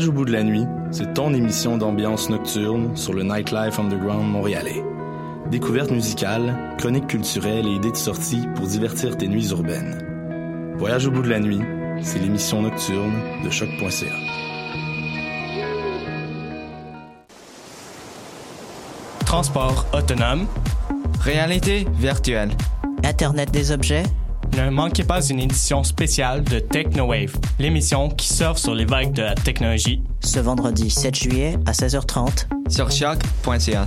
[0.00, 4.32] Voyage au bout de la nuit, c'est ton émission d'ambiance nocturne sur le Nightlife Underground
[4.32, 4.82] montréalais.
[5.50, 10.74] Découvertes musicales, chroniques culturelles et idées de sortie pour divertir tes nuits urbaines.
[10.78, 11.60] Voyage au bout de la nuit,
[12.00, 13.12] c'est l'émission nocturne
[13.44, 14.06] de choc.ca.
[19.26, 20.46] Transport autonome.
[21.20, 22.52] Réalité virtuelle.
[23.04, 24.04] Internet des objets.
[24.56, 29.22] Ne manquez pas une édition spéciale de TechnoWave, l'émission qui surfe sur les vagues de
[29.22, 30.02] la technologie.
[30.20, 33.86] Ce vendredi 7 juillet à 16h30 sur choc.ca.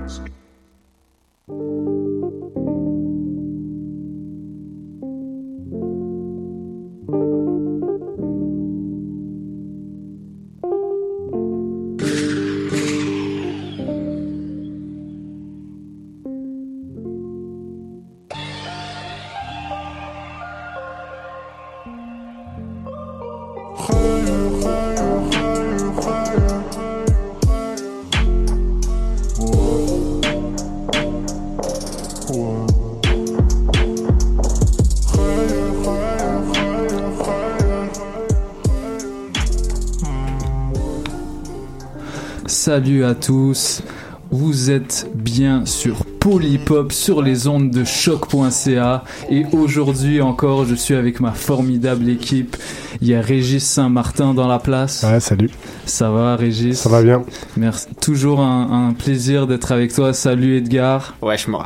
[42.71, 43.83] Salut à tous,
[44.31, 50.93] vous êtes bien sur Polypop sur les ondes de choc.ca et aujourd'hui encore je suis
[50.95, 52.55] avec ma formidable équipe.
[53.01, 55.03] Il y a Régis Saint-Martin dans la place.
[55.03, 55.49] Ouais, salut.
[55.85, 56.79] Ça va Régis?
[56.79, 57.23] Ça va bien.
[57.57, 57.87] Merci.
[57.99, 60.13] Toujours un, un plaisir d'être avec toi.
[60.13, 61.13] Salut Edgar.
[61.21, 61.65] Wesh moi.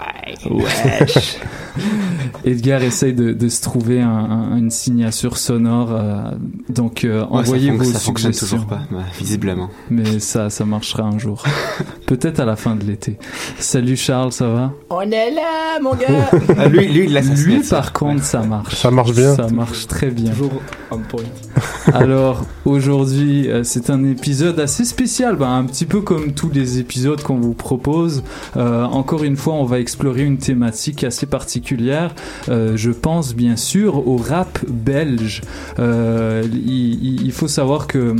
[0.49, 1.37] Wesh.
[2.43, 5.89] Edgar essaye de, de se trouver un, un, une signature sonore.
[5.91, 6.31] Euh,
[6.69, 8.57] donc euh, Ouais, envoyez ça vos ça fonctionne suggestions.
[8.57, 9.69] toujours pas, bah, visiblement.
[9.89, 11.43] Mais ça, ça marchera un jour.
[12.07, 13.17] Peut-être à la fin de l'été.
[13.59, 14.73] Salut Charles, ça va?
[14.89, 16.29] On est là, mon gars!
[16.57, 17.13] Ah, lui, lui, il
[17.43, 18.75] Lui, par contre, ça marche.
[18.75, 19.35] Ça marche bien.
[19.35, 20.31] Ça marche très bien.
[20.31, 21.23] Toujours on point.
[21.93, 26.79] Alors, aujourd'hui, euh, c'est un épisode assez spécial, bah, un petit peu comme tous les
[26.79, 28.23] épisodes qu'on vous propose.
[28.57, 32.13] Euh, encore une fois, on va explorer une thématique assez particulière.
[32.49, 35.41] Euh, je pense bien sûr au rap belge.
[35.79, 38.15] Euh, il, faut savoir que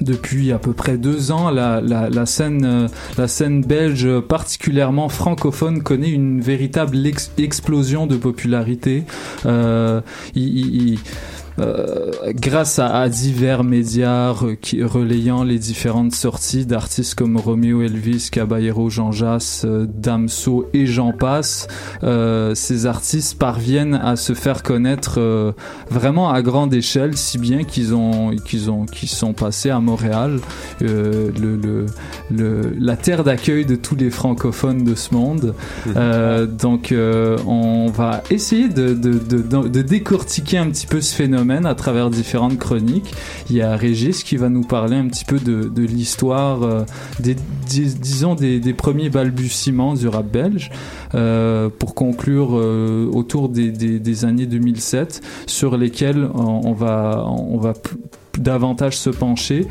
[0.00, 2.88] depuis à peu près deux ans, la, euh,
[3.26, 9.04] scène belge, particulièrement francophone, connaît une véritable ex- explosion de popularité.
[11.60, 17.82] Euh, grâce à, à divers médias re- qui, relayant les différentes sorties d'artistes comme Romeo
[17.82, 21.68] Elvis, Caballero, Jean Jass, euh, Damso et j'en passe,
[22.02, 25.18] euh, ces artistes parviennent à se faire connaître
[25.90, 30.38] vraiment à grande échelle, si bien qu'ils ont qu'ils ont qu'ils sont passés à Montréal,
[30.80, 31.86] le, le,
[32.30, 35.54] le- la terre d'accueil de tous les francophones de ce monde.
[35.96, 36.94] Euh, donc
[37.46, 41.74] on va essayer de, de, de, de- de décortiquer un petit peu ce phénomène à
[41.74, 43.12] travers différentes chroniques.
[43.48, 46.82] Il y a Régis qui va nous parler un petit peu de, l'histoire, euh,
[47.18, 47.36] des,
[47.66, 50.70] dis- disons des, premiers balbutiements du rap belge,
[51.14, 57.72] euh, pour conclure euh, autour des, années 2007, sur lesquelles on, on va, on va
[58.38, 59.66] davantage se pencher.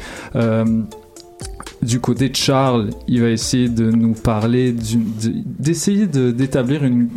[1.81, 7.07] Du côté de Charles, il va essayer de nous parler, d'essayer de- d'établir une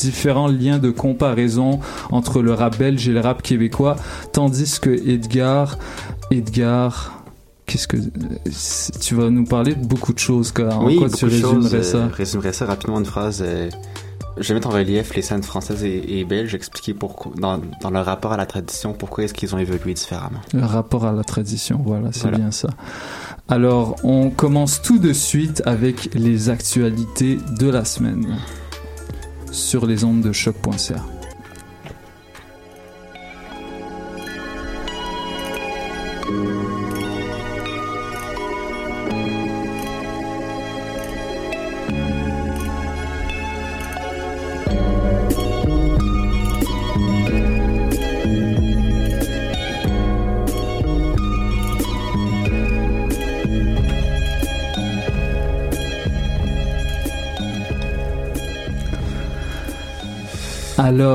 [0.00, 1.80] différents liens de comparaison
[2.10, 3.96] entre le rap belge et le rap québécois,
[4.32, 5.78] tandis que Edgar,
[6.30, 7.22] Edgar,
[7.66, 7.96] qu'est-ce que
[9.00, 10.74] tu vas nous parler de beaucoup de choses, quoi.
[10.74, 11.82] En oui, quoi tu résumerais choses.
[11.82, 11.98] ça?
[11.98, 13.42] euh, résumerais ça rapidement en une phrase.
[13.46, 13.70] euh,
[14.38, 17.90] je vais mettre en relief les scènes françaises et, et belges, expliquer pourquoi, dans, dans
[17.90, 20.40] leur rapport à la tradition, pourquoi est-ce qu'ils ont évolué différemment.
[20.54, 22.38] Le rapport à la tradition, voilà, c'est Voilà.
[22.38, 22.68] bien ça.
[23.48, 28.38] Alors, on commence tout de suite avec les actualités de la semaine
[29.52, 31.19] sur les ondes de choc.ca.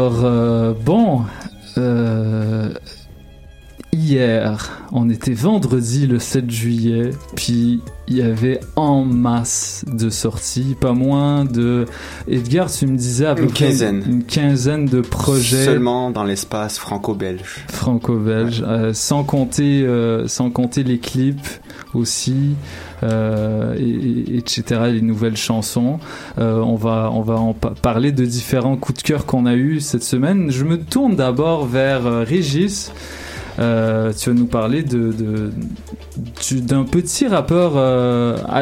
[0.06, 1.22] Alors, euh, bon,
[1.80, 2.70] euh,
[3.92, 10.76] hier, on était vendredi le 7 juillet, puis il y avait en masse de sorties,
[10.80, 11.86] pas moins de...
[12.28, 14.04] Edgar, tu me disais à peu Une près quinzaine.
[14.08, 17.66] une quinzaine de projets Seulement dans l'espace franco-belge.
[17.68, 19.88] franco-belges, euh, sans compter,
[20.28, 21.48] sans compter les clips
[21.96, 22.56] aussi,
[23.04, 24.64] euh, et, et- etc.
[24.94, 26.00] Les nouvelles chansons.
[26.38, 29.56] Euh, on va, on va en pa- parler de différents coups de cœur qu'on a
[29.56, 30.52] eu cette semaine.
[30.52, 32.92] Je me tourne d'abord vers euh, Régis.
[33.58, 35.52] Tu vas nous parler de, de-
[36.46, 37.72] du- d'un petit rappeur,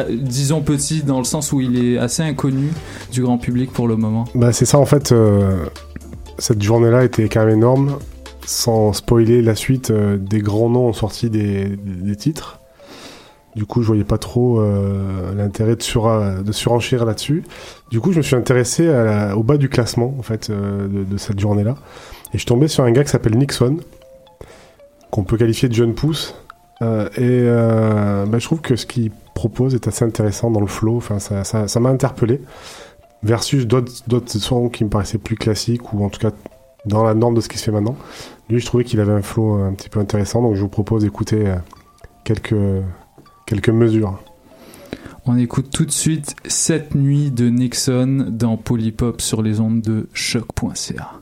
[0.08, 2.68] disons petit dans le sens où il est assez inconnu
[3.10, 4.24] du grand public pour le moment.
[4.36, 5.12] Bah, c'est ça en fait.
[6.38, 7.98] cette journée-là était quand même énorme.
[8.46, 12.60] Sans spoiler la suite, des grands noms ont sorti des, des titres.
[13.54, 17.44] Du coup, je voyais pas trop euh, l'intérêt de, sur, de là-dessus.
[17.90, 18.88] Du coup, je me suis intéressé
[19.36, 21.76] au bas du classement en fait euh, de, cette journée-là,
[22.28, 23.78] et je suis tombé sur un gars qui s'appelle Nixon,
[25.10, 26.34] qu'on peut qualifier de jeune pousse.
[26.82, 30.66] Euh, et euh, bah, je trouve que ce qu'il propose est assez intéressant dans le
[30.66, 30.96] flow.
[30.96, 32.40] Enfin, ça, ça, ça m'a interpellé
[33.22, 36.30] versus d'autres sons qui me paraissaient plus classiques ou en tout cas
[36.84, 37.96] dans la norme de ce qui se fait maintenant.
[38.50, 41.04] Lui, je trouvais qu'il avait un flow un petit peu intéressant, donc je vous propose
[41.04, 41.56] d'écouter euh,
[42.24, 42.54] quelques
[43.46, 44.22] quelques mesures.
[45.26, 50.08] On écoute tout de suite Cette nuit de Nixon dans Polypop sur les ondes de
[50.12, 51.12] choc.ca.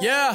[0.00, 0.30] Yeah.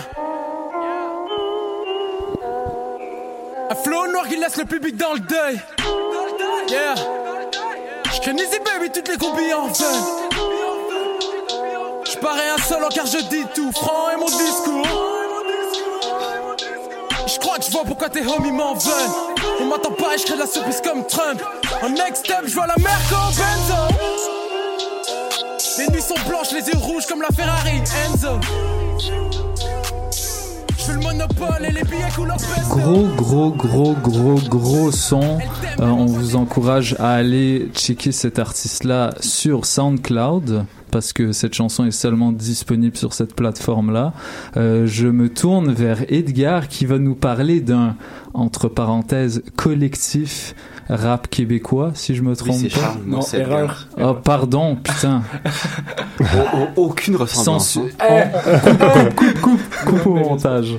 [3.70, 5.60] Un flow noir qui laisse le public dans le deuil.
[6.70, 6.96] Yeah.
[8.14, 10.34] Je crée Baby, toutes les combis en veulent.
[12.06, 15.23] Je parais un solo car je dis tout franc et mon discours.
[17.34, 18.94] Je crois que je vois pourquoi tes homies m'en veulent.
[19.60, 21.42] On m'entend pas et je crée de la surprise comme Trump.
[21.82, 23.98] En next step, je vois la mer comme Benzo.
[25.80, 28.40] Les nuits sont blanches, les yeux rouges comme la Ferrari Enzo.
[32.70, 35.40] Gros, gros, gros, gros, gros son.
[35.80, 41.86] Euh, on vous encourage à aller checker cet artiste-là sur SoundCloud parce que cette chanson
[41.86, 44.14] est seulement disponible sur cette plateforme-là.
[44.58, 47.96] Euh, je me tourne vers Edgar qui va nous parler d'un,
[48.34, 50.54] entre parenthèses, collectif
[50.90, 52.80] rap québécois, si je me trompe c'est pas.
[52.82, 53.88] Charles, non, erreur.
[54.02, 55.22] Oh, pardon, putain.
[56.76, 57.70] Aucune ressemblance.
[57.74, 58.24] Sans- hein.
[59.16, 60.76] coupe, coupe, coupe, coupe au montage.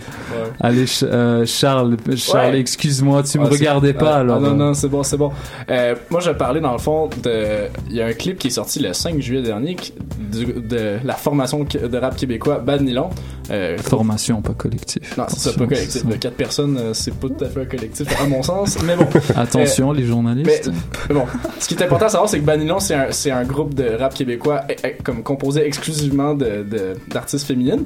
[0.60, 2.60] Allez, euh, Charles, Charles, Ouais.
[2.60, 4.36] excuse-moi, tu me regardais pas alors.
[4.38, 5.32] ah, non, non, c'est bon, c'est bon.
[5.70, 7.68] Euh, moi, je vais parler dans le fond de.
[7.88, 10.98] Il y a un clip qui est sorti le 5 juillet dernier qui- du- de
[11.04, 13.10] la formation de rap québécois Bad Nylon.
[13.50, 15.16] Euh, Formation, pas collectif.
[15.18, 16.06] non, c'est pas collectif.
[16.06, 18.78] De quatre personnes, euh, c'est pas tout à fait un collectif, à mon sens.
[18.84, 19.06] Mais bon.
[19.36, 20.70] Attention, Euh, les journalistes.
[21.08, 21.24] mais, bon,
[21.58, 23.96] ce qui est important à savoir, c'est que Banilon, c'est un, c'est un groupe de
[23.98, 27.84] rap québécois eh, eh, comme composé exclusivement de, de- d'artistes féminines.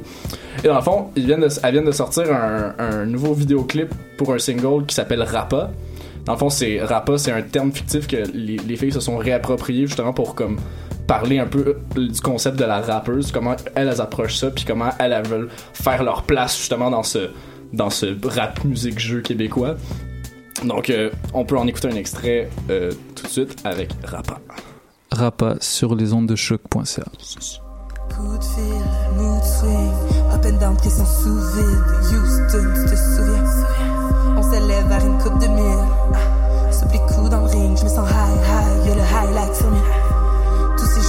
[0.65, 3.93] Et dans le fond, ils viennent de, elles viennent de sortir un, un nouveau vidéoclip
[4.17, 5.71] pour un single qui s'appelle Rappa.
[6.25, 9.17] Dans le fond, c'est Rappa, c'est un terme fictif que les, les filles se sont
[9.17, 10.59] réappropriés justement pour comme
[11.07, 14.67] parler un peu euh, du concept de la rappeuse, comment elles, elles approchent ça, puis
[14.67, 17.31] comment elles, elles veulent faire leur place justement dans ce
[17.73, 19.77] dans ce rap musique jeu québécois.
[20.65, 24.39] Donc, euh, on peut en écouter un extrait euh, tout de suite avec Rappa.
[25.11, 27.05] Rapa sur les ondes de choc.ca.
[28.15, 28.63] Coup de fil,
[29.17, 29.93] mood swing,
[30.35, 31.85] up and down, pression sous vide.
[32.03, 33.45] Houston, tu te souviens?
[34.37, 35.85] On s'élève vers une coupe de mille.
[36.15, 38.68] Ah, Soupe les coups dans le ring, je me sens high, high,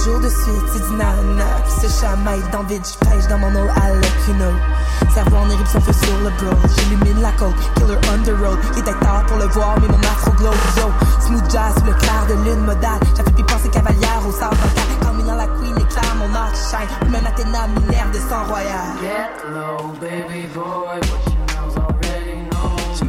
[0.04, 3.52] jours de suite, c'est du nana qui se chamaille dans vide, je pêche dans mon
[3.54, 3.90] eau à
[4.28, 4.52] you know.
[5.14, 6.56] Cerveau en éruption, feu sur le bro.
[6.76, 8.58] J'illumine la côte, killer road.
[8.74, 10.90] Il était tard pour le voir, mais mon afro glow, yo.
[11.20, 13.00] Smooth jazz, le clair de lune modale.
[13.16, 14.84] J'avais pu penser cavalière au sable vocal.
[15.02, 17.10] Quand la queen éclaire mon qui shine.
[17.10, 18.96] Même Athéna, minerve de sang royal.
[19.00, 21.00] Get low, baby boy,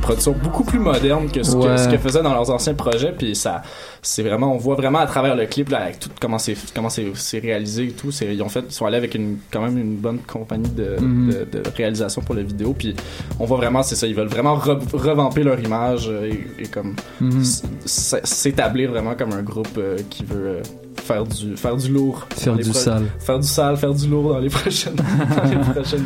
[0.01, 1.77] production beaucoup plus moderne que ce, que, Ouais.
[1.77, 3.13] ce qu'ils faisaient dans leurs anciens projets.
[3.17, 3.61] Puis ça,
[4.01, 7.05] c'est vraiment, on voit vraiment à travers le clip, là, tout, comment c'est, comment c'est,
[7.15, 8.09] c'est réalisé et tout.
[8.21, 11.29] Ils ont fait, ils sont allés avec une, quand même une bonne compagnie de, Mhm.
[11.51, 12.73] de, de réalisation pour la vidéo.
[12.77, 12.95] Puis
[13.39, 16.67] on voit vraiment, c'est ça, ils veulent vraiment re- revamper leur image euh, et, et
[16.67, 17.43] comme Mhm.
[17.85, 20.61] s'établir vraiment comme un groupe euh, qui veut euh,
[20.95, 22.27] faire du, faire du lourd.
[22.35, 23.03] Faire du sale.
[23.19, 26.03] Faire du sale, faire du lourd dans les prochaines, dans les prochaines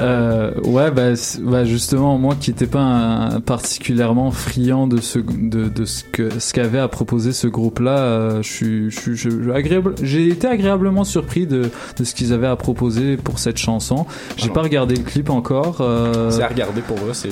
[0.00, 1.10] Euh, ouais, bah,
[1.42, 6.30] bah, justement, moi qui n'étais pas un- particulièrement friand de ce, de, de ce que
[6.38, 11.70] ce qu'avait à proposer ce groupe-là, euh, je suis, agréable, j'ai été agréablement surpris de,
[11.98, 14.06] de ce qu'ils avaient à proposer pour cette chanson.
[14.38, 15.78] J'ai pas regardé le clip encore.
[15.82, 17.28] euh, C'est à regarder pour eux, c'est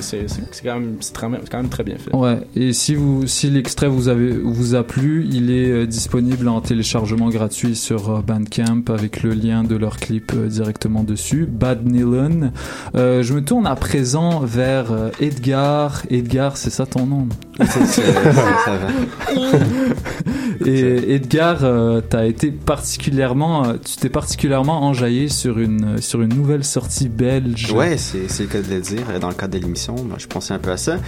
[0.62, 2.14] quand, même- c'est très- quand même très bien fait.
[2.14, 6.48] Ouais, et si vous si l'extrait vous avez vous a plu, il est euh, disponible
[6.48, 11.46] en téléchargement gratuit sur euh, Bandcamp avec le lien de leur clip euh, directement dessus.
[11.46, 12.50] Bad Nilon.
[12.96, 16.02] Euh, je me tourne à présent vers Edgar.
[16.10, 17.28] Edgar, c'est ça ton nom?
[17.60, 18.88] Ça va.
[20.66, 26.32] Et Edgar, euh, t'as été particulièrement, euh, tu t'es particulièrement enjaillé sur une sur une
[26.34, 27.72] nouvelle sortie belge.
[27.72, 29.02] Ouais, c'est c'est le cas de le dire.
[29.10, 30.98] euh, Dans le cadre de l'émission, moi, je pensais un peu à ça.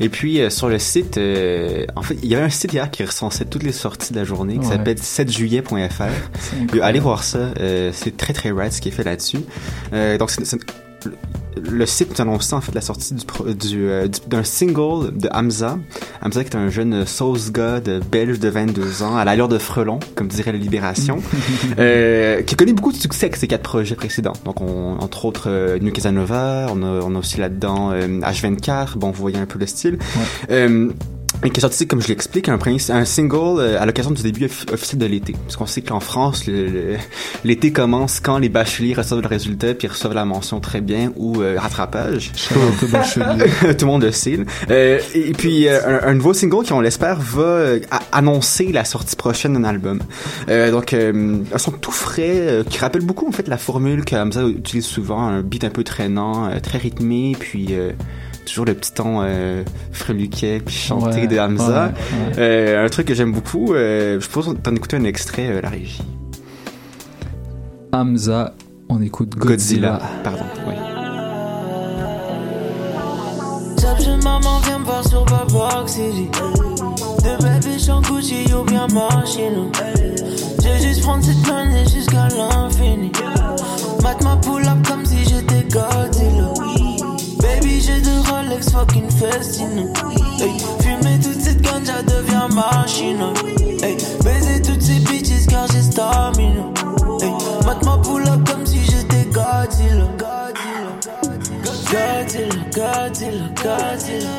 [0.00, 1.18] Et puis, euh, sur le site,
[1.96, 4.24] en fait, il y avait un site hier qui recensait toutes les sorties de la
[4.24, 4.72] journée qui Ouais.
[4.76, 5.72] s'appelle 7juillet.fr.
[5.74, 6.82] incroyable.
[6.82, 7.52] Allez voir ça.
[7.92, 9.38] c'est très, très rad ce qui est fait là-dessus.
[10.18, 10.58] Donc, c'est- c'est-
[11.04, 15.28] le- site nous annonçait en fait la sortie du, du, euh, du- d'un single de
[15.32, 15.78] Hamza.
[16.22, 19.98] Hamza qui est un jeune sauce god belge de 22 ans, à l'allure de frelon,
[20.14, 21.18] comme dirait la Libération,
[21.78, 24.34] euh, qui a connu beaucoup de succès avec ses quatre projets précédents.
[24.44, 28.96] Donc, on, entre autres, euh, New Casanova, on a, on a aussi là-dedans euh, H24,
[28.96, 29.98] bon, vous voyez un peu le style.
[31.48, 32.58] Qui est sorti, comme je l'explique, un,
[32.90, 35.34] un single euh, à l'occasion du début offi- officiel de l'été.
[35.44, 36.44] Parce qu'on sait qu'en France,
[37.44, 41.40] l'été commence quand les bacheliers reçoivent le résultat puis reçoivent la mention très bien ou
[41.40, 42.32] euh, rattrapage.
[42.48, 42.54] Tout
[43.80, 44.38] le monde le sait.
[44.70, 47.76] Euh, et puis, euh, un, un nouveau single qui, on l'espère, va
[48.12, 50.00] annoncer la sortie prochaine d'un album.
[50.48, 54.84] Donc, un son tout frais qui rappelle beaucoup, en fait, la formule que Hamza utilise
[54.84, 57.74] souvent, un beat un peu traînant, très rythmé, puis...
[58.50, 61.66] toujours le petit ton euh, freluquet puis chanté Ouais, de Hamza.
[61.66, 62.34] ouais, ouais.
[62.38, 63.72] Euh, un truc que j'aime beaucoup.
[63.74, 66.02] Euh, je propose d'en écouter un extrait, euh, la régie.
[67.92, 68.54] Hamza,
[68.88, 70.00] on écoute Godzilla.
[70.24, 70.74] Pardon, oui.
[73.98, 76.28] Chez maman, viens me voir sur Babok City.
[77.22, 79.70] De bébé, j'en Gucci ou bien machine.
[80.62, 83.12] J'ai juste prendre cette planète jusqu'à l'infini.
[84.02, 86.54] Mate ma pull up comme si j'étais Godzilla.
[87.80, 89.92] J'ai deux Rolex fucking Festino.
[90.38, 93.32] Hey, fumer toute cette ganja devient machine.
[93.82, 96.64] Hey, baiser toutes ces bitches car j'ai stamina.
[97.20, 97.32] Hey,
[97.64, 100.08] mate ma pull up comme si j'étais Godzilla.
[101.90, 104.30] Godzilla, Godzilla, Godzilla.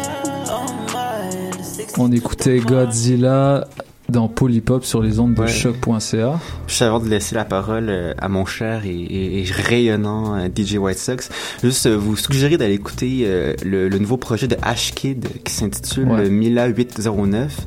[0.49, 3.65] Oh On écoutait Godzilla
[4.11, 5.47] dans Polypop sur les ondes de Ouais.
[5.47, 6.39] choc.ca.
[6.67, 10.47] Juste avant de laisser la parole euh, à mon cher et, et- et rayonnant euh,
[10.53, 11.29] DJ White Sox,
[11.63, 13.25] juste euh, vous suggérer d'aller écouter
[13.63, 16.29] le, le nouveau projet de H-Kid qui s'intitule Ouais.
[16.29, 17.57] Mila 809,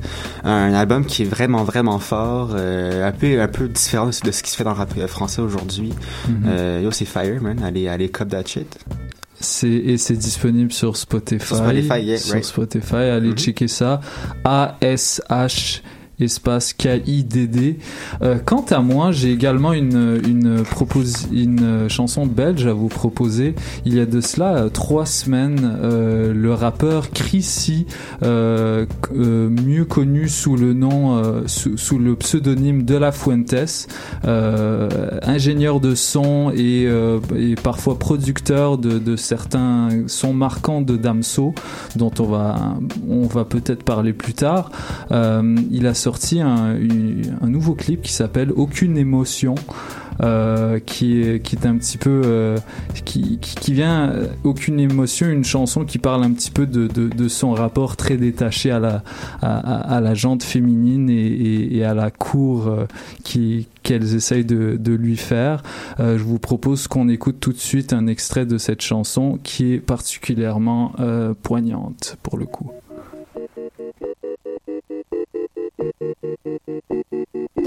[0.44, 4.50] un album qui est vraiment vraiment fort, un peu un peu différent de ce qui
[4.50, 5.92] se fait dans le rap français aujourd'hui.
[6.28, 6.42] Mhm.
[6.46, 8.78] Euh, yo c'est fire man, allez allez cop that shit.
[9.40, 11.44] C'est, et c'est disponible sur Spotify.
[11.46, 12.44] Sur Spotify, yeah, Sur.
[12.44, 13.36] Spotify, allez Mhm.
[13.36, 14.00] checker ça.
[14.44, 15.80] A-S-H
[16.20, 17.78] espace K-I-D-D.
[18.22, 20.64] Euh, quant à moi, j'ai également une, une,
[21.32, 23.54] une chanson belge à vous proposer.
[23.84, 27.86] Il y a de cela euh, trois semaines, euh, le rappeur Chrissy,
[28.22, 33.88] euh, euh, mieux connu sous le nom, euh, sous, le pseudonyme de la Fuentes,
[34.24, 34.88] euh,
[35.22, 37.18] ingénieur de son et, euh,
[37.62, 41.54] parfois producteur de, de certains sons marquants de Damso,
[41.96, 42.74] dont on va,
[43.08, 44.70] on va peut-être parler plus tard.
[45.10, 46.76] Euh, il a sorti un,
[47.46, 49.54] nouveau clip qui s'appelle Aucune émotion.
[50.22, 52.56] euh, qui est un petit peu euh,
[53.04, 53.40] qui,
[53.72, 58.16] vient euh, aucune émotion une chanson qui parle un petit peu de, son rapport très
[58.16, 59.02] détaché à la
[59.42, 62.72] à, la jante féminine et, à la cour
[63.82, 65.64] qu'elles essayent de, lui faire.
[65.98, 69.80] Je vous propose qu'on écoute tout de suite un extrait de cette chanson qui est
[69.80, 70.92] particulièrement
[71.42, 72.70] poignante pour le coup.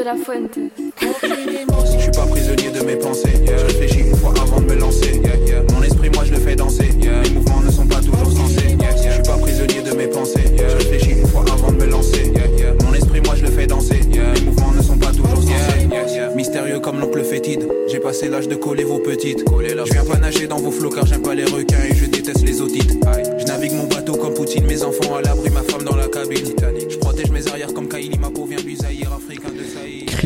[0.08, 0.58] La Fuente.
[1.02, 3.34] Je suis pas prisonnier de mes pensées.
[3.46, 5.22] Je réfléchis une fois avant de me lancer.
[5.74, 6.92] Mon esprit, moi, je le fais danser.
[6.98, 8.78] Mes mouvements ne sont pas toujours sensés.
[9.06, 10.46] Je suis pas prisonnier de mes pensées.
[10.58, 12.32] Je réfléchis une fois avant de me lancer.
[12.86, 14.00] Mon esprit, moi, je le fais danser.
[14.10, 15.90] Mes mouvements ne sont pas toujours sensés.
[16.38, 17.68] Mystérieux comme l'oncle fétide.
[17.90, 19.44] J'ai passé l'âge de coller vos trop petite.
[19.50, 22.46] Je viens pas nager dans vos flots car j'aime pas les requins et je déteste
[22.46, 22.98] les otites.
[23.40, 26.46] Je navigue mon bateau comme Poutine, mes enfants à l'abri, ma femme dans la cabine.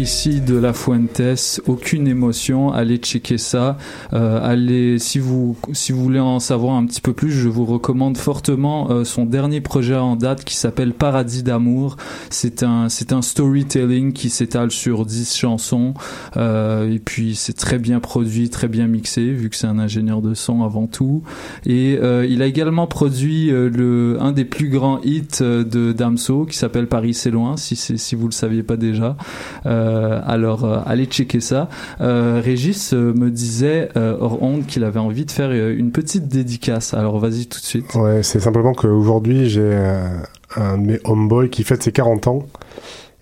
[0.02, 3.78] Chrissy de la Fuentes, aucune émotion, allez checker ça.
[4.14, 7.66] Euh, allez, si vous si vous voulez en savoir un petit peu plus, je vous
[7.66, 11.98] recommande fortement euh, son dernier projet en date qui s'appelle Paradis d'amour.
[12.32, 15.94] C'est un c'est un storytelling qui s'étale sur 10 chansons
[16.36, 20.24] euh, et puis c'est très bien produit, très bien mixé vu que c'est un ingénieur
[20.24, 21.22] de son avant tout.
[21.68, 25.92] Et euh, il a également produit euh, le un des plus grands hits euh, de
[25.92, 29.16] Damso qui s'appelle Paris c'est loin si c'est si vous le saviez pas déjà.
[30.26, 31.70] Alors euh, allez checker ça.
[32.00, 35.92] Euh, Régis euh, me disait euh, hors honte qu'il avait envie de faire euh, une
[35.92, 36.94] petite dédicace.
[36.94, 37.94] Alors vas-y tout de suite.
[37.96, 40.08] Ouais, c'est simplement qu'aujourd'hui, j'ai euh,
[40.56, 42.46] un de mes homeboys qui fête ses 40 ans.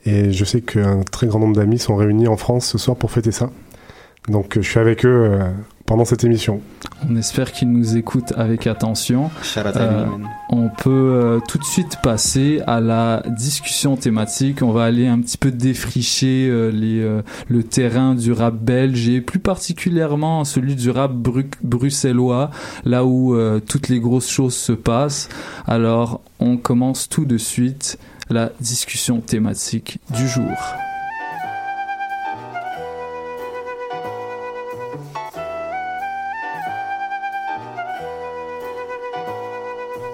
[0.06, 3.12] Et je sais qu'un très grand nombre d'amis sont réunis en France ce soir pour
[3.12, 3.50] fêter ça.
[4.28, 5.50] Donc euh, je suis avec eux euh,
[5.90, 6.62] pendant cette émission.
[7.10, 9.32] On espère qu'ils nous écoutent avec attention.
[9.82, 10.06] Euh,
[10.50, 14.62] on peut euh, tout de suite passer à la discussion thématique.
[14.62, 19.10] On va aller un petit peu défricher euh, les, euh, le terrain du rap belge
[19.10, 22.52] et plus particulièrement celui du rap bru- bruxellois,
[22.86, 25.28] là où euh, toutes les grosses choses se passent.
[25.66, 27.98] Alors, on commence tout de suite
[28.30, 30.52] la discussion thématique du jour.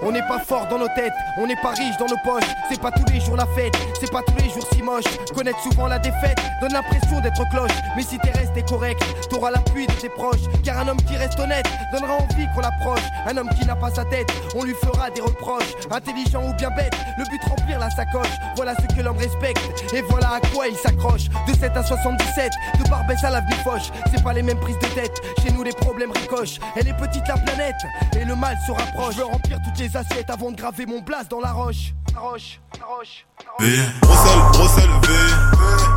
[0.06, 2.48] On n'est pas fort dans nos têtes, on n'est pas riche dans nos poches.
[2.70, 5.02] C'est pas tous les jours la fête, c'est pas tous les jours si moche.
[5.34, 7.72] Connaître souvent la défaite donne l'impression d'être cloche.
[7.96, 10.46] Mais si t'es resté correct, t'auras l'appui de tes proches.
[10.62, 13.02] Car un homme qui reste honnête donnera envie qu'on l'approche.
[13.26, 15.74] Un homme qui n'a pas sa tête, on lui fera des reproches.
[15.90, 18.30] Intelligent ou bien bête, le but remplir la sacoche.
[18.54, 21.24] Voilà ce que l'homme respecte et voilà à quoi il s'accroche.
[21.48, 23.90] De 7 à 77, de Barbès à l'avenue Foch.
[24.14, 26.60] C'est pas les mêmes prises de tête, chez nous les problèmes ricochent.
[26.76, 27.74] Elle est petite la planète
[28.16, 29.16] et le mal se rapproche.
[29.16, 31.94] Remplir toutes les assiettes avant de graver mon blast dans la roche.
[32.14, 33.26] La roche, la roche.
[33.58, 33.66] V,
[34.02, 35.08] Bruxelles, Bruxelles, V,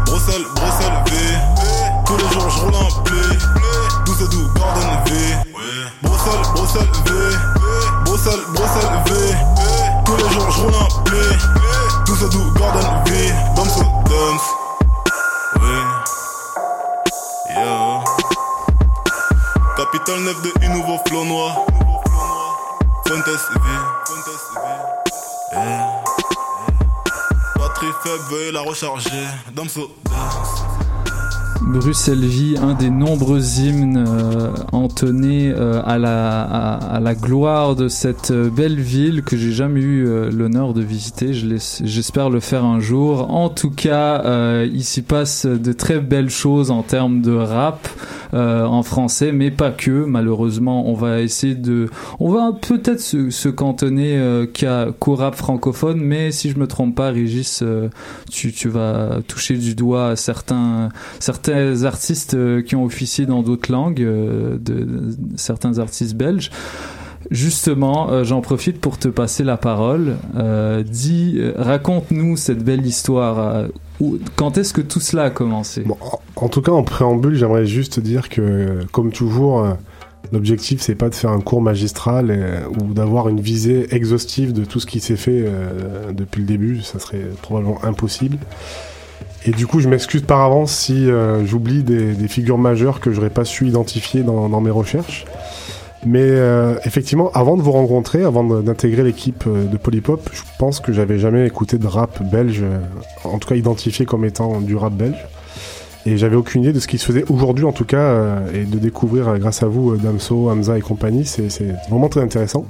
[0.06, 1.12] Bruxelles, Bruxelles, V.
[2.06, 3.38] Tous les jours je roule en blé,
[4.06, 5.12] douce doux, Gordon V.
[6.02, 7.12] Bruxelles, Bruxelles, V,
[8.06, 9.12] Bruxelles, Bruxelles, V.
[10.06, 11.24] Tous les jours je roule en blé,
[12.06, 13.34] douce doux, Gordon V.
[13.56, 14.48] Dance, dance,
[17.50, 18.04] yeah.
[19.78, 21.66] Capitale 9 de une nouveau flow noir.
[23.06, 23.89] Fuentes V,
[31.62, 38.50] Bruxelles Vie, un des nombreux hymnes euh, entonnés euh, à, la, gloire de cette euh,
[38.50, 41.32] belle ville que j'ai jamais eu l'honneur de visiter.
[41.34, 43.30] J'espère le faire un jour.
[43.32, 44.24] En tout cas,
[44.64, 47.88] il s'y passe de très belles choses en termes de rap
[48.34, 50.06] euh, en français, mais pas que.
[50.06, 51.90] Malheureusement, on va essayer de,
[52.20, 54.46] on va peut-être se, cantonner euh,
[55.00, 57.90] qu'au rap francophone, mais si je me trompe pas, Régis, euh,
[58.30, 60.90] tu, vas toucher du doigt certains
[61.20, 64.88] certains artistes euh, qui ont officié dans d'autres langues, de,
[65.36, 66.52] certains artistes belges.
[67.32, 70.16] Justement, j'en profite pour te passer la parole.
[70.86, 73.68] Dis, raconte-nous cette belle histoire.
[74.36, 75.84] Quand est-ce que tout cela a commencé?
[76.36, 79.74] En tout cas, en préambule, j'aimerais juste dire que, comme toujours, euh,
[80.32, 84.64] l'objectif, c'est pas de faire un cours magistral euh, ou d'avoir une visée exhaustive de
[84.64, 86.82] tout ce qui s'est fait euh, depuis le début.
[86.82, 88.38] Ça serait probablement impossible.
[89.46, 91.08] Et du coup, je m'excuse par avance si
[91.46, 95.26] j'oublie des, figures majeures que j'aurais pas su identifier dans mes recherches.
[96.06, 100.80] Mais euh, effectivement, avant de vous rencontrer, avant d'intégrer l'équipe euh, de Polypop, je pense
[100.80, 102.80] que j'avais jamais écouté de rap belge, euh,
[103.26, 105.18] en tout cas identifié comme étant du rap belge.
[106.06, 108.80] Et j'avais aucune idée de ce qui se faisait aujourd'hui, en tout cas, et de
[108.80, 111.50] découvrir, grâce à vous, Damso, Hamza et compagnie, c'est
[111.90, 112.66] vraiment très intéressant.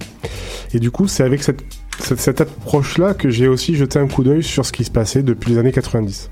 [0.74, 1.62] Et du coup, c'est avec cette,
[2.00, 5.52] cette approche-là que j'ai aussi jeté un coup d'œil sur ce qui se passait depuis
[5.52, 6.32] les années 90.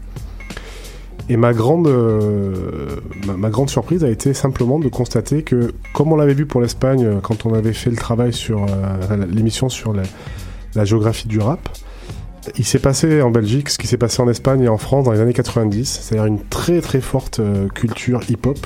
[1.29, 3.01] Et ma grande, euh,
[3.37, 7.03] ma, grande surprise a été simplement de constater que, comme on l'avait vu pour l'Espagne
[7.03, 10.03] euh, quand on avait fait le travail sur euh, l'émission sur la,
[10.85, 11.69] géographie du rap,
[12.57, 15.11] il s'est passé en Belgique ce qui s'est passé en Espagne et en France dans
[15.11, 17.41] les années 90, c'est-à-dire une très très forte
[17.73, 18.65] culture hip-hop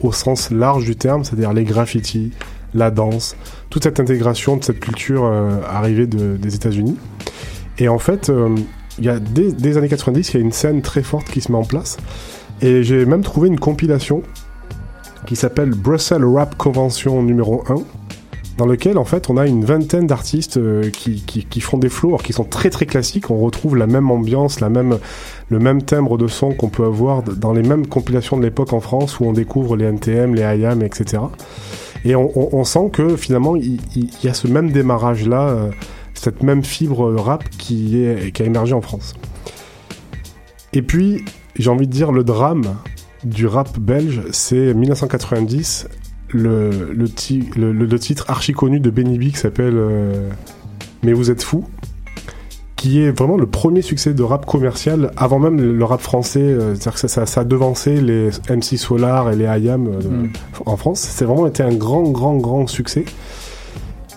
[0.00, 2.30] au sens large du terme, c'est-à-dire les graffitis,
[2.74, 3.36] la danse,
[3.70, 5.24] toute cette intégration de cette culture
[5.68, 6.96] arrivée de- des États-Unis.
[7.78, 8.30] Et en fait,
[8.98, 11.52] il y a les années 90, il y a une scène très forte qui se
[11.52, 11.96] met en place.
[12.60, 14.22] Et j'ai même trouvé une compilation
[15.26, 17.74] qui s'appelle Brussels Rap Convention numéro 1,
[18.56, 22.08] dans lequel en fait on a une vingtaine d'artistes euh, qui, qui, font des flows
[22.08, 23.30] alors qui sont très très classiques.
[23.30, 24.98] On retrouve la même ambiance, la même,
[25.48, 28.80] le même timbre de son qu'on peut avoir dans les mêmes compilations de l'époque en
[28.80, 31.22] France où on découvre les NTM, les IAM, etc.
[32.04, 33.80] Et on, sent que finalement il,
[34.22, 35.68] y a ce même démarrage là,
[36.20, 39.14] cette même fibre rap qui, est, qui a émergé en France.
[40.72, 41.24] Et puis
[41.56, 42.76] j'ai envie de dire le drame
[43.24, 45.88] du rap belge, c'est 1990,
[46.30, 50.28] le, le, ti- le- le- le titre archi connu de Benny B qui s'appelle euh,
[51.02, 51.64] Mais vous êtes fou,
[52.76, 56.38] qui est vraiment le premier succès de rap commercial avant même le rap français.
[56.42, 60.00] euh, C'est-à-dire que ça, ça, ça a devancé les MC Solar et les IAM euh,
[60.08, 60.32] Mm.
[60.66, 61.00] en France.
[61.00, 63.04] C'est vraiment été un grand, grand, grand succès.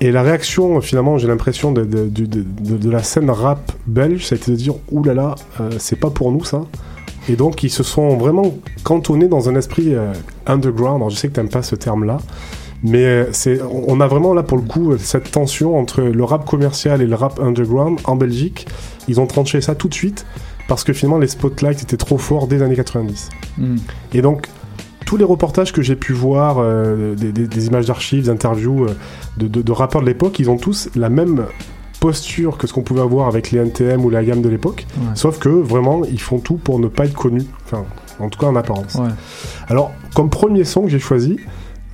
[0.03, 4.37] Et la réaction, finalement, j'ai l'impression de, de, de, la scène rap belge, ça a
[4.37, 6.61] été de dire oulala, euh, c'est pas pour nous ça.
[7.29, 10.11] Et donc, ils se sont vraiment cantonnés dans un esprit euh,
[10.47, 10.95] underground.
[10.95, 12.17] Alors, je sais que t'aimes pas ce terme-là,
[12.83, 16.45] mais euh, c'est, on a vraiment là pour le coup cette tension entre le rap
[16.45, 18.67] commercial et le rap underground en Belgique.
[19.07, 20.25] Ils ont tranché ça tout de suite
[20.67, 23.29] parce que finalement les spotlights étaient trop forts dès les années 90.
[23.59, 23.75] Mm.
[24.15, 24.47] Et donc,
[25.11, 28.85] tous les reportages que j'ai pu voir, euh, des, des- des images d'archives, des interviews
[28.85, 28.95] euh,
[29.35, 31.47] de, de- de rappeurs de l'époque, ils ont tous la même
[31.99, 35.07] posture que ce qu'on pouvait avoir avec les NTM ou la gamme de l'époque, Ouais.
[35.15, 37.83] sauf que vraiment ils font tout pour ne pas être connus, enfin
[38.21, 38.95] en tout cas en apparence.
[38.95, 39.09] Ouais.
[39.67, 41.35] Alors comme premier son que j'ai choisi,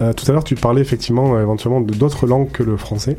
[0.04, 3.18] euh, tout à l'heure tu parlais effectivement euh, éventuellement de d'autres langues que le français.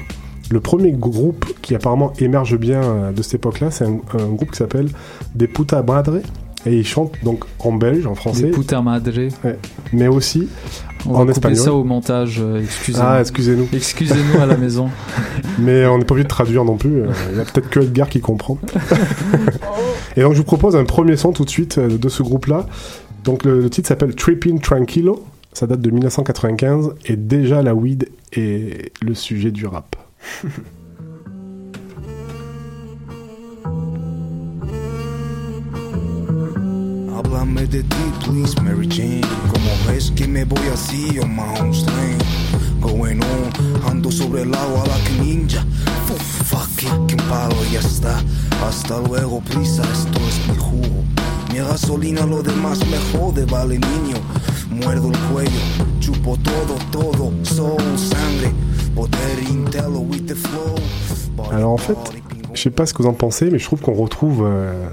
[0.53, 4.53] Le premier groupe qui apparemment émerge bien euh, de cette époque-là, c'est un, un groupe
[4.53, 4.89] qui s'appelle
[5.35, 6.21] Des Puta Madre.
[6.67, 8.51] Et ils chantent donc en belge, en français.
[8.51, 9.11] Puta madre.
[9.45, 9.59] Ouais.
[9.93, 10.49] Mais aussi
[11.07, 11.57] On en va couper espagnol.
[11.65, 13.07] ça au montage, euh, excusez-nous.
[13.09, 13.69] Ah, excusez-nous.
[13.73, 14.89] Excusez-nous à la maison.
[15.61, 17.03] Mais on n'est pas obligé de traduire non plus.
[17.03, 18.59] euh, Il y a peut-être que Edgar qui comprend.
[20.17, 22.67] Et donc je vous propose un premier son tout de suite euh, de ce groupe-là.
[23.25, 25.25] Donc le, le titre s'appelle Trippin' Tranquilo.
[25.53, 29.97] Ça date de 1995 et déjà la weed est le sujet du rap.
[37.19, 39.23] Háblame de ti, please, Mary Jane.
[39.51, 42.17] Como ves que me voy así on my home stream.
[42.81, 45.65] Going on, ando sobre el agua like a ninja.
[46.07, 48.23] Fu- Fuck it, que un palo y ya está.
[48.65, 51.05] Hasta luego, prisa, esto es mi jugo.
[51.53, 54.17] Mi gasolina, lo demás me jode, vale niño.
[54.71, 55.61] Muerdo el cuello,
[55.99, 57.33] chupo todo, todo.
[57.43, 58.53] Soul, sangre,
[58.95, 60.77] poder intello with the flow.
[61.51, 61.97] Alors en fait,
[62.55, 64.89] je sais pas ce que vous en pensez, mais je trouve qu'on retrouve, euh,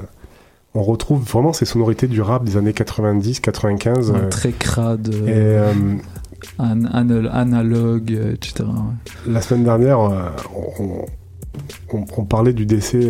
[0.75, 4.11] on retrouve vraiment ces sonorités du rap des années 90, 95.
[4.11, 5.73] Ouais, euh, très crade, Et euh, euh,
[6.59, 8.65] an- anal- analogue, etc.
[8.65, 9.31] ouais.
[9.31, 11.05] La semaine dernière, on,
[11.93, 13.09] on- on parlait du décès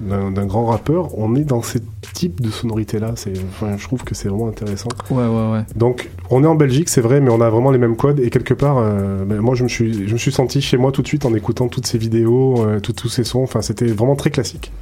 [0.00, 1.16] d'un grand rappeur.
[1.16, 1.78] On est dans ce
[2.12, 2.50] type de
[3.52, 4.88] enfin, je trouve que c'est vraiment intéressant.
[5.10, 5.60] Ouais, ouais, ouais.
[5.76, 8.18] Donc, on est en Belgique, c'est vrai, mais on a vraiment les mêmes codes.
[8.18, 10.90] Et quelque part, euh, ben, moi, je me, suis, je me suis senti chez moi
[10.90, 13.42] tout de suite en écoutant toutes ces vidéos, euh, tous ces sons.
[13.44, 14.72] Enfin, c'était vraiment très classique.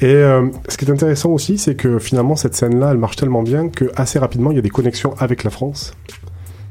[0.00, 3.42] Et euh, ce qui est intéressant aussi, c'est que finalement, cette scène-là, elle marche tellement
[3.42, 5.94] bien que assez rapidement, il y a des connexions avec la France.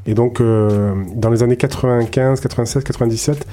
[0.05, 3.47] Et donc, euh, dans les années 95, 96, 97,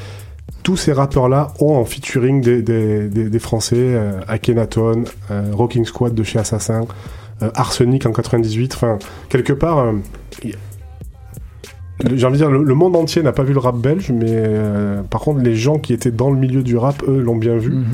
[0.63, 5.85] tous ces rappeurs-là ont en featuring des, des, des, des Français, euh, Akhenaton, euh, Rocking
[5.85, 6.87] Squad de chez Assassin,
[7.43, 8.75] euh, Arsenic en 98.
[8.75, 9.93] Enfin, quelque part, euh,
[12.15, 14.27] j'ai envie de dire, le, le monde entier n'a pas vu le rap belge, mais
[14.31, 17.57] euh, par contre, les gens qui étaient dans le milieu du rap, eux, l'ont bien
[17.57, 17.71] vu.
[17.71, 17.85] Mhm.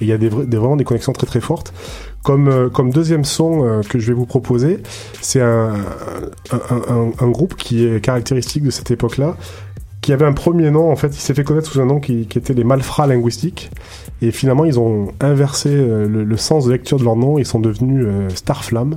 [0.00, 1.72] Et il y a des, des- vraiment des connexions très très fortes.
[2.22, 4.80] Comme, euh, comme deuxième son euh, que je vais vous proposer,
[5.20, 5.74] c'est un,
[6.50, 9.36] un, un- un groupe qui est caractéristique de cette époque-là,
[10.00, 12.26] qui avait un premier nom, en fait, il s'est fait connaître sous un nom qui,
[12.26, 13.70] qui était les Malfrats linguistiques.
[14.22, 17.46] Et finalement, ils ont inversé euh, le, le sens de lecture de leur nom, ils
[17.46, 18.96] sont devenus euh, Starflame.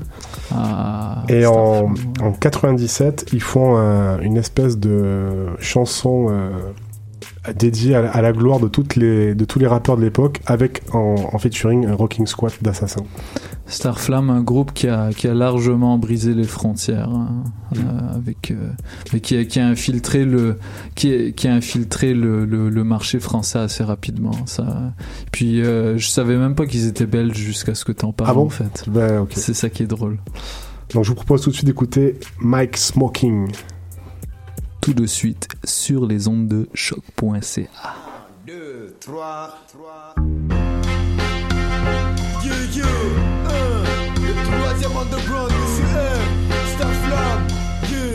[0.53, 6.27] Ah, Et en, en 97, ils font un- une espèce de chanson
[7.55, 10.41] dédiée à, la- à la gloire de, toutes les, de tous les rappeurs de l'époque,
[10.45, 13.03] avec en, en featuring un Rocking Squat d'Assassin.
[13.67, 17.43] Starflame, un groupe qui a, qui a largement brisé les frontières, hein,
[17.77, 17.79] euh,
[18.15, 18.69] avec, euh,
[19.13, 20.57] mais qui, a, qui a infiltré le,
[20.93, 24.33] qui a, qui a infiltré le, le, le marché français assez rapidement.
[24.45, 24.91] Ça.
[25.31, 28.33] Puis euh, je savais même pas qu'ils étaient belges jusqu'à ce que t'en parles Ah
[28.33, 28.45] bon?
[28.45, 28.83] en fait.
[28.87, 29.25] Ben.
[29.35, 30.17] C'est ça qui est drôle.
[30.93, 33.47] Donc je vous propose tout de suite d'écouter Mike Smoking.
[34.81, 37.67] Tout de suite sur les ondes de choc.ca.
[38.47, 40.15] 2, 3, 3.
[42.43, 43.83] Yeah, yeah, euh,
[44.15, 46.21] le troisième underground, monsieur M,
[46.73, 47.47] Starflame,
[47.91, 48.13] yeah,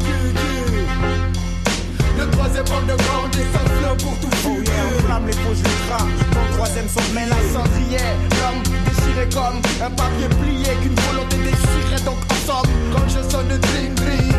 [0.00, 2.24] yeah, yeah.
[2.24, 6.06] Le troisième underground, et Starflame pour tout Oh yeah, on flamme les faux ultras.
[6.32, 12.16] Ton troisième Mais la cendrière, l'homme déchiré comme un papier plié qu'une volonté déchirée donc
[12.30, 14.34] en somme quand je sonne le drink drink,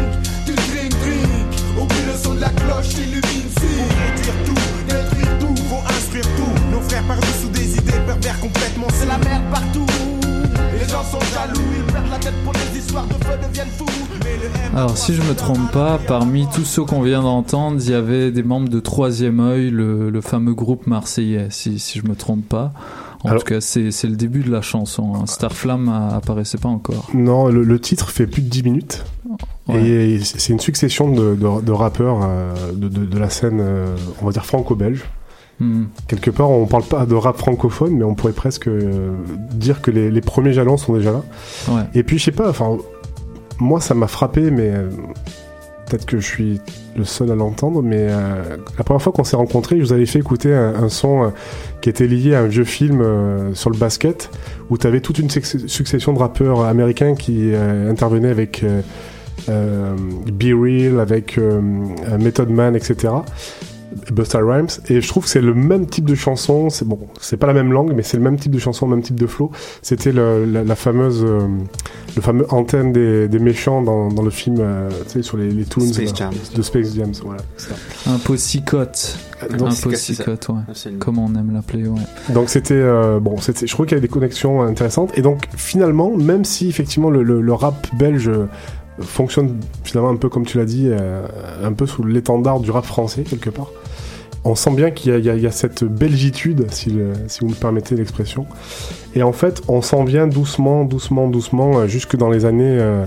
[0.47, 1.40] du drink drink,
[1.81, 4.23] Oublie le son de la cloche, illumine fille.
[4.23, 6.71] Pour tout, détruire tout, faut instruire tout.
[6.71, 8.87] Nos frères par-dessous des idées pervers complètement.
[8.93, 10.89] C'est la merde partout si.
[11.11, 13.85] sont jaloux, ils perdent la tête pour des histoires de feu, deviennent fous.
[14.23, 17.77] Mais le M Alors, si je me trompe pas, parmi tous ceux qu'on vient d'entendre,
[17.83, 21.99] il y avait des membres de Troisième œil, le, le fameux groupe marseillais, si, si
[21.99, 22.71] je me trompe pas.
[23.23, 25.13] En Alors- tout cas, c'est c'est le début de la chanson.
[25.15, 25.25] hein.
[25.27, 27.07] Starflame apparaissait pas encore.
[27.13, 29.05] Non, le, le titre fait plus de 10 minutes.
[29.67, 29.81] Ouais.
[29.87, 33.95] Et c'est une succession de, de- de rappeurs euh, de, de- de la scène, euh,
[34.21, 35.03] on va dire franco-belge.
[35.61, 35.83] Hmm.
[36.07, 39.11] Quelque part, on parle pas de rap francophone, mais on pourrait presque euh,
[39.53, 41.21] dire que les, les premiers jalons sont déjà là.
[41.69, 41.83] Ouais.
[41.93, 42.79] Et puis, je sais pas, enfin,
[43.59, 44.89] moi, ça m'a frappé, mais euh,
[45.85, 46.61] peut-être que je suis
[46.97, 50.07] le seul à l'entendre, mais euh, la première fois qu'on s'est rencontrés, je vous avais
[50.07, 51.31] fait écouter un, un son
[51.81, 54.31] qui était lié à un vieux film sur le basket,
[54.71, 58.65] où tu avais toute une suc- succession de rappeurs américains qui intervenaient avec
[59.49, 59.95] euh,
[60.31, 61.61] Be Real, avec euh,
[62.19, 63.13] Method Man, etc.
[64.11, 67.37] Busta Rhymes et je trouve que c'est le même type de chanson c'est bon c'est
[67.37, 69.27] pas la même langue mais c'est le même type de chanson le même type de
[69.27, 69.51] flow
[69.81, 71.41] c'était la, la fameuse euh,
[72.15, 75.49] le fameux antenne des, des méchants dans, dans le film euh, tu sais sur les,
[75.51, 77.41] les tunes Space là, de Space Jam voilà.
[78.07, 79.17] Un possicote.
[79.57, 80.55] donc, un possicote, ouais.
[80.69, 80.99] Absolument.
[80.99, 81.99] Comme on aime l'appeler, ouais.
[82.33, 85.47] Donc c'était euh, bon, c'était, je trouve qu'il y avait des connexions intéressantes et donc
[85.55, 88.45] finalement, même si effectivement le, le- le rap belge euh,
[88.99, 91.25] fonctionne finalement un peu comme tu l'as dit, euh,
[91.63, 93.67] un peu sous l'étendard du rap français quelque part,
[94.43, 97.53] on sent bien qu'il y a, y y cette belgitude, si, le- si vous me
[97.55, 98.45] permettez l'expression,
[99.15, 103.05] et en fait on s'en vient doucement, doucement, doucement euh, jusque dans les années euh,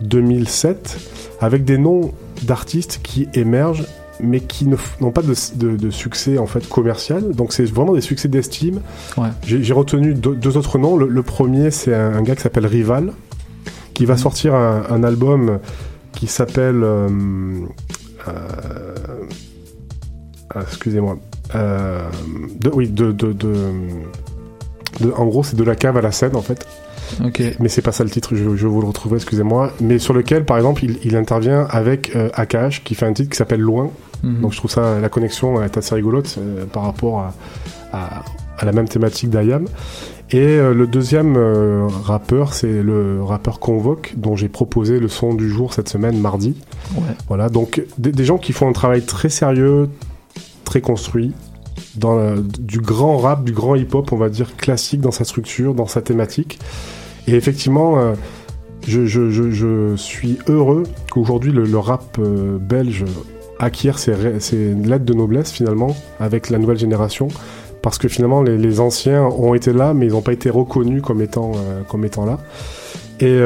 [0.00, 0.98] 2007
[1.40, 3.84] avec des noms d'artistes qui émergent
[4.24, 4.66] mais qui
[5.00, 7.32] n'ont pas de, de- de succès en fait commercial.
[7.32, 8.80] Donc c'est vraiment des succès d'estime.
[9.16, 9.28] Ouais.
[9.44, 10.96] J'ai retenu deux, deux autres noms.
[10.96, 13.12] Le, le premier c'est un, un gars qui s'appelle Rival,
[13.94, 15.58] qui va sortir un, un album
[16.12, 17.08] qui s'appelle euh,
[18.28, 18.94] euh,
[20.60, 21.16] excusez-moi.
[21.54, 22.00] Euh,
[22.60, 23.54] de, oui, de, de, de,
[25.00, 26.66] de- en gros, c'est de la cave à la scène en fait.
[27.24, 27.42] Ok.
[27.60, 29.72] Mais c'est pas ça le titre, je, je vous le retrouverai, excusez-moi.
[29.80, 33.30] Mais sur lequel, par exemple, il, il intervient avec euh, Akash, qui fait un titre
[33.30, 33.90] qui s'appelle Loin.
[34.22, 34.40] Mhm.
[34.40, 37.34] Donc je trouve ça, la connexion est assez rigolote euh, par rapport à,
[37.92, 38.24] à,
[38.58, 39.66] à la même thématique d'Ayam.
[40.30, 45.34] Et euh, le deuxième euh, rappeur, c'est le rappeur Convoque, dont j'ai proposé le son
[45.34, 46.54] du jour cette semaine, mardi.
[46.96, 47.02] Ouais.
[47.28, 49.90] Voilà, donc des, des gens qui font un travail très sérieux,
[50.72, 51.32] très construit,
[51.96, 55.86] dans du grand rap, du grand hip-hop, on va dire classique dans sa structure, dans
[55.86, 56.58] sa thématique.
[57.26, 58.14] Et effectivement, euh,
[58.88, 63.04] je, suis heureux qu'aujourd'hui le, rap euh, belge
[63.58, 67.28] acquiert ses, ses lettres de noblesse finalement avec la nouvelle génération.
[67.82, 71.20] Parce que finalement, les, anciens ont été là, mais ils n'ont pas été reconnus comme
[71.20, 72.38] étant, euh, comme étant là.
[73.20, 73.38] Et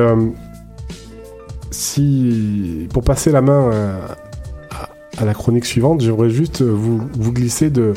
[1.73, 3.71] si, pour passer la main
[5.17, 7.95] à, la chronique suivante, j'aimerais juste vous, vous glisser de,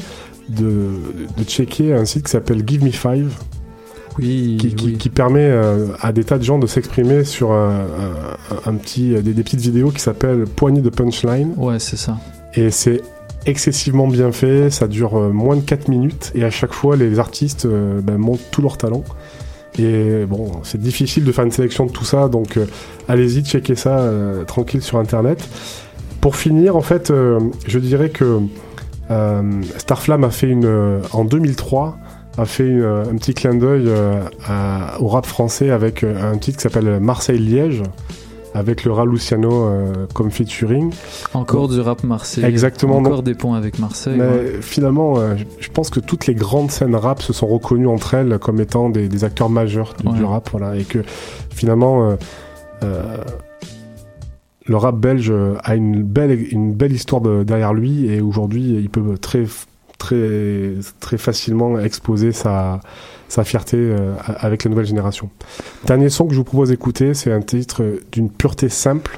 [0.49, 0.89] de,
[1.37, 3.31] de checker un site qui s'appelle Give Me Five.
[4.17, 4.97] Oui, qui, qui- oui.
[4.97, 7.79] qui permet euh, à des tas de gens de s'exprimer sur un,
[8.65, 11.53] un- un petit, des, des petites vidéos qui s'appellent Poignée de Punchline.
[11.55, 12.17] Ouais, c'est ça.
[12.55, 13.01] Et c'est
[13.45, 17.19] excessivement bien fait, ça dure euh, moins de 4 minutes et à chaque fois les
[17.19, 19.05] artistes euh, ben, montrent tout leur talent.
[19.77, 22.65] Et bon, c'est difficile de faire une sélection de tout ça, donc euh,
[23.07, 25.47] allez-y, checkez ça euh, tranquille sur internet.
[26.21, 28.39] Pour finir, en fait, euh, je dirais que
[29.11, 31.97] euh, Starflame a fait une euh, en 2003
[32.37, 34.21] a fait une, un petit clin d'œil euh,
[34.99, 37.83] au rap français avec euh, un titre qui s'appelle Marseille-Liège
[38.53, 40.91] avec le rat Luciano euh, comme featuring.
[41.33, 42.47] Encore du rap marseillais.
[42.47, 42.97] Exactement.
[42.97, 44.15] Encore des ponts avec Marseille.
[44.17, 44.57] mais ouais.
[44.61, 48.59] finalement, je- pense que toutes les grandes scènes rap se sont reconnues entre elles comme
[48.59, 50.99] étant des, des acteurs majeurs du, rap, voilà, et que
[51.49, 52.15] finalement,
[52.83, 53.17] euh,
[54.69, 58.89] le rap belge a une belle, une belle histoire de- derrière lui, et aujourd'hui, il
[58.89, 59.43] peut très,
[59.97, 62.79] très, très facilement exposer sa,
[63.27, 65.29] sa fierté euh, avec la nouvelle génération.
[65.85, 69.17] Dernier son que je vous propose d'écouter, c'est un titre d'une pureté simple,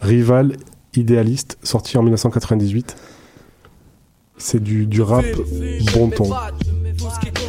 [0.00, 0.56] rival,
[0.94, 2.96] idéaliste, sorti en 1998.
[4.36, 5.24] C'est du, du rap
[5.94, 6.30] bon ton.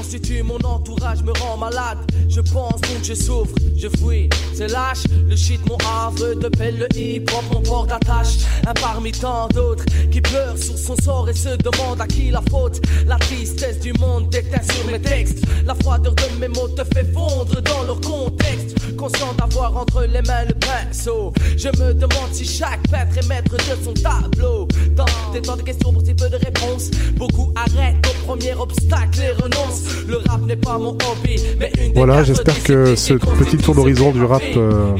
[0.05, 1.97] Constitue mon entourage me rend malade.
[2.29, 5.03] Je pense donc je souffre, je fuis, c'est lâche.
[5.27, 8.37] Le shit, mon havre de pelle, le hip hop, mon port d'attache.
[8.67, 12.43] Un parmi tant d'autres qui pleurent sur son sort et se demandent à qui la
[12.51, 12.81] faute.
[13.07, 15.39] La tristesse du monde déteint sur mes textes.
[15.65, 18.95] La froideur de mes mots te fait fondre dans leur contexte.
[18.95, 21.33] Conscient d'avoir entre les mains le pinceau.
[21.57, 24.67] Je me demande si chaque peintre est maître de son tableau.
[24.91, 26.91] Dans des temps de questions pour si peu de réponses.
[27.15, 29.94] Beaucoup arrêtent au premier obstacle et renoncent.
[30.07, 33.75] Le rap n'est pas mon hobby, mais une des Voilà, j'espère que ce petit tour
[33.75, 34.91] d'horizon du rap euh,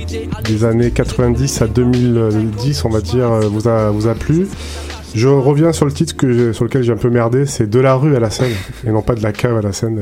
[0.44, 4.48] des années 90 à 2010, on va dire, euh, vous a, vous a plu.
[5.14, 7.80] Je reviens sur le titre que j'ai- sur lequel j'ai un peu merdé, c'est de
[7.80, 8.52] la rue à la scène
[8.86, 10.02] et non pas de la cave à la scène.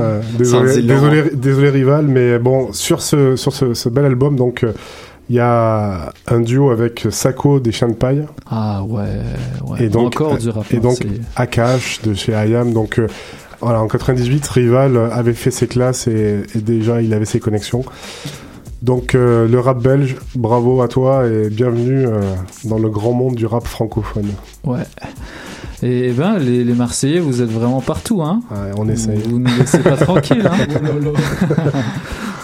[0.00, 0.94] Euh, désolé, dit long.
[0.94, 4.72] désolé, désolé rival, mais bon sur ce sur ce, ce bel album donc euh,
[5.28, 9.02] il y a un duo avec Sako des Chiens de Paille Ah ouais,
[9.66, 9.84] ouais.
[9.84, 10.64] et donc Encore du rap.
[10.72, 10.98] et donc
[11.34, 13.08] Akash de chez IAM donc euh,
[13.60, 17.84] voilà en 98 Rival avait fait ses classes et, et déjà il avait ses connexions.
[18.82, 22.20] Donc euh, le rap belge, bravo à toi et bienvenue euh,
[22.64, 24.28] dans le grand monde du rap francophone.
[24.64, 24.82] Ouais.
[25.88, 28.40] Et ben, les, les Marseillais, vous êtes vraiment partout, hein
[28.76, 29.18] on essaye.
[29.28, 30.56] Vous, nous laissez pas tranquille, hein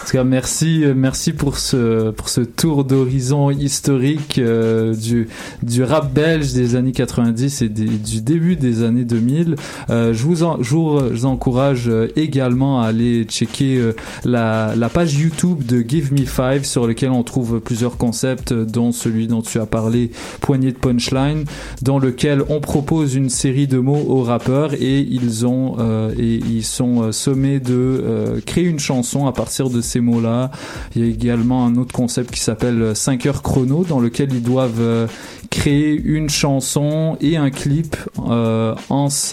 [0.03, 5.29] En tout cas, merci, merci pour ce, pour ce tour d'horizon historique euh, du,
[5.63, 9.55] du rap belge des années 90 et des- du début des années 2000.
[9.89, 13.93] Euh, je, vous en, je vous je vous encourage euh, également à aller checker euh,
[14.25, 18.91] la, la page YouTube de Give Me Five sur lequel on trouve plusieurs concepts, dont
[18.91, 21.45] celui dont tu as parlé, Poignée de Punchline,
[21.81, 26.35] dans lequel on propose une série de mots aux rappeurs et ils ont euh, et
[26.35, 30.51] ils sont euh, sommés de euh, créer une chanson à partir de ces mots-là.
[30.95, 34.43] Il y a également un autre concept qui s'appelle 5 heures chrono dans lequel ils
[34.43, 35.09] doivent
[35.49, 38.75] créer une chanson et un clip en,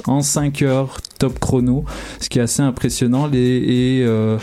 [0.06, 1.84] en 5 heures top chrono,
[2.18, 3.26] ce qui est assez impressionnant.
[3.26, 4.38] Les, et euh,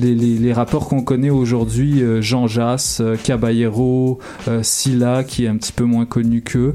[0.00, 4.18] les, rappeurs qu'on connaît aujourd'hui, euh, Jean Jass, euh, Caballero,
[4.62, 6.74] Silla, qui est un petit peu moins connu qu'eux,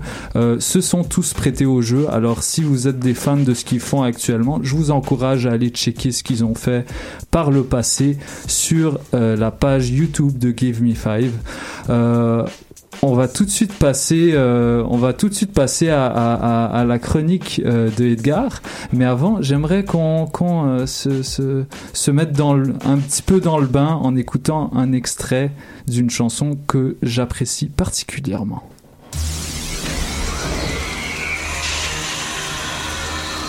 [0.59, 2.07] se sont tous prêtés au jeu.
[2.09, 5.51] Alors si vous êtes des fans de ce qu'ils font actuellement, je vous encourage à
[5.51, 6.85] aller checker ce qu'ils ont fait
[7.29, 11.33] par le passé sur la page YouTube de Give Me Five.
[13.03, 18.61] Euh, on va tout de suite passer, à, la chronique euh, de Edgar.
[18.93, 24.71] Mais avant, j'aimerais qu'on euh, se, mette un petit peu dans le bain en écoutant
[24.75, 25.51] un extrait
[25.87, 28.63] d'une chanson que j'apprécie particulièrement.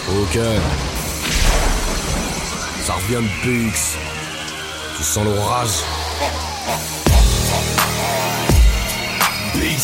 [0.09, 0.38] Ok.
[2.83, 3.96] Ça revient de PX.
[4.96, 5.83] Tu sens l'orage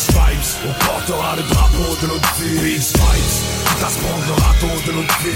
[0.01, 2.55] On portera le drapeau de notre vie.
[2.55, 2.81] Vibes,
[3.89, 4.33] se prendre le
[4.87, 5.29] de notre vie.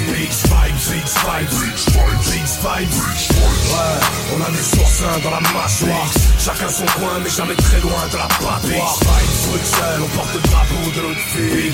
[2.63, 3.99] Ouais,
[4.33, 6.07] on a du sourcin dans la mâchoire.
[6.39, 8.27] Chacun son coin, mais jamais très loin de la
[10.01, 11.71] on porte le drapeau de notre vie.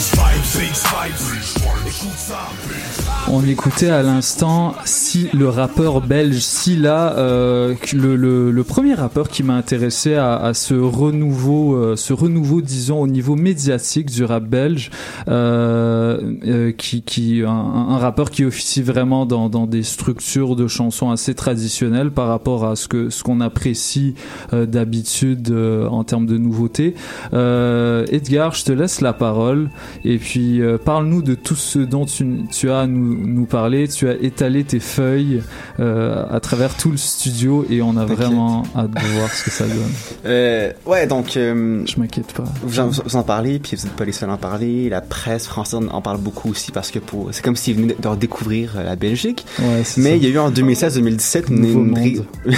[3.28, 9.56] On écoutait à l'instant si le rappeur belge Silla, euh, le, premier rappeur qui m'a
[9.56, 14.90] intéressé à, ce renouveau, euh, ce renouveau, disons au niveau médiatique du rap belge,
[15.28, 20.68] euh, euh, qui, qui un, un rappeur qui officie vraiment dans, dans des structures de
[20.68, 24.16] chansons assez traditionnelles par rapport à ce que ce qu'on apprécie
[24.54, 25.52] euh, d'habitude
[25.90, 26.96] en termes de nouveautés.
[27.34, 29.70] Edgar, je te laisse la parole
[30.06, 33.88] et puis parle-nous de tout ce dont tu, tu as à nous, nous parler.
[33.88, 35.42] Tu as étalé tes feuilles
[35.80, 39.66] à travers tout le studio et on a vraiment hâte de voir ce que ça
[39.66, 39.76] donne.
[40.26, 41.38] Euh, ouais, donc.
[41.38, 42.44] euh, je m'inquiète pas.
[42.70, 44.90] Vous en, vous en parlez, puis vous n'êtes pas les seuls à en parler.
[44.90, 48.08] La presse française en parle beaucoup aussi parce que pour, c'est comme s'ils venaient de
[48.08, 49.46] redécouvrir euh, la Belgique.
[49.60, 50.16] Ouais, Mais ça.
[50.16, 51.98] il y a eu en 2016-2017 une,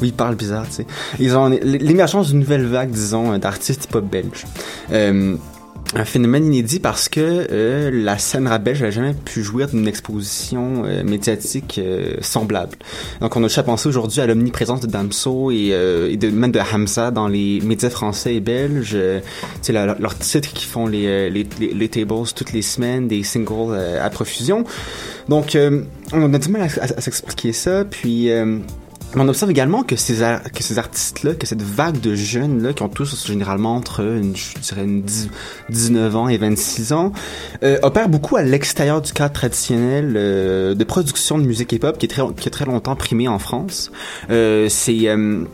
[0.00, 0.86] oui, ils parlent bizarre, tu sais.
[1.18, 4.44] Ils ont l'émergence d'une nouvelle vague, disons, d'artistes hip-hop belges.
[4.92, 5.36] Euh,
[5.94, 9.86] un phénomène inédit parce que euh, la scène rap belge n'a jamais pu jouir d'une
[9.86, 12.76] exposition euh, médiatique euh, semblable.
[13.20, 16.50] Donc on a juste à penser aujourd'hui à l'omniprésence de Damso et, euh, et même
[16.52, 18.92] de Hamza dans les médias français et belges.
[18.94, 19.20] Euh,
[19.68, 23.06] la- la- leurs titres qui font les, euh, les, les, les tables toutes les semaines,
[23.06, 24.64] des singles euh, à profusion.
[25.28, 28.30] Donc euh, on a du mal à, à- à s'expliquer ça, puis...
[29.22, 30.14] on observe également que ces,
[30.54, 34.58] que ces artistes-là, que cette vague de jeunes-là, qui ont tous généralement entre, une, je
[34.60, 35.28] dirais, une 10
[35.68, 37.12] 19 ans et 26 ans,
[37.62, 42.06] euh, opèrent beaucoup à l'extérieur du cadre traditionnel euh, de production de musique hip-hop qui
[42.06, 43.90] est très, qui est très longtemps primé en France.
[44.30, 45.08] Euh, c'est...
[45.08, 45.44] euh,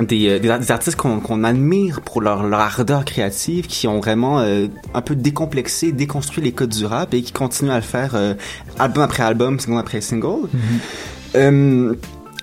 [0.00, 3.86] des, euh, des, ar- des artistes qu'on qu'on admire pour leur, leur ardeur créative, qui
[3.86, 7.76] ont vraiment euh, un peu décomplexé, déconstruit les codes du rap et qui continuent à
[7.76, 8.34] le faire euh,
[8.80, 10.48] album après album, single après single.
[11.36, 11.94] Euh,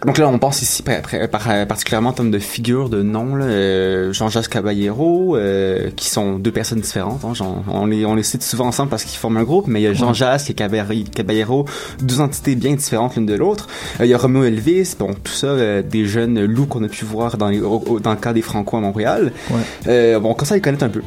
[0.05, 3.37] donc là, on pense ici par- par- par- particulièrement en termes de figures, de noms,
[3.41, 7.23] euh, Jean-Jacques Caballero, euh, qui sont deux personnes différentes.
[7.23, 7.33] hein,
[7.67, 9.87] on, les, on les cite souvent ensemble parce qu'ils forment un groupe, mais il y
[9.87, 11.65] a Jean-Jacques et Caballero,
[12.01, 13.67] deux entités bien différentes l'une de l'autre.
[13.99, 16.87] Euh, il y a Romeo Elvis, bon, tout ça, euh, des jeunes loups qu'on a
[16.87, 19.31] pu voir dans, les, au- dans le cas des Franco à Montréal.
[19.51, 19.57] Ouais.
[19.87, 21.01] Euh, bon, on commence à les connaître un peu.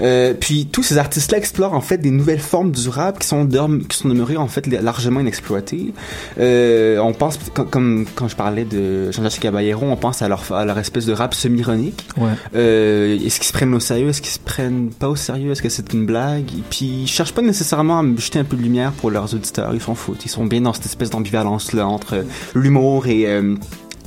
[0.00, 3.46] Euh, puis tous ces artistes-là explorent en fait des nouvelles formes du rap qui sont
[3.88, 5.92] qui sont demeurées en fait largement inexploitées.
[6.38, 10.52] Euh, on pense com- comme quand je parlais de Jean-Jacques Caballero, on pense à leur
[10.52, 12.06] à leur espèce de rap semi-ironique.
[12.16, 12.30] Ouais.
[12.54, 14.08] Euh, est-ce qu'ils se prennent au sérieux?
[14.08, 15.52] Est-ce qu'ils se prennent pas au sérieux?
[15.52, 16.50] Est-ce que c'est une blague?
[16.52, 19.34] Et puis ils cherchent pas nécessairement à me jeter un peu de lumière pour leurs
[19.34, 19.74] auditeurs.
[19.74, 20.24] Ils s'en foutent.
[20.24, 22.24] Ils sont bien dans cette espèce d'ambivalence là entre
[22.54, 23.26] l'humour et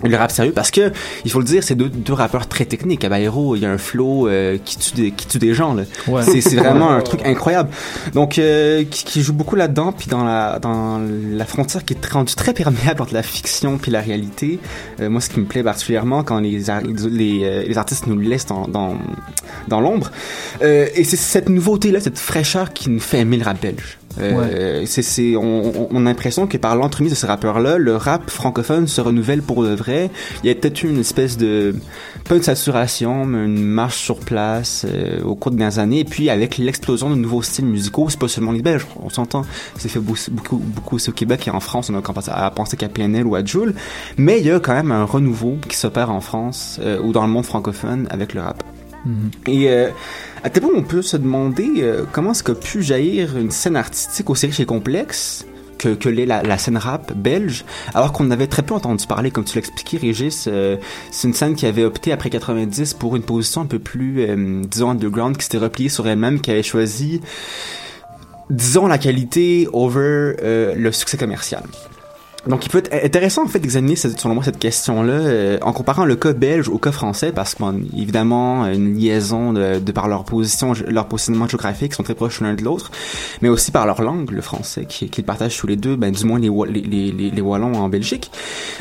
[0.04, 0.92] le rap sérieux parce que
[1.26, 3.00] il faut le dire c'est deux, deux rappeurs très techniques.
[3.00, 5.84] Caballero il y a un flow euh, qui tue des qui tue des gens là.
[6.08, 6.24] Ouais.
[6.24, 7.70] c'est c'est vraiment un truc incroyable.
[8.14, 11.00] Donc euh, qui, qui joue beaucoup là-dedans puis dans la dans
[11.32, 14.60] la frontière qui est rendue très perméable entre la fiction puis la réalité.
[15.00, 16.62] Euh, moi ce qui me plaît particulièrement quand les
[17.10, 18.96] les, euh, les artistes nous laissent dans dans,
[19.68, 20.12] dans l'ombre
[20.62, 23.98] Euh, et c'est cette nouveauté là cette fraîcheur qui nous fait aimer le rap belge
[24.20, 28.88] euh, c'est, c'est, on, a l'impression que par l'entremise de ces rappeurs-là, le rap francophone
[28.88, 30.10] se renouvelle pour de vrai.
[30.44, 31.76] Il y a peut-être eu une espèce de,
[32.28, 36.00] pas une saturation, mais une marche sur place euh, au cours des dernières années.
[36.00, 39.44] Et puis avec l'explosion de nouveaux styles musicaux, c'est pas seulement les Belges, on s'entend.
[39.78, 42.78] C'est fait beaucoup, beaucoup, aussi au Québec et en France, on a commencé à penser
[42.78, 43.74] qu'à PNL ou à Joule.
[44.18, 47.26] Mais il y a quand même un renouveau qui s'opère en France euh, ou dans
[47.26, 48.64] le monde francophone avec le rap.
[49.48, 49.90] Et euh,
[50.44, 53.76] à tel point, on peut se demander euh, comment est-ce qu'a pu jaillir une scène
[53.76, 55.46] artistique aussi riche et complexe
[55.78, 59.56] que, l'est la, scène rap belge, alors qu'on avait très peu entendu parler, comme tu
[59.56, 60.46] l'expliquais, Régis.
[60.48, 60.78] euh,
[61.10, 64.28] c'est une scène qui avait opté après 90 pour une position un peu plus,
[64.68, 67.22] disons, underground, qui s'était repliée sur elle-même, qui avait choisi,
[68.52, 70.36] disons, la qualité over
[70.76, 71.64] le succès commercial.
[72.48, 76.06] Donc, il peut être intéressant, en fait, d'examiner, selon moi, cette question-là, euh, en comparant
[76.06, 80.08] le cas belge au cas français, parce que, bon, évidemment, une liaison de, de par
[80.08, 82.92] leur position, leur positionnement géographique, sont très proches l'un de l'autre,
[83.44, 86.26] mais aussi par leur langue, le français, qui, qui partagent tous les deux, ben, du
[86.26, 88.32] moins les, les, les, les, Wallons en Belgique.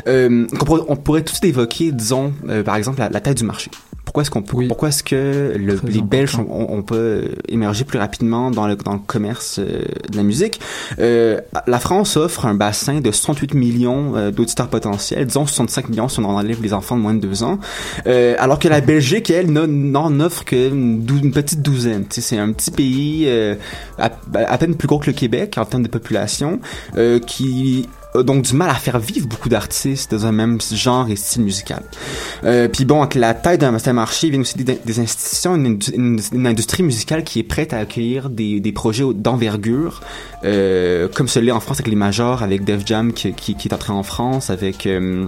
[0.06, 3.70] Euh, on, pourrait, on pourrait suite évoquer, disons, euh, par exemple, la taille du marché.
[4.10, 8.00] Pourquoi est-ce qu'on peut, pourquoi est-ce que le- les Belges ont pas euh, émergé plus
[8.00, 10.58] rapidement dans le, dans le commerce euh, de la musique?
[10.98, 16.08] Euh, La France offre un bassin de 68 millions euh, d'auditeurs potentiels, disons 65 millions
[16.08, 17.60] si on en enlève les enfants de moins de 2 ans,
[18.08, 22.02] Euh, alors que la Belgique, elle, n'en- offre qu'une une petite douzaine.
[22.08, 23.54] Tu sais, C'est un petit pays euh,
[23.96, 26.58] à, à peine plus gros que le Québec en termes de population,
[26.96, 31.08] euh, qui a donc du mal à faire vivre beaucoup d'artistes dans un même genre
[31.08, 31.82] et style musical.
[32.44, 36.20] Euh, puis bon, avec la taille d'un marché, viennent aussi des, institutions, une, indu- une-
[36.32, 40.00] une industrie musicale qui est prête à accueillir des, projets d'envergure,
[40.44, 43.74] euh, comme celui en France avec les majors, avec Def Jam qui, qui, qui est
[43.74, 44.86] entré en France, avec...
[44.86, 45.26] euh,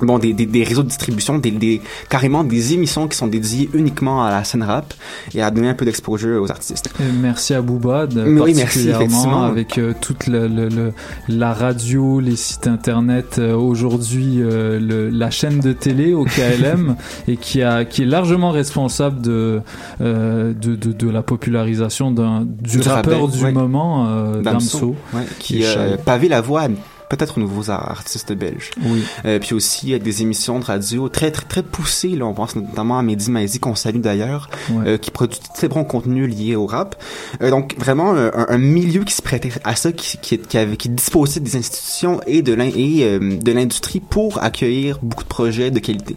[0.00, 3.68] Bon, des, des, des réseaux de distribution, des, des, carrément des émissions qui sont dédiées
[3.74, 4.94] uniquement à la scène rap
[5.34, 6.88] et à donner un peu d'exposure aux artistes.
[7.00, 10.92] Et merci à Boubad, Mais oui, merci, particulièrement avec euh, toute la, le- le-
[11.28, 16.94] la radio, les sites internet, euh, aujourd'hui euh, le- la chaîne de télé au KLM
[17.28, 19.60] et qui a qui est largement responsable de
[20.00, 23.52] euh, de, de, de la popularisation d'un du, Du rappeur du ouais.
[23.52, 26.68] moment euh, Damso, ouais, qui euh, pavé la voie à
[27.08, 28.70] peut-être aux nouveaux artistes belges.
[28.82, 29.02] Oui.
[29.24, 32.56] Euh, puis aussi euh, des émissions de radio très très très poussées là, on pense
[32.56, 34.88] notamment à Mehdi Maizi qu'on salue d'ailleurs, Ouais.
[34.88, 36.96] euh, qui produit de très bon contenu lié au rap.
[37.42, 40.76] Euh, donc vraiment un, un milieu qui se prêtait à ça, qui qui, qui, avait,
[40.76, 46.16] qui disposait des institutions et euh, de l'industrie pour accueillir beaucoup de projets de qualité.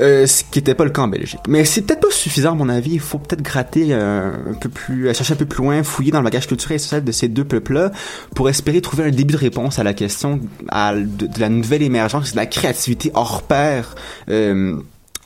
[0.00, 1.40] Euh, ce qui n'était pas le cas en Belgique.
[1.46, 2.92] Mais c'est peut-être pas suffisant à mon avis.
[2.92, 6.20] Il faut peut-être gratter euh, un peu plus, chercher un peu plus loin, fouiller dans
[6.20, 7.90] le bagage culturel et social de ces deux peuples-là
[8.34, 12.36] pour espérer trouver un début de réponse à la question de, la nouvelle émergence, de
[12.36, 13.94] la créativité hors pair.
[14.28, 14.76] Euh,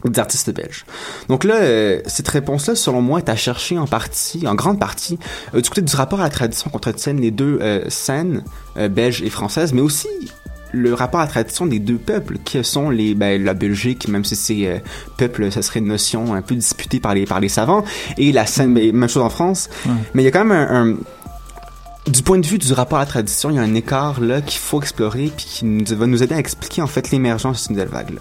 [0.04, 0.84] des artistes belges.
[1.30, 5.18] Donc là, euh, cette réponse-là, selon moi, est à chercher en partie, en grande partie,
[5.54, 7.58] du côté du rapport à la tradition qu'entretiennent les deux
[7.88, 8.44] scènes,
[8.90, 10.08] belges et françaises, mais aussi
[10.74, 14.24] le rapport à la tradition des deux peuples, qui sont les, ben, la Belgique, même
[14.24, 14.78] si c'est euh,
[15.16, 17.84] peuple, ça serait une notion un peu disputée par les, par les savants,
[18.18, 19.70] et la scène, ben, même chose en France.
[19.86, 19.92] Ouais.
[20.14, 20.96] Mais il y a quand même un, un-
[22.06, 24.42] du point de vue du rapport à la tradition, il y a un écart là
[24.42, 27.60] qu'il faut explorer puis qui nous, va nous aider à expliquer en fait l'émergence de
[27.62, 28.20] cette nouvelle vague là.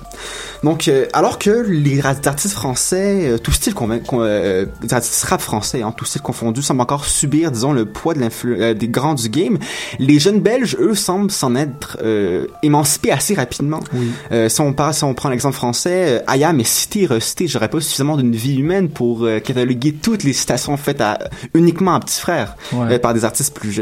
[0.64, 3.90] Donc euh, alors que les artistes français, euh, tout style con-
[4.22, 8.14] euh, les artistes rap français, hein, tout style confondu, semblent encore subir disons le poids
[8.14, 9.58] de euh, des grands du game.
[10.00, 13.82] Les jeunes Belges, eux, semblent s'en être euh, émancipés assez rapidement.
[13.94, 14.12] Oui.
[14.32, 17.48] Euh, si on parle, si on prend l'exemple français, Ayam est cité et recité.
[17.48, 21.20] J'aurais pas suffisamment d'une vie humaine pour euh, cataloguer toutes les citations faites à,
[21.54, 22.94] uniquement à Petit Frère Ouais.
[22.94, 23.73] euh, par des artistes plus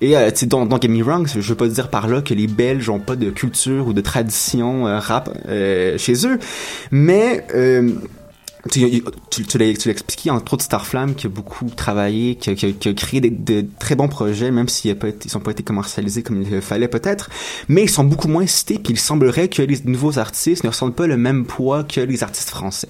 [0.00, 2.88] Et euh, don't, don't get wrong, je veux pas dire par là que les Belges
[2.88, 6.38] ont pas de culture ou de tradition euh, rap euh, chez eux,
[6.90, 7.92] mais euh,
[8.70, 13.64] tu, l'as expliqué, entre autres Starflame, qui a beaucoup travaillé, qui a, créé des, de
[13.78, 15.08] très bons projets, même s'ils n'ont pas,
[15.50, 17.30] été- commercialisés comme il fallait peut-être,
[17.68, 20.96] mais ils sont beaucoup moins cités, puis il semblerait que les nouveaux artistes ne ressentent
[20.96, 22.88] pas le même poids que les artistes français.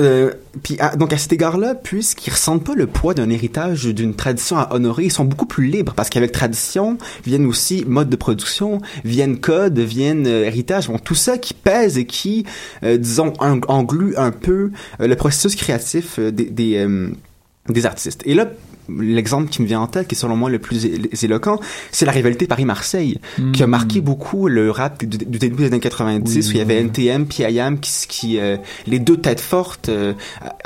[0.00, 0.32] Euh,
[0.78, 4.74] à- donc à cet égard-là, puisqu'ils ressentent pas le poids d'un héritage, d'une tradition à
[4.74, 9.38] honorer, ils sont beaucoup plus libres parce qu'avec tradition viennent aussi mode de production, viennent
[9.38, 12.46] codes, viennent euh, héritage, bon tout ça qui pèse et qui,
[12.82, 14.70] euh, disons, en- englue un peu
[15.00, 16.86] euh, le processus créatif des des,
[17.68, 18.22] des artistes.
[18.24, 18.50] Et là,
[18.88, 20.84] l'exemple qui me vient en tête, qui est selon moi le plus
[21.24, 21.60] éloquent,
[21.92, 23.18] c'est la rivalité Paris-Marseille,
[23.52, 23.70] qui a Mm.
[23.70, 27.26] marqué beaucoup le rap du, du début des années 90, où il y avait NTM
[27.26, 28.56] puis IAM qui, qui euh,
[28.86, 30.12] les deux têtes fortes, euh,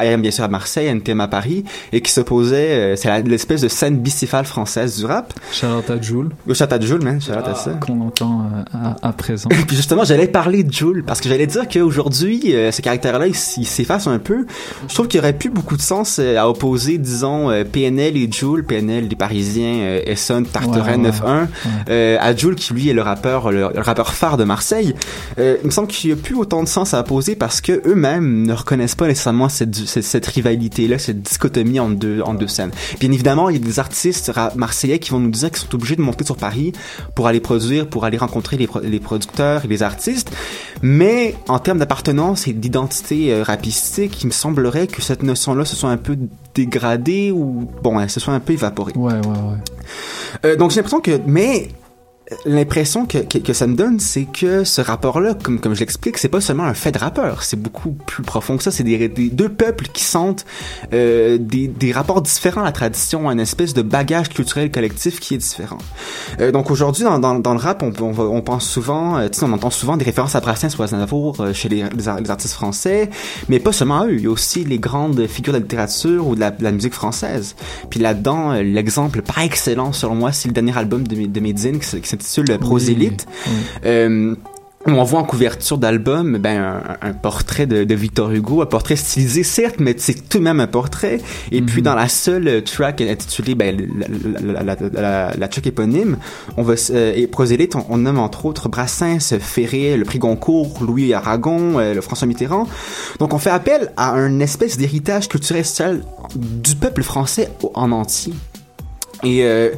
[0.01, 3.69] IAM bien sûr à Marseille, NTM à Paris, et qui s'opposaient, euh, c'est l'espèce de
[3.69, 5.33] scène bicéphale française du rap.
[5.53, 6.31] Charlotte à Joule.
[6.47, 7.71] Le Charlotte à Joule, man, Charlotte à ça.
[7.73, 9.49] Qu'on entend euh, à, à présent.
[9.67, 12.41] Puis justement, j'allais parler de Joule parce que j'allais dire qu'aujourd'hui,
[12.73, 14.47] ce caractère-là, il, s'efface un peu.
[14.89, 17.65] Je trouve qu'il aurait plus beaucoup de sens à opposer, disons, euh,
[18.17, 21.47] Et Joule, PNL des Parisiens, euh, Essonne, Tartarin, Ouais, ouais, 9-1,
[21.89, 24.95] euh, à Joule qui lui est le rappeur, le, le rappeur phare de Marseille.
[25.39, 27.83] Euh, il me semble qu'il y a plus autant de sens à opposer parce que
[27.87, 32.49] eux-mêmes ne reconnaissent pas nécessairement cette, cette, cette rivalité-là, cette dichotomie en deux, en deux
[32.49, 32.71] scènes.
[33.01, 35.97] Bien évidemment, il y a des artistes marseillais qui vont nous dire qu'ils sont obligés
[35.97, 36.73] de monter sur Paris
[37.15, 40.31] pour aller produire, pour aller rencontrer les, pro- les producteurs et les artistes.
[40.83, 45.77] Mais en termes d'appartenance et d'identité euh, rapistique, il me semblerait que cette notion-là se
[45.77, 46.17] soit un peu
[46.55, 48.93] dégradée ou bon, elle se soit un peu évaporée.
[48.97, 49.59] Ouais, ouais, ouais.
[50.45, 51.69] Euh, donc j'ai l'impression que, mais
[52.47, 56.17] l'impression que, que, que ça me donne, c'est que ce rapport-là, comme, comme je l'explique,
[56.17, 58.71] c'est pas seulement un fait de rappeur, c'est beaucoup plus profond que ça.
[58.71, 60.47] C'est des, des deux peuples qui sentent
[60.93, 65.35] euh, des, des rapports différents à la tradition, un espèce de bagage culturel collectif qui
[65.35, 65.79] est différent.
[66.41, 69.53] Euh, donc aujourd'hui, dans, dans, dans le rap, on, on, on pense souvent, euh, on
[69.53, 72.31] entend souvent des références à Brassens ou à Aznavour euh, chez les, les, ar- les
[72.31, 73.11] artistes français,
[73.49, 74.15] mais pas seulement eux.
[74.15, 76.73] Il y a aussi les grandes figures de la littérature ou de la, de la
[76.73, 77.55] musique française.
[77.91, 81.41] Puis là-dedans, euh, l'exemple par excellence, selon moi, c'est le dernier album de, de
[81.79, 83.27] qui, qui s'intitule Prosélite.
[83.85, 84.35] Euh,
[84.87, 88.67] où on voit en couverture d'album ben, un, un portrait de, de Victor Hugo, un
[88.67, 91.21] portrait stylisé certes, mais c'est tout de même un portrait.
[91.53, 93.77] Et puis dans la seule track intitulée ben,
[94.37, 96.19] la, la, la, track éponyme,
[96.57, 100.79] on va euh, et Prosélite, on, on nomme entre autres Brassens, Ferré, le prix Goncourt,
[100.83, 102.69] Louis Aragon, euh, le François Mitterrand.
[103.19, 106.05] Donc on fait appel à un espèce d'héritage culturel social
[106.37, 108.35] du peuple français en entier.
[109.23, 109.71] Et euh,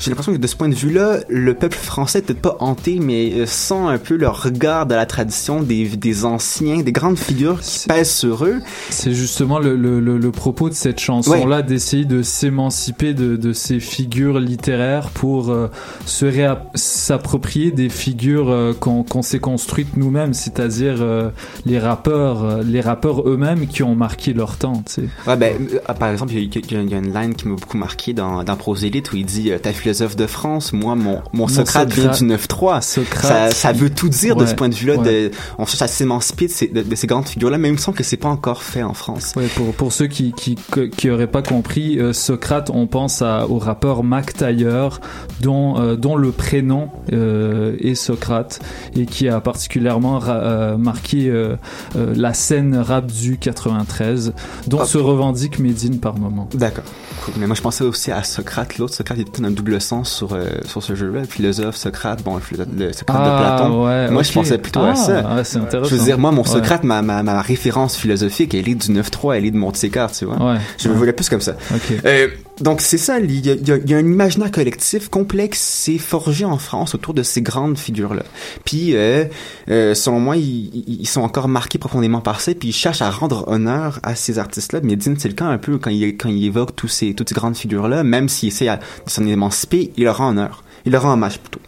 [0.00, 3.32] j'ai l'impression que de ce point de vue-là, le peuple français peut-être pas hanté, mais
[3.34, 7.60] euh, sent un peu le regard de la tradition des, des anciens, des grandes figures
[7.60, 8.60] qui pèsent sur eux.
[8.90, 13.52] C'est justement le, le, le, le propos de cette chanson-là, d'essayer de s'émanciper de, de
[13.52, 15.68] ces figures littéraires pour euh,
[16.06, 16.28] se
[16.74, 21.30] s'approprier des figures euh, qu'on s'est construites nous-mêmes, c'est-à-dire euh,
[21.64, 24.82] les rappeurs, les rappeurs eux-mêmes qui ont marqué leur temps.
[24.86, 25.08] Tu sais.
[25.26, 25.54] Ouais, ben,
[25.98, 28.56] par exemple, il y, a- y y une line qui m'a beaucoup marqué dans, dans
[28.56, 29.50] Prosélite où il dit
[29.88, 32.82] philosophe de France, moi, mon, mon Socrate vient du 9-3.
[32.82, 34.96] Ça, ça veut tout dire de ce point de vue-là.
[34.96, 35.30] ouais.
[35.58, 37.96] On cherche à s'émanciper de ces, de, de ces grandes figures-là, mais il me semble
[37.96, 39.32] que c'est pas encore fait en France.
[39.36, 40.56] Ouais, pour, pour ceux qui qui,
[40.96, 45.00] qui auraient pas compris, euh, Socrate, on pense à, au rappeur Mac Taylor,
[45.40, 48.60] dont, euh, dont le prénom euh, est Socrate
[48.94, 50.20] et qui a particulièrement
[50.78, 51.32] marqué
[51.94, 54.32] la scène rap du 93,
[54.66, 56.48] dont se revendique Medine par moment.
[56.54, 56.84] D'accord.
[57.24, 57.34] Cool.
[57.38, 58.78] Mais moi, je pensais aussi à Socrate.
[58.78, 61.20] L'autre Socrate, il était un double sens sur, euh, sur ce jeu-là.
[61.20, 63.84] Le philosophe, Socrate, bon, le, philosophe- le Socrate de Ah, Platon.
[63.86, 65.44] ouais, moi, je pensais plutôt Ah, à ça.
[65.44, 65.90] c'est intéressant.
[65.90, 66.48] Je veux dire, moi, mon Ouais.
[66.48, 70.24] Socrate, ma, ma, ma référence philosophique, elle est du 9-3, elle est de Monte-Carlo, tu
[70.24, 70.52] vois.
[70.54, 70.58] Ouais.
[70.78, 71.52] Je me voulais plus comme ça.
[72.04, 72.28] Euh,
[72.60, 76.58] donc c'est ça, il y, a, il y un imaginaire collectif complexe, c'est forgé en
[76.58, 78.22] France autour de ces grandes figures-là.
[78.64, 79.24] Puis, euh,
[79.70, 83.44] euh, selon moi, ils, sont encore marqués profondément par ça, puis ils cherchent à rendre
[83.48, 84.80] honneur à ces artistes-là.
[84.82, 87.28] Mais Medine, c'est le cas un peu quand il, quand il évoque tous ces, toutes
[87.28, 90.62] ces grandes figures-là, même s'il essaie de s'en émanciper, il leur rend honneur.
[90.86, 91.60] Il leur rend hommage plutôt.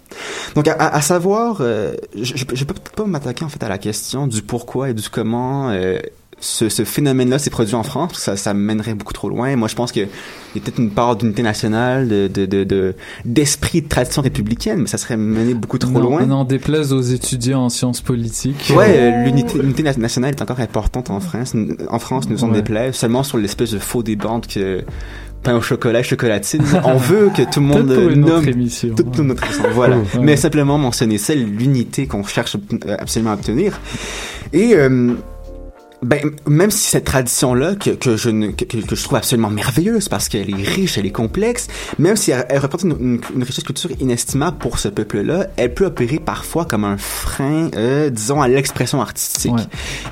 [0.54, 4.26] Donc, à, savoir, euh, je, je peux peut-être pas m'attaquer en fait à la question
[4.26, 5.98] du pourquoi et du comment euh,
[6.42, 9.54] ce, ce phénomène-là s'est produit en France, parce que ça, ça mènerait beaucoup trop loin.
[9.56, 12.94] Moi, je pense qu'il y a peut-être une part d'unité nationale, de, de, de, de-
[13.26, 16.24] d'esprit de tradition républicaine, mais ça serait mené beaucoup trop non, loin.
[16.24, 18.72] non, déplaise aux étudiants en sciences politiques.
[18.74, 21.54] Ouais, euh, l'unité, l'unité na- nationale est encore importante en France.
[21.90, 22.54] En France, nous en Ouais.
[22.54, 24.82] déplaise seulement sur l'espèce de faux débat que
[25.42, 26.62] pain au chocolat, chocolatine.
[26.84, 28.94] On veut que tout le monde Peut-être pour une autre nomme émission.
[28.94, 29.64] toute notre émission.
[29.72, 29.96] Voilà.
[29.98, 30.04] Ouais.
[30.20, 33.80] Mais simplement mentionner ça, l'unité qu'on cherche euh, absolument à obtenir.
[34.52, 35.14] Et euh,
[36.02, 40.28] ben, même si cette tradition-là, que, que, je que, que je trouve absolument merveilleuse parce
[40.28, 43.64] qu'elle est riche, elle est complexe, même si elle, elle représente une, une, une richesse
[43.64, 48.48] culturelle inestimable pour ce peuple-là, elle peut opérer parfois comme un frein, euh, disons, à
[48.48, 49.52] l'expression artistique.
[49.52, 49.62] Ouais.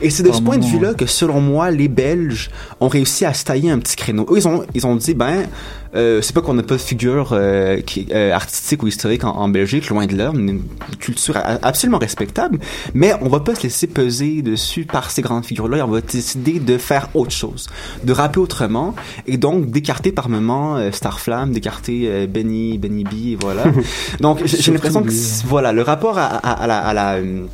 [0.03, 3.35] Et c'est de ce point de vue-là que, selon moi, les Belges ont réussi à
[3.35, 4.27] se tailler un petit créneau.
[4.31, 5.47] Eux, ils ont, ils ont dit, ben,
[5.95, 9.31] Euh, c'est pas qu'on n'a pas de figure euh, qui, euh, artistique ou historique en,
[9.31, 10.31] en Belgique, loin de là.
[10.35, 10.63] Une
[10.99, 12.59] culture a- absolument respectable,
[12.95, 15.79] mais on va pas se laisser peser dessus par ces grandes figures-là.
[15.79, 17.69] et On va décider de faire autre chose,
[18.05, 18.95] de rapper autrement,
[19.27, 23.65] et donc d'écarter par moments euh, Starflame, d'écarter euh, Benny, Benny B, et voilà.
[24.21, 27.47] donc j'ai- l'impression que c- voilà le rapport à, à- à la, à la euh,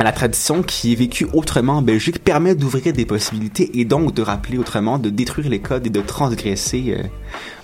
[0.00, 4.22] la tradition qui est vécue autrement en Belgique permet d'ouvrir des possibilités et donc de
[4.22, 7.02] rappeler autrement, de détruire les codes et de transgresser, euh,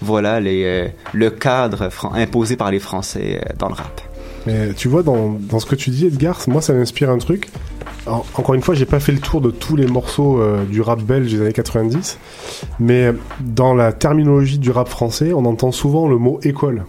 [0.02, 4.00] voilà, euh, le cadre imposé par les Français euh, dans le rap.
[4.78, 7.48] Tu vois, dans, dans ce que tu dis, Edgar, moi ça m'inspire un truc.
[8.06, 11.02] En- encore une fois, j'ai pas fait le tour de tous les morceaux du rap
[11.02, 12.16] belge des années 90,
[12.80, 16.84] mais dans la terminologie du rap français, on entend souvent le mot école.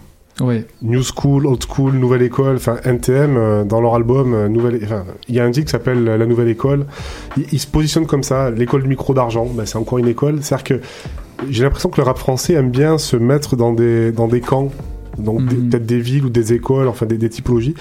[0.82, 4.80] New School, Old School, Nouvelle École, enfin NTM, euh, dans leur album, euh, Nouvelle,
[5.28, 6.86] il y a un titre qui s'appelle euh, La Nouvelle École.
[7.36, 10.38] Ils, ils se positionnent comme ça, l'école du micro d'argent, ben, c'est encore une école.
[10.42, 10.80] C'est-à-dire que
[11.48, 14.70] j'ai l'impression que le rap français aime bien se mettre dans des, dans des camps,
[15.18, 17.74] donc des- peut-être des villes ou des écoles, enfin des, des typologies.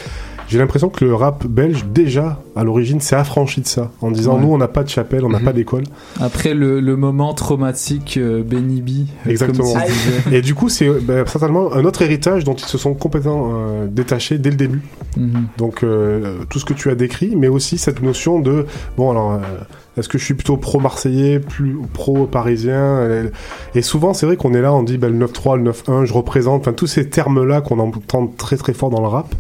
[0.50, 4.36] J'ai l'impression que le rap belge, déjà, à l'origine, s'est affranchi de ça, en disant
[4.36, 4.41] Ouais.
[4.41, 5.84] nous, on n'a pas de chapelle, on n'a pas d'école.
[6.20, 8.89] Après le, le moment traumatique euh, Benny B.
[9.28, 9.74] euh, Exactement.
[9.74, 10.34] Comme.
[10.34, 13.88] Et du coup, c'est ben, certainement un autre héritage dont ils se sont complètement euh,
[13.88, 14.82] détachés dès le début.
[15.18, 15.47] Mhm.
[15.58, 18.66] Donc euh, tout ce que tu as décrit, mais aussi cette notion de
[18.97, 19.39] bon alors.
[19.97, 23.08] est-ce que je suis plutôt pro-marseillais, plus pro-parisien
[23.76, 26.14] Et souvent, c'est vrai qu'on est là, on dit ben, le 9-3, le 9-1, je
[26.14, 29.34] représente, enfin tous ces termes-là qu'on entend très très fort dans le rap.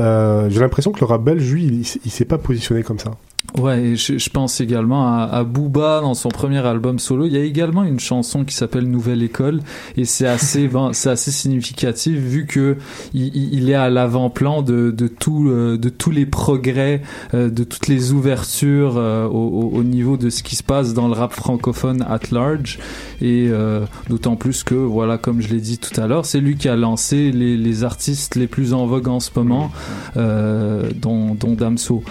[0.00, 2.98] Euh, J'ai l'impression que le rap belge, lui, il, il, il s'est pas positionné comme
[2.98, 3.12] ça.
[3.58, 7.26] Ouais, je, je pense également à, à Booba dans son premier album solo.
[7.26, 9.60] Il y a également une chanson qui s'appelle Nouvelle École
[9.98, 12.78] et c'est assez, ben, c'est assez significatif vu que
[13.12, 17.02] il, il- est à l'avant-plan de, de tout, euh, de tous les progrès,
[17.34, 20.94] euh, de toutes les ouvertures euh, au, au- au niveau de ce qui se passe
[20.94, 22.78] dans le rap francophone at large
[23.20, 26.56] et euh, d'autant plus que voilà, comme je l'ai dit tout à l'heure, c'est lui
[26.56, 29.70] qui a lancé les, les artistes les plus en vogue en ce moment,
[30.16, 32.02] euh, dont, dont Damso.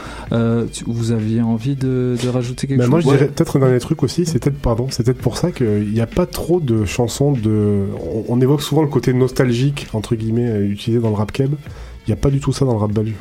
[0.85, 4.03] Vous aviez envie de, de rajouter quelque chose moi, je dirais peut-être un dernier truc
[4.03, 7.31] aussi, c'est peut-être, pardon, c'est peut-être pour ça qu'il n'y a pas trop de chansons
[7.31, 7.85] de.
[8.13, 11.53] On, on évoque souvent le côté nostalgique, entre guillemets, euh, utilisé dans le rap keb.
[12.07, 13.13] Il n'y a pas du tout ça dans le rap belge.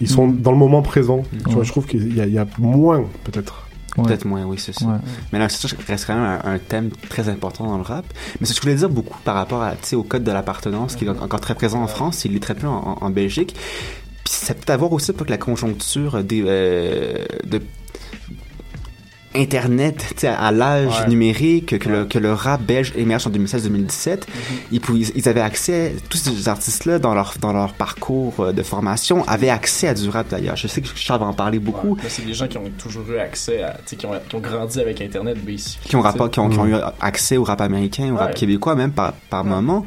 [0.00, 0.40] Ils sont Mhm.
[0.40, 1.22] dans le moment présent.
[1.32, 1.64] Tu vois, Ouais.
[1.64, 3.60] je trouve qu'il y, a- il y a moins, peut-être.
[3.96, 4.86] Peut-être moins, oui, c'est ça.
[4.86, 4.96] Ouais.
[5.32, 8.04] Mais là, ça reste quand même un, un thème très important dans le rap.
[8.40, 11.04] Mais ce que je voulais dire beaucoup par rapport à, au code de l'appartenance, qui
[11.04, 13.54] est encore très présent en France, il est très peu en, en Belgique.
[14.24, 17.60] Puis ça peut avoir aussi pas que la conjoncture des, euh, de
[19.34, 21.08] Internet, tu sais, à l'âge Ouais.
[21.08, 24.26] numérique, que, le, que le rap belge émerge en 2016-2017,
[24.72, 24.80] Mhm.
[25.16, 29.48] ils, avaient accès, tous ces artistes-là, dans leur, dans leur parcours euh, de formation, avaient
[29.50, 30.56] accès à du rap d'ailleurs.
[30.56, 31.94] Je sais que Charles va en parler beaucoup.
[31.96, 33.72] Ouais, c'est des gens qui ont toujours eu accès à.
[33.72, 35.80] tu sais, Qui ont, qui ont grandi avec Internet, basic.
[35.84, 38.74] qui ont, rapport, qui, ont, qui ont eu accès au rap américain, au rap québécois
[38.74, 39.84] même par, par moment.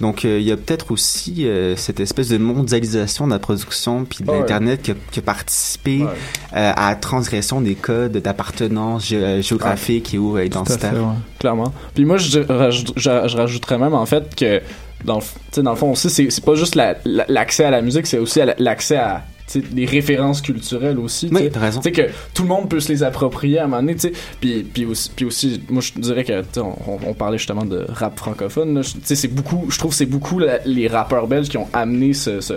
[0.00, 4.04] Donc euh, il y a peut-être aussi euh, cette espèce de mondialisation de la production
[4.04, 4.40] puis de Ouais.
[4.40, 6.08] l'internet qui, a- qui a participé Ouais.
[6.56, 10.94] euh, à la transgression des codes d'appartenance gé- euh, géographique et ou euh, identitaire.
[11.38, 11.72] Clairement.
[11.94, 14.62] Puis moi, je, rajoute- je, je rajouterais même en fait que
[15.04, 15.20] dans
[15.58, 18.40] dans le fond aussi, c'est pas juste la- la- l'accès à la musique, c'est aussi
[18.58, 19.24] l'accès à
[19.54, 21.30] des références culturelles aussi.
[21.32, 21.80] Oui, t'as raison.
[21.80, 22.02] Que
[22.34, 23.96] tout le monde peut se les approprier à un moment donné.
[24.40, 28.82] Puis, puis, aussi, puis aussi, moi je dirais que on, parlait justement de rap francophone.
[28.82, 31.68] Je- tu sais, c'est beaucoup, je trouve c'est beaucoup la- les rappeurs belges qui ont
[31.72, 32.54] amené ce- ce,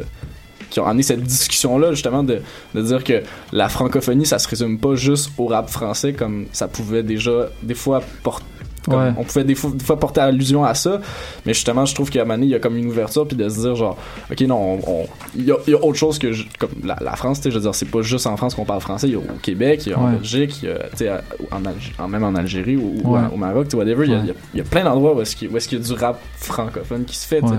[0.72, 2.40] qui ont amené cette discussion-là, justement, de,
[2.74, 3.22] de dire que
[3.54, 7.76] la francophonie, ça se résume pas juste au rap français, comme ça pouvait déjà, des
[7.76, 8.46] fois, porter.
[8.88, 9.12] Ouais.
[9.16, 11.02] On pouvait des fois, des fois porter allusion à ça,
[11.46, 13.60] mais justement, je trouve qu'à donné, il y a comme une ouverture, puis de se
[13.60, 13.96] dire, genre,
[14.32, 16.72] ok, non, on- on- il y, a, il y a autre chose que je- comme
[16.84, 18.82] la, la France, tu sais, je veux dire, c'est pas juste en France qu'on parle
[18.82, 20.14] français, il y a au Québec, il y a en.
[20.14, 21.12] Belgique, il y a, tu sais,
[21.52, 23.20] en, en- même en Algérie ou, ou Ouais.
[23.20, 25.36] à- au Maroc, tu sais, whatever, il y a- y, y plein d'endroits où est-ce
[25.36, 27.54] qu'il où est-ce qu'il y a du rap francophone qui se fait, tu sais.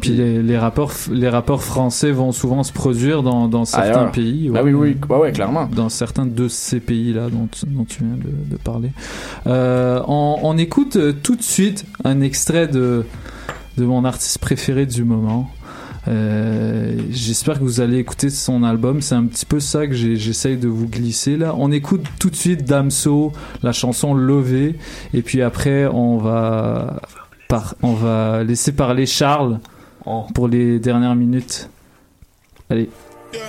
[0.00, 4.12] Puis les, les rapports, les rapports français vont souvent se produire dans, dans certains Ailleurs.
[4.12, 4.48] pays.
[4.48, 5.66] Bah oui, oui, ouais, ouais, clairement.
[5.74, 8.92] Dans certains de ces pays-là dont, dont tu viens de, de parler.
[9.46, 13.04] Euh, on, on écoute euh, tout de suite un extrait de,
[13.78, 15.50] de mon artiste préféré du moment.
[16.08, 19.02] Euh, J'espère que vous allez écouter son album.
[19.02, 21.54] C'est un petit peu ça que j'essaye de vous glisser là.
[21.58, 23.32] On écoute tout de suite Damso,
[23.62, 24.76] la chanson Levé,
[25.12, 27.02] et puis après on va
[27.48, 29.58] par, on va laisser parler Charles
[30.34, 31.68] pour les dernières minutes.
[32.68, 32.88] Allez.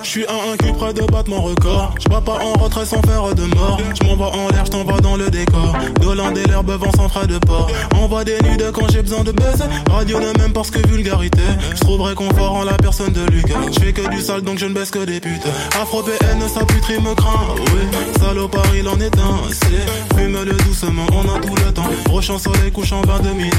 [0.03, 1.95] Je suis un cul près de battre mon record.
[1.99, 3.79] Je pas en retrait sans faire de mort.
[3.99, 5.75] Je m'envoie en l'air, je t'envoie dans le décor.
[5.99, 7.71] Doland et l'herbe vent sans frais de port.
[7.95, 9.63] Envoie des nudes quand j'ai besoin de buzz.
[9.89, 11.41] Radio ne même parce que vulgarité.
[11.73, 13.59] Je trouverai confort en la personne de Lucas.
[13.71, 15.47] Je fais que du sale donc je ne baisse que des putes.
[15.81, 17.55] Afro PN, sa puterie me craint.
[17.57, 19.39] Oui, salopard, il en est un.
[19.49, 21.89] C'est fume-le doucement, on a tout le temps.
[22.05, 23.51] Prochain soleil couchant 22 minuit.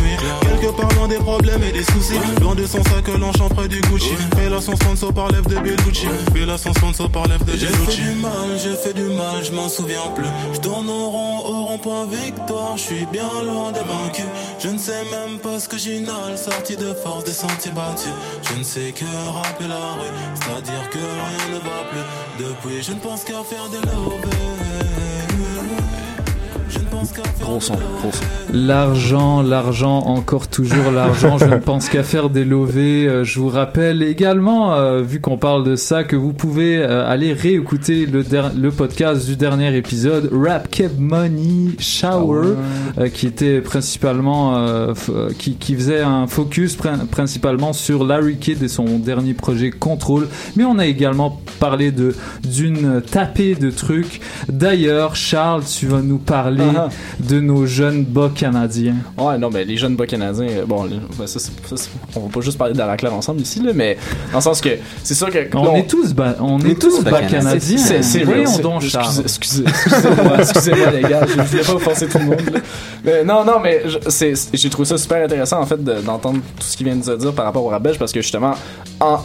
[0.42, 2.20] Quelque part loin des problèmes et des soucis.
[2.40, 4.14] Loin de son sac, l'enchant près du Gucci.
[4.36, 6.06] Fais la son sponsor par lèvres de Bellucci.
[6.34, 9.44] Fais la son sponsor par lèvres de J'ai fait du mal, j'ai fait du mal,
[9.44, 10.26] je m'en souviens plus.
[10.54, 14.26] Je tourne au rond, au rond-point victoire, je suis bien loin des vaincus.
[14.58, 18.12] Je ne sais même pas ce que j'inhale, sorti de force des sentiers battus.
[18.42, 22.44] Je ne sais que rappeler la rue, c'est-à-dire que rien ne va plus.
[22.44, 24.71] Depuis, je ne pense qu'à faire des lovés.
[27.40, 28.10] Gros gros.
[28.52, 31.38] L'argent, l'argent, encore toujours l'argent.
[31.38, 33.06] Je ne pense qu'à faire des lovés.
[33.08, 37.06] Euh, Je vous rappelle également, euh, vu qu'on parle de ça, que vous pouvez euh,
[37.08, 38.24] aller réécouter le,
[38.56, 42.54] le podcast du dernier épisode, Rap Kept Money Shower,
[42.98, 48.36] euh, qui était principalement, euh, euh, qui, qui faisait un focus prin- principalement sur Larry
[48.36, 50.28] Kidd et son dernier projet Control.
[50.56, 54.20] Mais on a également parlé de d'une tapée de trucs.
[54.48, 56.88] D'ailleurs, Charles, tu vas nous parler Ah.
[57.20, 58.94] De nos jeunes bas canadiens.
[59.18, 60.86] Ouais, non, mais les jeunes bas canadiens, euh, bon,
[61.18, 61.48] ben, ça, ça,
[62.16, 63.96] on va pas juste parler de la claire ensemble ici, là, mais
[64.32, 64.70] dans le sens que
[65.02, 65.38] c'est sûr que.
[65.56, 67.78] On là, est tous bas, on est tous bas canadiens.
[67.78, 68.22] C'est, c'est-
[68.62, 69.20] donc, Charles.
[69.22, 72.40] Excusez, excusez, excusez-moi, excusez-moi, les gars, je voulais pas offenser tout le monde.
[72.52, 72.60] là.
[73.04, 73.82] Mais non, non, mais
[74.52, 77.12] j'ai trouvé ça super intéressant, en fait, de- d'entendre tout ce qu'il vient de se
[77.12, 78.54] dire par rapport au rap belge, parce que justement,
[79.00, 79.18] en,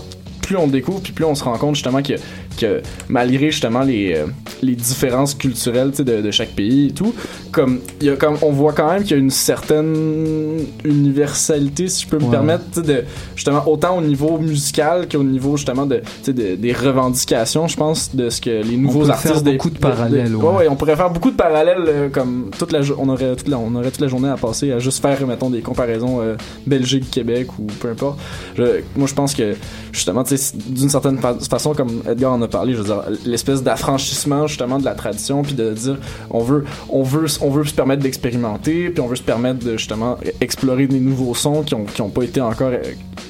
[0.47, 2.13] plus on découvre, puis plus on se rend compte justement que,
[2.57, 4.25] que malgré justement les, euh,
[4.61, 7.13] les différences culturelles de, de chaque pays et tout,
[7.51, 12.03] comme, y a comme on voit quand même qu'il y a une certaine universalité, si
[12.03, 12.31] je peux me Ouais.
[12.31, 13.03] permettre, de,
[13.35, 18.41] justement autant au niveau musical qu'au niveau justement de, des revendications, je pense, de ce
[18.41, 20.55] que les nouveaux peut artistes faire des- beaucoup de parallèles, ouais.
[20.57, 20.67] ouais.
[20.69, 23.73] on pourrait faire beaucoup de parallèles, euh, comme toute la, on aurait toute la, on
[23.75, 26.35] aurait toute la journée à passer à juste faire, mettons, des comparaisons euh,
[26.65, 28.19] Belgique, Québec ou peu importe.
[28.57, 29.55] Je- moi, je pense que
[29.91, 30.36] justement, tu
[30.67, 34.79] d'une certaine fa- façon, comme Edgar en a parlé, je veux dire, l'espèce d'affranchissement justement
[34.79, 35.97] de la tradition, puis de dire,
[36.29, 39.77] on veut, on veut, on veut se permettre d'expérimenter, puis on veut se permettre de
[39.77, 42.81] justement explorer des nouveaux sons qui ont, qui ont pas été encore euh,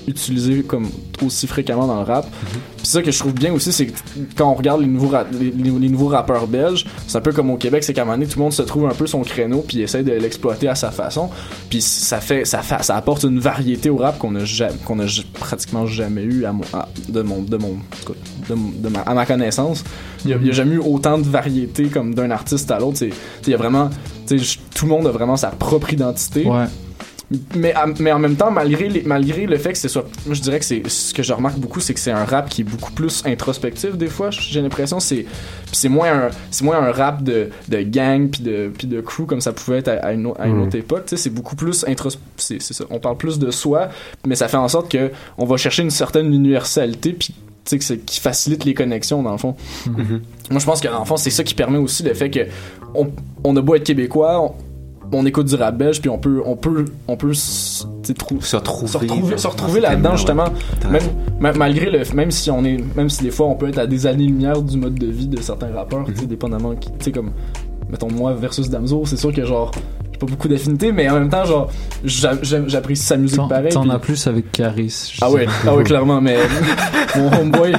[0.08, 0.88] utilisés comme
[1.26, 2.28] aussi fréquemment dans le rap.
[2.88, 4.00] Puis ça que je trouve bien aussi, c'est que
[4.38, 7.84] quand on regarde les nouveaux, les, nouveaux rappeurs belges, c'est un peu comme au Québec,
[7.84, 9.82] c'est qu'à un moment donné, tout le monde se trouve un peu son créneau puis
[9.82, 11.30] essaie de l'exploiter à sa façon.
[11.70, 14.46] Puis ça fait, ça fait, ça apporte une variété au rap qu'on a
[14.86, 16.64] qu'on a pratiquement jamais eu à mon,
[17.10, 17.76] de mon, de mon,
[18.50, 19.84] de, ma, à ma connaissance.
[20.24, 23.04] Il y, a, jamais eu autant de variété comme d'un artiste à l'autre.
[23.04, 26.48] Tout le monde a vraiment sa propre identité.
[27.56, 30.08] Mais, mais en même temps, malgré, les- malgré le fait que c'est soit.
[30.26, 30.82] Moi, je dirais que c'est.
[30.88, 33.98] Ce que je remarque beaucoup, c'est que c'est un rap qui est beaucoup plus introspectif,
[33.98, 34.30] des fois.
[34.32, 35.00] J'ai l'impression.
[35.02, 35.26] C'est
[35.74, 39.42] c'est moins, un- moins un rap de, de gang puis de, puis de crew comme
[39.42, 40.62] ça pouvait être à, à une, à une Mhm.
[40.64, 41.04] autre époque.
[41.16, 42.18] C'est beaucoup plus intros.
[42.38, 42.86] C'est c'est ça.
[42.90, 43.90] On parle plus de soi,
[44.26, 47.36] mais ça fait en sorte que on va chercher une certaine universalité puis.
[47.70, 49.54] que qui facilite les connexions dans le fond.
[50.50, 52.40] Moi je pense que dans le fond c'est ça qui permet aussi le fait que
[52.96, 53.12] on,
[53.44, 54.54] on a beau être québécois, on,
[55.12, 58.42] on écoute du rap belge puis on peut on peut on peut Se retrouver.
[59.38, 60.46] se là-dedans justement
[61.40, 63.88] même malgré le même si on est même si des fois on peut être à
[63.88, 66.28] des années lumière du mode de vie de certains rappeurs tu sais Mhm.
[66.28, 67.32] dépendamment qui- tu sais comme
[67.90, 69.72] mettons moi versus Damso c'est sûr que genre
[70.20, 71.70] pas beaucoup d'affinité mais en même temps genre
[72.04, 75.12] j'apprécie sa musique T'en pareil t'en puis- as plus avec Caris.
[75.14, 75.34] je ah sais.
[75.34, 76.38] ouais, ah ouais, clairement, mais
[77.16, 77.74] mon homeboy,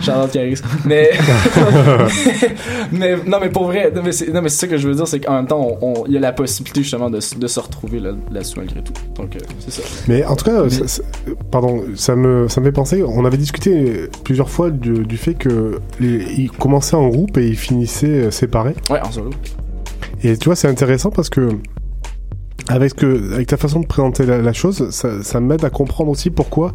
[0.00, 0.60] Charlotte Caris.
[0.84, 1.10] Mais,
[2.92, 4.94] mais non, mais pour vrai, non, mais c'est non, mais c'est ça que je veux
[4.94, 8.12] dire, c'est qu'en même temps, il y a la possibilité justement de, se retrouver là-
[8.30, 8.92] là-dessus malgré tout.
[9.16, 9.82] Donc, euh, c'est ça.
[10.08, 11.02] Mais en tout cas, ça- ça-
[11.50, 15.34] pardon, ça me, ça me fait penser, on avait discuté plusieurs fois du, du fait
[15.34, 18.74] que les, ils commençaient en groupe et ils finissaient euh, séparés.
[18.90, 19.30] Ouais, en solo.
[20.22, 21.48] Et tu vois, c'est intéressant parce que
[22.68, 26.10] avec, que, avec ta façon de présenter la, la chose, ça, ça m'aide à comprendre
[26.10, 26.72] aussi pourquoi,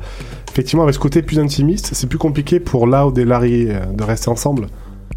[0.52, 4.04] effectivement, avec ce côté plus intimiste, c'est plus compliqué pour Loud et Larry euh, de
[4.04, 4.68] rester ensemble.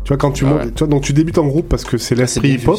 [0.04, 0.70] Tu vois, quand tu, Ah montes- ouais.
[0.74, 2.78] tu vois, donc tu débutes en groupe parce que c'est l'esprit bien vu, hip-hop.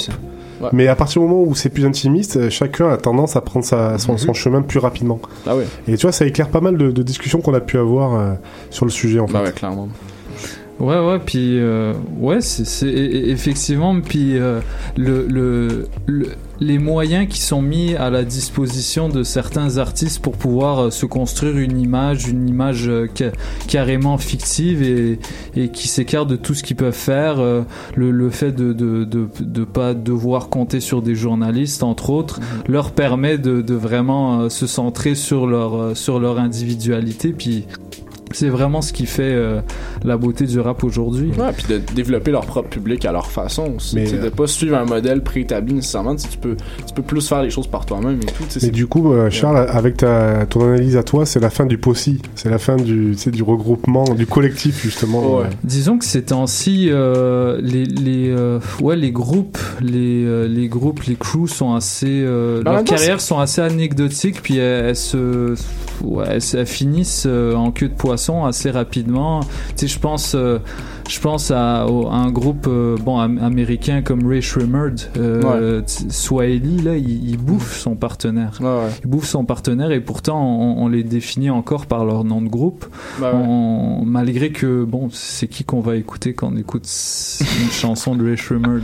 [0.62, 0.70] Ouais.
[0.72, 3.66] Mais à partir du moment où c'est plus intimiste, euh, chacun a tendance à prendre
[3.66, 5.20] sa, son, son chemin plus rapidement.
[5.46, 5.66] Ah ouais.
[5.88, 8.34] Et tu vois, ça éclaire pas mal de, de discussions qu'on a pu avoir euh,
[8.70, 9.34] sur le sujet en fait.
[9.34, 9.90] Bah ouais, clairement.
[10.80, 14.60] Ouais, ouais, puis euh, ouais, c'est effectivement, puis euh,
[14.98, 16.30] le, le, le-
[16.64, 21.06] les moyens qui sont mis à la disposition de certains artistes pour pouvoir euh, se
[21.06, 23.32] construire une image, une image euh, ca-
[23.68, 25.20] carrément fictive et,
[25.56, 27.62] et qui s'écarte de tout ce qu'ils peuvent faire, euh,
[27.96, 32.40] le, le fait de de, de de pas devoir compter sur des journalistes entre autres,
[32.68, 37.66] leur permet de, de vraiment se centrer sur leur sur leur individualité, puis
[38.34, 39.62] c'est vraiment ce qui fait euh,
[40.04, 41.32] la beauté du rap aujourd'hui.
[41.38, 43.96] Ouais, puis de développer leur propre public à leur façon aussi.
[43.96, 46.16] Mais, de euh, pas suivre un modèle préétabli nécessairement.
[46.16, 46.56] Tu peux,
[46.86, 48.44] tu peux plus faire les choses par toi-même et tout.
[48.62, 51.78] Mais du coup, euh, Charles, avec ta, ton analyse à toi, c'est la fin du
[51.78, 52.22] POSI.
[52.36, 55.42] C'est la fin du, du regroupement, du collectif, justement.
[55.64, 61.16] Disons que ces temps-ci, euh, les, les, euh, ouais, les groupes, les, les groupes, les
[61.16, 65.56] crews sont assez, euh, leurs carrières sont assez anecdotiques, puis elles, elles se,
[66.04, 69.40] ouais, elles, elles finissent euh, en queue de poisson assez rapidement.
[69.42, 70.60] Tu sais, je pense, euh,
[71.10, 76.82] je pense à, un groupe, euh, bon, am- américain comme Ray Shrimerd, euh, t- Swahili,
[76.82, 78.60] là, il, il bouffe son partenaire.
[79.04, 82.50] Il bouffe son partenaire et pourtant on, on les définit encore par leur nom de
[82.50, 82.86] groupe.
[83.20, 83.42] Bah ouais.
[83.46, 86.88] On- malgré que, bon, c'est qui qu'on va écouter quand on écoute
[87.42, 88.84] une chanson de Ray Shrimerd?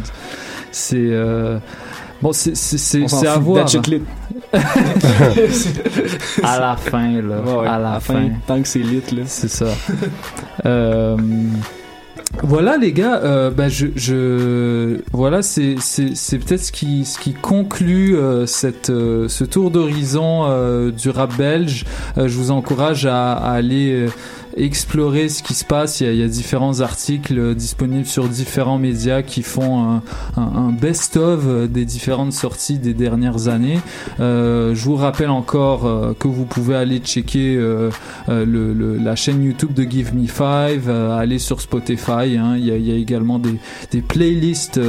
[0.71, 0.97] C'est.
[0.97, 1.57] euh,
[2.21, 3.65] Bon, c'est c'est- c'est- On s'en c'est à fout, voir.
[3.65, 4.01] that shit lit.
[6.43, 7.41] à la fin, là.
[7.41, 8.13] Ouais, ouais, à la, à fin.
[8.15, 9.23] fin, tant que c'est lit, là.
[9.25, 9.67] C'est ça.
[10.65, 11.15] Euh,
[12.43, 17.17] voilà les gars, euh, bah, je, je voilà c'est c'est c'est peut-être ce qui ce
[17.17, 21.85] qui conclut euh, cette euh, ce tour d'horizon euh, du rap belge.
[22.17, 24.09] Euh, je vous encourage à, à aller euh,
[24.57, 26.01] explorer ce qui se passe.
[26.01, 30.01] Il y a, différents articles euh, disponibles sur différents médias qui font
[30.37, 33.79] un, best-of euh, des différentes sorties des dernières années.
[34.19, 37.59] Euh, je vous rappelle encore que vous pouvez aller checker
[38.27, 42.37] la chaîne YouTube de Give Me Five, aller sur Spotify.
[42.37, 42.55] hein.
[42.57, 44.79] Il, y a, également des, playlists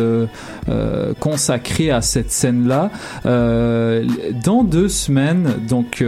[1.18, 2.90] consacrées à cette scène-là.
[3.24, 6.04] Dans deux semaines, donc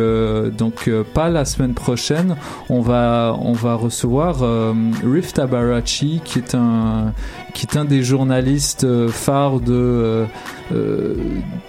[0.56, 2.36] donc pas la semaine prochaine,
[2.68, 4.72] on va va recevoir euh,
[5.04, 7.12] Rift Abarachi, qui est un
[7.54, 10.24] qui est un des journalistes euh, phares de, euh,
[10.72, 11.14] euh,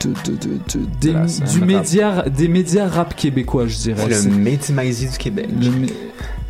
[0.04, 4.08] de, de- de- de- des- scène du média des médias rap québécois, je dirais.
[4.08, 5.48] Le Maizi du Québec.
[5.52, 5.70] le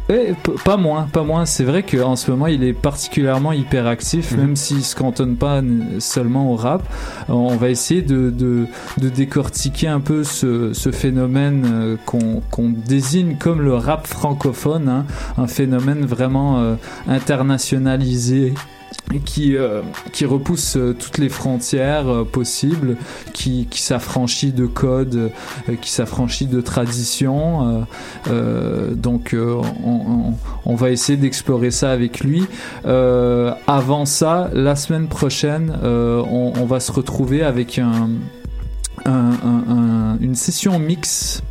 [0.09, 0.33] mé- Eh,
[0.65, 1.45] pas moins, pas moins.
[1.45, 4.37] C'est vrai qu'en ce moment, il est particulièrement hyperactif, Mhm.
[4.39, 5.61] même s'il se cantonne pas
[5.99, 6.83] seulement au rap.
[7.29, 8.65] On va essayer de, de,
[8.99, 15.05] de décortiquer un peu ce, ce phénomène euh, qu'on désigne comme le rap francophone, hein.
[15.37, 16.75] un phénomène vraiment euh,
[17.07, 18.53] internationalisé et
[19.25, 19.81] qui, euh,
[20.11, 22.97] qui repousse euh, toutes les frontières euh, possibles,
[23.33, 25.31] qui, s'affranchit de codes,
[25.81, 27.85] qui s'affranchit de traditions.
[28.95, 29.35] donc
[30.65, 32.45] on, va essayer d'explorer ça avec lui.
[32.85, 38.09] Avant ça, la semaine prochaine, on, va se retrouver avec un,
[39.05, 41.41] un- un- un- une session mix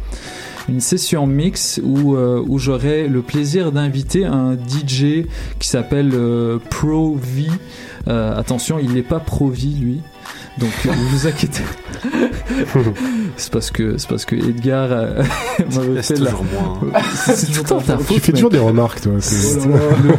[0.69, 5.27] une session mix où, euh, où j'aurai le plaisir d'inviter un DJ
[5.59, 7.47] qui s'appelle euh, Pro V.
[8.09, 10.01] Euh, attention, il n'est pas Pro V lui.
[10.59, 11.63] Donc vous vous inquiétez.
[13.37, 15.23] c'est parce que c'est parce que Edgar euh,
[15.75, 17.01] m'avait C'est fait la- toujours moi, hein.
[17.15, 18.07] C'est temps ta faute.
[18.17, 19.13] Tu fais toujours des remarques, toi.
[19.21, 19.69] c'est- Oh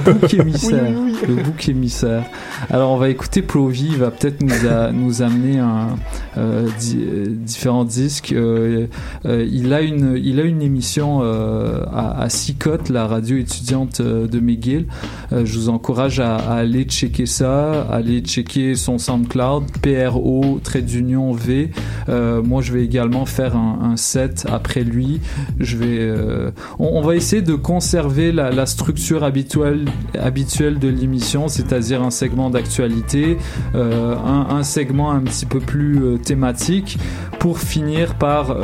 [0.06, 0.84] le bouc émissaire.
[0.90, 2.24] Oui, oui, Le bouc émissaire.
[2.70, 5.90] Alors on va écouter Plovy, il va peut-être nous, a- nous amener un,
[6.38, 8.32] euh, di- euh, différents disques.
[8.34, 8.88] Euh,
[9.26, 14.02] euh, il, a une, il a une émission euh, à, à Sicotte, la radio étudiante
[14.02, 14.86] de McGill.
[15.32, 20.60] Euh, je vous encourage à, à aller checker ça, à aller checker son SoundCloud, PRO,
[20.64, 21.70] trait d'union V.
[22.14, 25.22] Euh, moi je vais également faire un, set après lui.
[25.60, 29.86] Je vais, euh, on, va essayer de conserver la, structure habituelle,
[30.20, 33.38] habituelle de l'émission, c'est-à-dire un segment d'actualité,
[33.76, 36.98] euh, un, segment un petit peu plus thématique,
[37.40, 38.56] pour finir par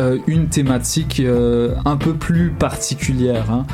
[0.00, 3.50] euh, une thématique euh, un peu plus particulière.
[3.52, 3.64] hein.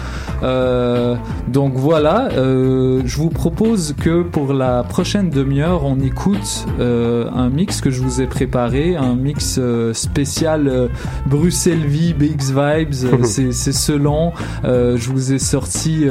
[0.42, 1.16] Euh,
[1.48, 7.90] donc voilà, je vous propose que pour la prochaine demi-heure, on écoute un mix que
[7.90, 9.60] je vous ai préparé, un mix
[9.92, 10.88] spécial
[11.26, 13.22] Bruxelles Vie, Big Vibes.
[13.24, 14.32] c'est selon.
[14.64, 16.06] Je vous ai sorti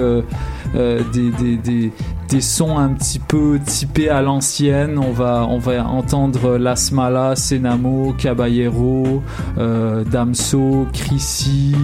[0.74, 1.92] des, des, des,
[2.30, 4.98] des sons un petit peu typés à l'ancienne.
[5.00, 9.22] On va, on va entendre Las Malas, Senamo, Caballero,
[9.58, 11.76] euh, Damso, Chrissy.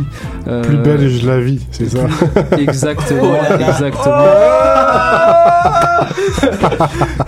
[0.48, 2.06] euh, Plus belge la vie, c'est ça.
[2.58, 4.16] Exactement, Oh exactement.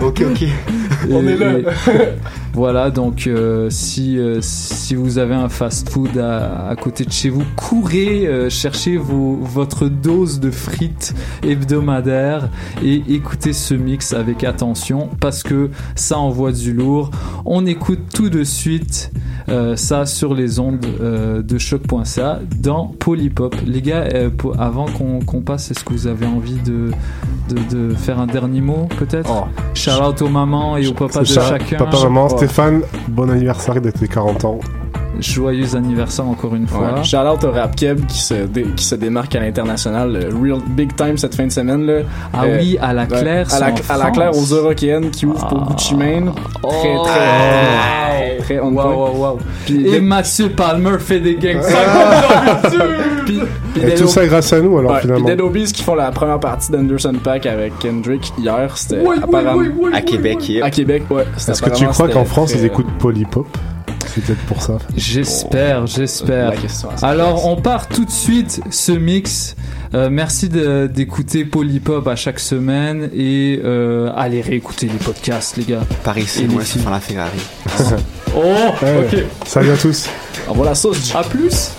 [0.00, 0.48] ok, ok.
[1.10, 1.70] On est là.
[2.54, 7.28] voilà, donc euh, si, euh, si vous avez un fast-food à, à côté de chez
[7.28, 12.48] vous, courez euh, chercher vos, votre dose de frites hebdomadaire
[12.82, 17.10] et écoutez ce mix avec attention parce que ça envoie du lourd.
[17.44, 19.10] On écoute tout de suite
[19.48, 23.54] euh, ça sur les ondes de choc.ca dans Polypop.
[23.66, 24.04] Les gars,
[24.36, 26.90] pour- avant qu'on passe, est-ce que vous avez envie de,
[27.48, 29.46] de, de faire un dernier mot peut-être?
[29.74, 31.76] Shout out aux mamans et aux papas de chacun.
[31.78, 32.36] Papa, maman, Oh.
[32.36, 34.58] Stéphane, bon anniversaire de tes 40 ans.
[35.20, 36.94] joyeux anniversaire encore une fois.
[36.94, 37.02] Ouais.
[37.04, 40.94] Shout out au Rap Keb qui se, dé- qui se démarque à l'international, real big
[40.94, 41.84] time cette fin de semaine.
[41.86, 42.02] Là.
[42.32, 45.60] Ah oui, à la ouais, Claire, à la, à Claire aux Eurokéennes qui ouvre pour
[45.66, 46.30] Gucci Mane.
[46.62, 47.04] Très, Oh.
[48.38, 48.94] Très, très on Wow, point.
[48.94, 49.38] wow, wow.
[49.66, 51.60] Puis Et Mathieu Palmer fait des gangs.
[53.26, 53.40] Puis,
[53.74, 55.24] puis Et Dead tout ça grâce à nous, alors, Ouais, finalement.
[55.26, 59.16] Puis Dead Obies qui font la première partie d'Anderson Pack avec Kendrick hier, c'était Oui,
[59.22, 60.62] apparemment oui, oui, À oui, Québec, oui.
[60.62, 61.24] À Québec, ouais.
[61.36, 63.46] Est-ce que tu crois qu'en France, très- ils écoutent Polypop?
[64.18, 64.78] C'est peut-être pour ça.
[64.96, 66.52] J'espère, j'espère.
[66.96, 69.54] C'est Alors, on part tout de suite ce mix.
[69.94, 75.64] Euh, merci de- d'écouter Polypop à chaque semaine et euh, allez réécouter les podcasts, les
[75.64, 75.80] gars.
[76.04, 77.38] Par ici, Et les moi, c'est faire la Ferrari.
[78.36, 78.40] Oh,
[78.82, 79.08] Ouais.
[79.10, 79.24] ok.
[79.46, 80.06] Salut à tous.
[80.48, 81.70] Envoie la sauce, À plus.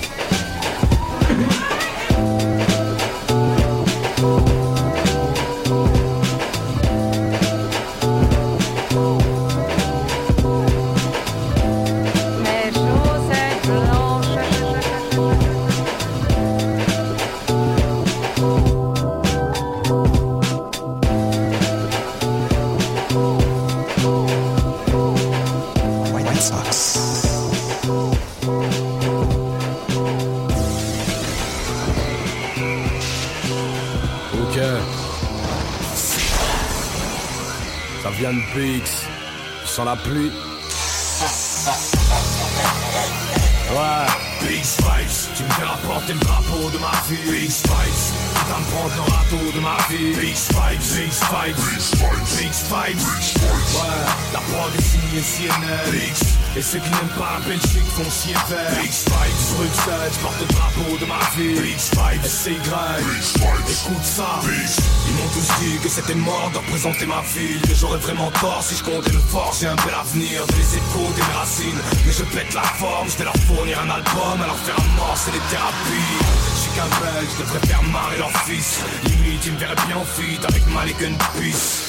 [66.09, 67.61] C'était mort de représenter ma ville.
[67.61, 69.53] Que j'aurais vraiment tort si je comptais le fort.
[69.59, 71.81] J'ai un bel avenir de laisser de côté mes racines.
[72.05, 75.43] Mais je pète la forme, je vais leur fournir un album, leur faire amorcer les
[75.51, 76.17] thérapies.
[76.53, 78.79] Je suis qu'un belge, je devrais faire marrer leur fils.
[79.03, 81.88] Limite, ils me verraient bien en feat avec Malik and Peace.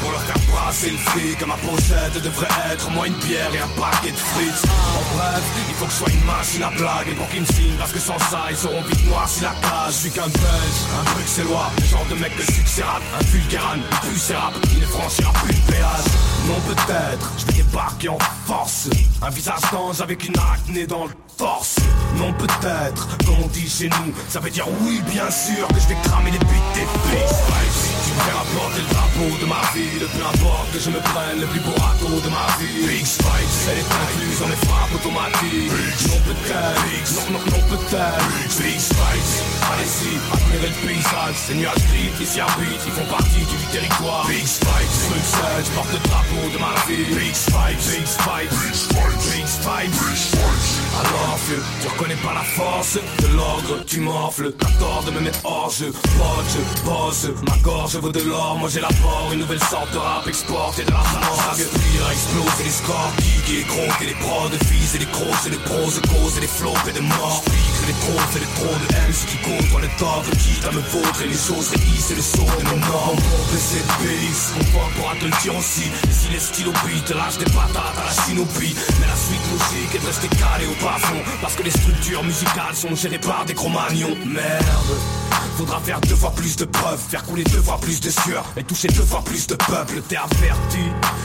[0.00, 1.46] Pour leur faire brasser le fric.
[1.46, 4.64] Ma pochette devrait être moi une bière et un paquet de frites.
[4.68, 7.08] En bref, il faut que je sois une machine à blague.
[7.08, 9.54] Et pour qu'ils me signent, parce que sans ça, ils seront vite noirs si la
[9.62, 11.70] cage Je suis qu'un belge, un bruxellois.
[11.78, 15.54] Le genre de mec que succès rap Un vulgaran, plus rap Qui ne franchira plus
[15.54, 16.10] le péage.
[16.46, 18.88] Non peut-être, je vais débarquer en force.
[19.22, 21.76] Un visage d'ange avec une acné dans le torse.
[22.16, 25.88] Non peut-être, comme on dit chez nous Ça veut dire oui bien sûr que je
[25.88, 27.89] vais cramer les buts des filles
[28.24, 31.60] Fais rapporter le drapeau de ma ville Peu importe que je me prenne le plus
[31.60, 35.72] beau râteau de ma vie Big Spice, elle est incluse dans les frappes automatiques
[36.08, 39.42] Non peut-être, non non non peut-être Big Spice,
[39.72, 41.84] allez-y, admirez le paysage Ces nuages
[42.24, 46.58] s'y habitent, ils font partie du territoire Big Spice, Bruxelles, je porte le drapeau de
[46.58, 48.88] ma ville Big Spice, Big Spice,
[49.34, 50.30] Big Spice
[51.00, 55.20] alors vieux, tu reconnais pas la force de l'ordre, tu m'enfles, t'as tort de me
[55.20, 59.62] mettre hors jeu, pote, je bosse, ma gorge vaut de l'or, moi j'élabore une nouvelle
[59.62, 63.12] sorte de rap, exporter de la mort, que pire, exploser les scores,
[63.48, 66.36] et gros, et les pros de fils et les grosses, et les pros, et causes,
[66.38, 69.36] et les flots, et de morts, et les trop, et les trop de M, qui
[69.72, 72.78] dans le top, quitte à me vaudre, et les choses réhissent, et le saut de
[72.80, 76.72] normes, pour baisser le BX, confort pourra te le dire aussi, et si les stylos
[76.84, 80.66] beat, lâche des patates à la shinopie, mais la suite logique est de rester calé
[80.66, 85.29] au plafond, parce que les structures musicales sont gérées par des cro-magnons, merde.
[85.56, 88.64] Faudra faire deux fois plus de preuves, faire couler deux fois plus de sueur et
[88.64, 90.00] toucher deux fois plus de peuple.
[90.08, 90.78] T'es averti,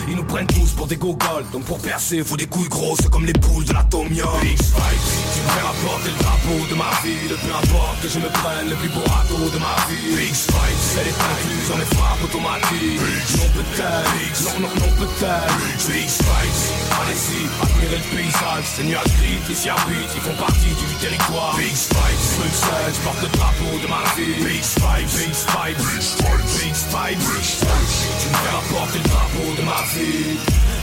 [0.10, 1.46] ils nous prennent tous pour des gogoles.
[1.54, 4.28] Donc pour percer, faut des couilles grosses comme les poules de l'atomium.
[4.42, 7.36] Big Spike, tu me fais rapporter le drapeau de ma ville.
[7.36, 10.16] Peu importe que je me prenne le plus beau râteau de ma vie.
[10.18, 13.00] Big Spike, elle est incluse dans mes frappes automatiques.
[13.38, 15.56] Non peut-être, non non non peut-être.
[15.80, 16.60] Spike,
[17.02, 18.66] allez-y, admirez le paysage.
[18.76, 21.56] Ces nuages gris qui s'y habitent, ils font partie du territoire.
[21.58, 24.44] Big Spike, Bruxelles, je porte le drapeau de ma vie.
[24.44, 27.20] Big Spike, Big Spike, Big Spike, Big Spike.
[27.20, 30.38] Tu me fais rapporter le drapeau de ma vie.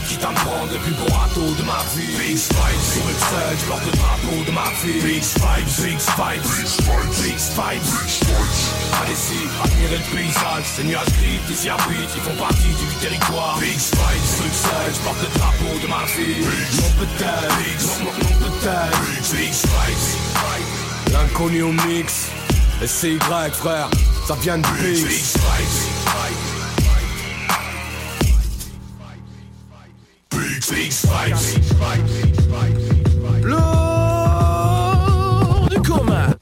[0.09, 2.13] Quitte à me prendre le plus beau râteau de ma vie.
[2.19, 5.01] Big Spike, Bruxelles, je porte le drapeau de ma vie.
[5.01, 6.43] Big Spike, Big Spike,
[7.23, 7.85] Big Spike,
[9.01, 10.65] Allez-y, admirez le paysage.
[10.77, 13.57] Ces nuages gris qui habitent, ils font partie du territoire.
[13.59, 16.45] Big Spike, Bruxelles, je porte le drapeau de ma vie.
[16.77, 19.33] Non peut-être, non non peut-être.
[19.33, 22.31] Big Spike, L'inconnu au mix.
[22.83, 23.21] Et c'est Y
[23.53, 23.89] frère,
[24.27, 24.67] ça vient de
[30.91, 32.43] Spikes.
[33.45, 33.61] Lourd
[35.71, 36.42] du.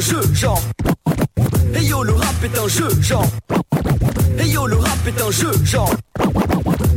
[0.00, 0.60] Jeu, genre.
[1.74, 3.26] Hey yo, le rap est un jeu, genre.
[4.38, 5.94] Hey yo, le rap est un jeu, genre.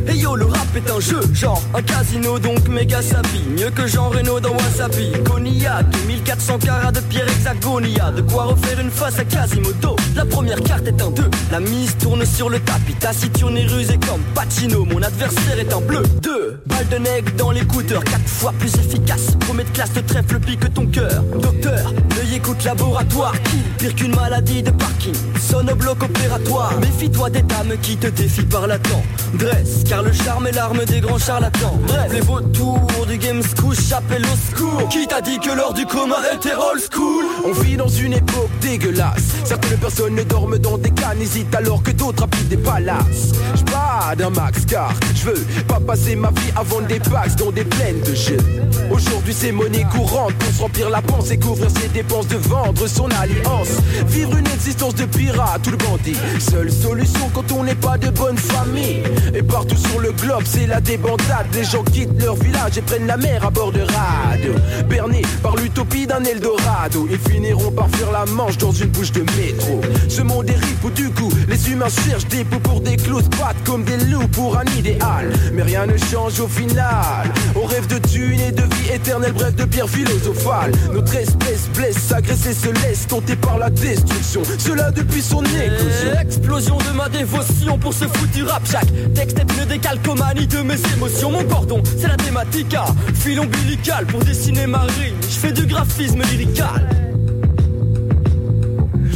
[0.08, 1.62] Hey yo, le rap est un jeu, genre.
[1.74, 5.12] Un casino donc méga sapi Mieux que Jean Reno dans Wasabi.
[5.24, 8.12] Cognac, 1400 carats de pierre hexagonia.
[8.12, 9.95] De quoi refaire une face à Quasimodo.
[10.16, 13.97] La première carte est un 2, la mise tourne sur le tapis Taciturne et rusé
[14.08, 14.86] comme Pacino.
[14.86, 16.04] Mon adversaire est en bleu.
[16.22, 20.39] 2, balle de nègre dans l'écouteur 4 fois plus efficace, promet de classe de trèfle
[20.39, 21.24] pique ton cœur.
[21.41, 21.93] Docteur,
[22.34, 23.34] écoute laboratoire.
[23.43, 26.73] Qui, pire qu'une maladie de parking Sonne au bloc opératoire.
[26.79, 28.77] Méfie-toi des dames qui te défient par la
[29.34, 31.79] Dresse, car le charme est l'arme des grands charlatans.
[31.88, 34.88] Bref, les vautours du game school chapelle au secours.
[34.89, 37.25] Qui t'a dit que l'heure du commun était old school?
[37.45, 39.23] On vit dans une époque dégueulasse.
[39.43, 43.31] Certaines personnes ne dorment dans des cannes, hésitent alors que d'autres habitent des palaces.
[43.55, 47.36] Je pas d'un max car je veux pas passer ma vie à vendre des packs
[47.38, 48.38] dans des plaines de jeux.
[48.91, 52.88] Aujourd'hui c'est monnaie courante pour se remplir la panse et couvrir ses dépenses de vendre
[52.88, 53.69] son alliance.
[54.07, 56.17] Vivre une existence de pirate ou de bandit.
[56.39, 59.03] Seule solution quand on n'est pas de bonne famille.
[59.34, 61.47] Et partout sur le globe c'est la débandade.
[61.53, 64.53] Les gens quittent leur village et prennent la mer à bord de radeau.
[64.89, 67.07] Bernés par l'utopie d'un Eldorado.
[67.09, 69.82] Ils finiront par fuir la manche dans une bouche de métro.
[70.09, 73.63] Ce monde est où du coup les humains cherchent des poux pour des clous, battent
[73.65, 75.32] comme des loups pour un idéal.
[75.53, 77.32] Mais rien ne change au final.
[77.55, 80.71] On rêve de thunes et de vie éternelle, bref de pierre philosophale.
[80.93, 84.43] Notre espèce blesse, s'agresser se laisse tenter par la destruction.
[84.59, 86.20] Cela depuis son éclosion.
[86.22, 90.80] Explosion de ma dévotion pour ce foutu rap Chaque texte est une décalcomanie de mes
[90.95, 91.32] émotions.
[91.32, 92.76] Mon cordon, c'est la thématique.
[92.76, 92.86] À
[93.16, 97.12] Fil ombilical pour dessiner ma rime Je fais du graphisme lyrical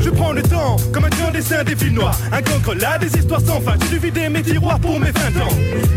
[0.07, 2.17] Je prends le temps, comme un grand dessin des villes noires.
[2.31, 3.73] Un cancre là, des histoires sans fin.
[3.81, 5.49] J'ai dû vider mes tiroirs pour mes 20 ans.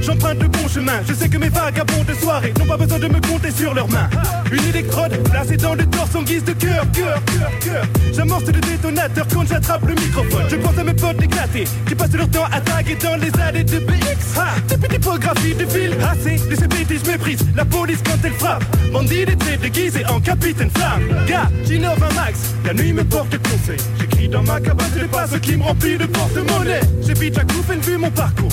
[0.03, 3.07] J'emprunte le bon chemin, je sais que mes vagabonds de soirée n'ont pas besoin de
[3.07, 4.11] me compter sur leurs mains.
[4.51, 7.85] Une électrode placée dans le torse en guise de cœur, cœur, cœur, cœur.
[8.13, 10.45] J'amorce le détonateur quand j'attrape le microphone.
[10.51, 13.63] Je pense à mes potes éclatés qui passent leur temps à taguer dans les allées
[13.63, 14.41] de BX.
[14.41, 18.33] Ha, des typographies de ville, assez de ces bêtises, je méprise la police quand elle
[18.33, 18.65] frappe.
[18.93, 21.27] Bandit d'été déguisé en capitaine flamme.
[21.29, 23.79] Gars, j'innove un max, la nuit me porte conseil.
[24.01, 26.81] J'écris dans ma cabane, ce n'est pas ce qui me remplit de porte-monnaie.
[27.03, 28.53] J'évite la coupe et vu mon parcours.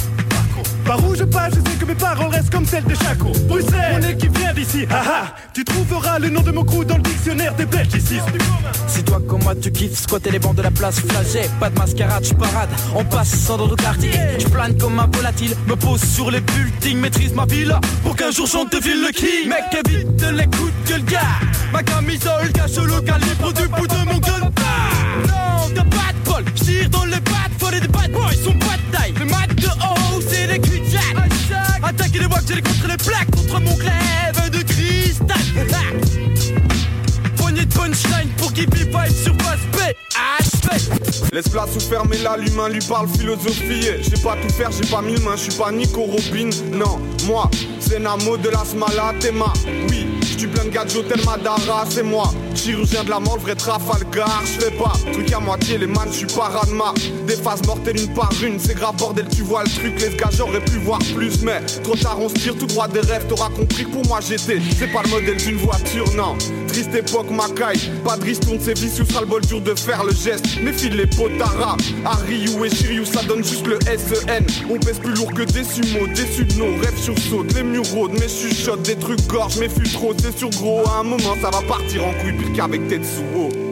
[0.88, 3.34] Par où je passe, je sais que mes paroles restent comme celles de Chaco.
[3.50, 4.86] Bruxelles, mon équipe vient d'ici.
[4.90, 8.20] Ah ah, tu trouveras le nom de mon crew dans le dictionnaire des Belges ici.
[8.88, 11.78] Si toi comme moi tu kiffes squatter les bancs de la place flagey Pas de
[11.78, 14.12] mascarade, je parade, on passe sans dans le quartier.
[14.40, 17.76] Je plane comme un volatile, me pose sur les buildings Maîtrise ma ville.
[18.04, 21.20] Pour qu'un jour chante ville le king Mec évite les coups de gueule gars.
[21.74, 24.40] Ma camisole cache le calibre du bout de mon gun
[25.28, 28.67] Non, t'as pas de bol, j'tire dans les pattes Faut des bad boys, sont
[32.38, 35.38] Les walks, j'ai contre les plaques Contre mon glaive de cristal
[37.38, 39.96] Poignée de punchline pour qu'il vive sur HP
[41.34, 43.90] Laisse place ou fermer là, l'humain lui parle philosophie.
[44.02, 46.50] Je sais pas tout faire, j'ai pas mille mains, je suis pas Nico Robin.
[46.72, 49.52] Non, moi, c'est Namo de la Smala, Tema.
[49.90, 50.06] Oui,
[50.46, 52.32] gars de l'hôtel Madara, c'est moi.
[52.56, 54.42] Chirurgien de la mort, le vrai Trafalgar.
[54.46, 56.94] Je fais pas truc à moitié, les man, je suis pas Radma.
[57.26, 60.00] Des phases mortelles une par une, c'est grave bordel, tu vois le truc.
[60.00, 63.00] Les gars, j'aurais pu voir plus, mais trop tard, on se tire tout droit des
[63.00, 63.26] rêves.
[63.28, 66.38] T'auras compris que pour moi j'étais, c'est pas le modèle d'une voiture, non.
[66.68, 67.80] Triste époque, Macaille.
[68.04, 70.62] Pas de ristourne, c'est vicieux, sera le bol dur de faire le geste.
[70.62, 71.78] Méfie les potaras.
[72.28, 74.46] Ryu et Shiryu, ça donne juste le SEN.
[74.70, 77.54] On pèse plus lourd que des sumo, déçus de nos rêves sursautent.
[77.54, 80.88] Les murs rôdent, mais chuchotent des trucs gorges, mais fus trop, sur gros.
[80.88, 83.67] À un moment, ça va partir en couille, pire qu'avec Tetsuo.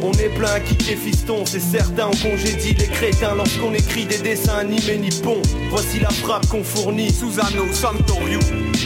[0.00, 4.18] On est plein qui est fiston, c'est certain, on congédie les crétins lorsqu'on écrit des
[4.18, 5.42] dessins animés nippons.
[5.70, 7.10] Voici la frappe qu'on fournit.
[7.10, 8.38] Susano, Santoryu,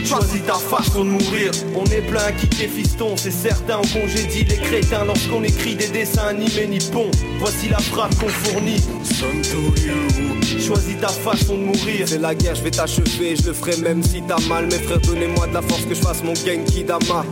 [0.05, 1.51] choisis ta façon de mourir.
[1.77, 5.89] On est plein qui est fiston, c'est certain, on congédie les crétins lorsqu'on écrit des
[5.89, 7.11] dessins animés nippons.
[7.39, 8.83] Voici la frappe qu'on fournit.
[10.61, 12.07] Choisis ta façon de mourir.
[12.09, 14.67] C'est la guerre, je vais t'achever, je le ferai même si t'as mal.
[14.67, 17.25] Mes frères, donnez-moi de la force que je fasse mon Genki Dama.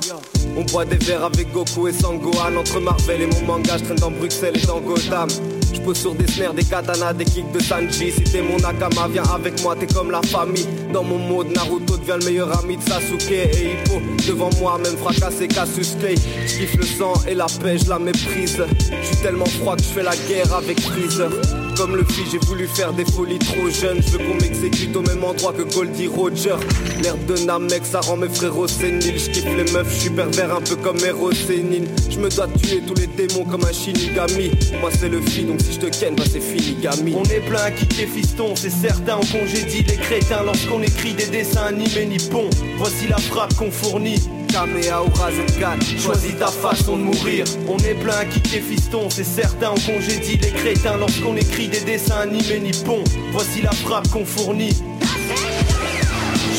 [0.56, 2.56] On boit des verres avec Goku et Sangohan.
[2.56, 5.28] Entre Marvel et mon manga, je traîne dans Bruxelles et dans Gotham.
[5.72, 8.10] Je pose sur des snares, des katanas, des kicks de Sanji.
[8.12, 10.66] Si t'es mon Nakama, viens avec moi, t'es comme la famille.
[10.92, 13.30] Dans mon mode, Naruto devient le meilleur ami de Sasuke.
[13.30, 16.16] Et Hippo, devant moi, même fracassé Kasuke
[16.46, 18.62] Je le sang et la paix, je la méprise.
[19.02, 21.30] Je suis tellement froid que je fais la guerre avec Freezer
[21.80, 24.02] comme le fit, j'ai voulu faire des folies trop jeunes.
[24.02, 26.56] Je veux qu'on m'exécute au même endroit que Goldie Roger.
[27.02, 29.18] L'air de Namek, ça rend mes frérots séniles.
[29.18, 31.86] Je les meufs, je pervers un peu comme Hero Sénine.
[32.10, 34.50] Je me dois tuer tous les démons comme un Shinigami.
[34.82, 37.14] Moi c'est le fi, donc si je te ken, bah c'est fini, gami.
[37.16, 41.28] On est plein qui est fiston, c'est certain, on congédie les crétins lorsqu'on écrit des
[41.28, 42.50] dessins animés nippons.
[42.76, 44.20] Voici la frappe qu'on fournit.
[44.52, 47.44] Kamea ou Z4 Choisis ta façon de mourir.
[47.68, 49.70] On est plein à kicker fiston C'est certain.
[49.70, 54.76] On congédie les crétins Lorsqu'on écrit des dessins animés nippons Voici la frappe qu'on fournit.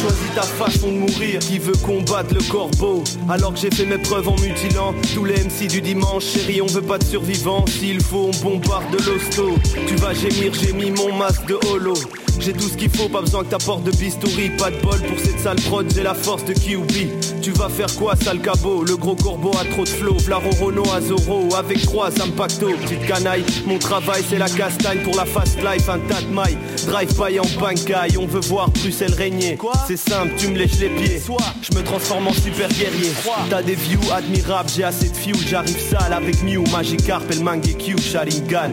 [0.01, 3.03] Choisis ta façon de mourir, qui veut combattre le corbeau?
[3.29, 6.65] Alors que j'ai fait mes preuves en mutilant Tous les MC du dimanche, chérie, on
[6.65, 7.65] veut pas de survivants.
[7.67, 9.55] S'il faut, on bombarde de l'hosto.
[9.87, 11.93] Tu vas gémir, j'ai mis mon masque de holo
[12.41, 14.49] j'ai tout ce qu'il faut, pas besoin que t'apportes de bistouri.
[14.57, 17.93] Pas de bol pour cette sale prod, j'ai la force de QB Tu vas faire
[17.95, 18.83] quoi, sale cabot?
[18.83, 20.17] Le gros corbeau a trop de flow.
[20.17, 25.15] Vlaro Renault à Zoro, avec trois impacto Petite canaille, mon travail c'est la castagne Pour
[25.15, 29.13] la fast life, un tas de mailles Drive by en bancaille, on veut voir Bruxelles
[29.13, 29.57] régner.
[29.87, 31.21] C'est simple, tu me lèches les pieds.
[31.61, 33.11] Je me transforme en super guerrier.
[33.49, 37.41] T'as des views admirables, j'ai assez de fuel J'arrive sale avec Mew, Magikarp et le
[37.41, 38.71] Mangekyou, Sharingan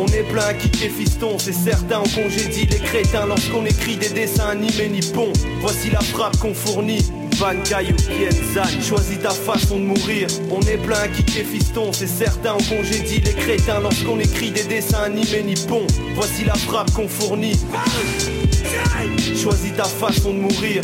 [0.00, 4.10] On est plein à kicker fiston, c'est certain, on congédie les crétins lorsqu'on écrit des
[4.10, 5.32] dessins animés nippons.
[5.60, 7.04] Voici la frappe qu'on fournit.
[7.36, 7.96] Van Caillou,
[8.54, 10.28] Zan, choisis ta façon de mourir.
[10.52, 14.62] On est plein à kicker fiston, c'est certain, on congédie les crétins lorsqu'on écrit des
[14.64, 15.86] dessins animés nippons.
[16.14, 17.58] Voici la frappe qu'on fournit.
[19.36, 20.82] Choisis ta façon de mourir.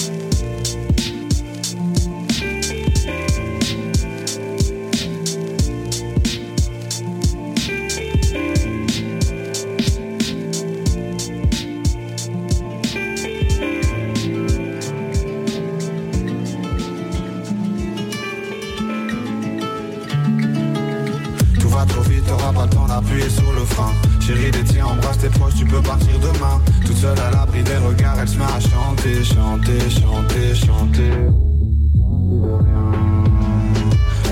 [24.27, 26.59] Chérie, des tiens, embrasse tes proches, tu peux partir demain.
[26.87, 31.13] Toute seule à l'abri des regards, elle se met à chanter, chanter, chanter, chanter.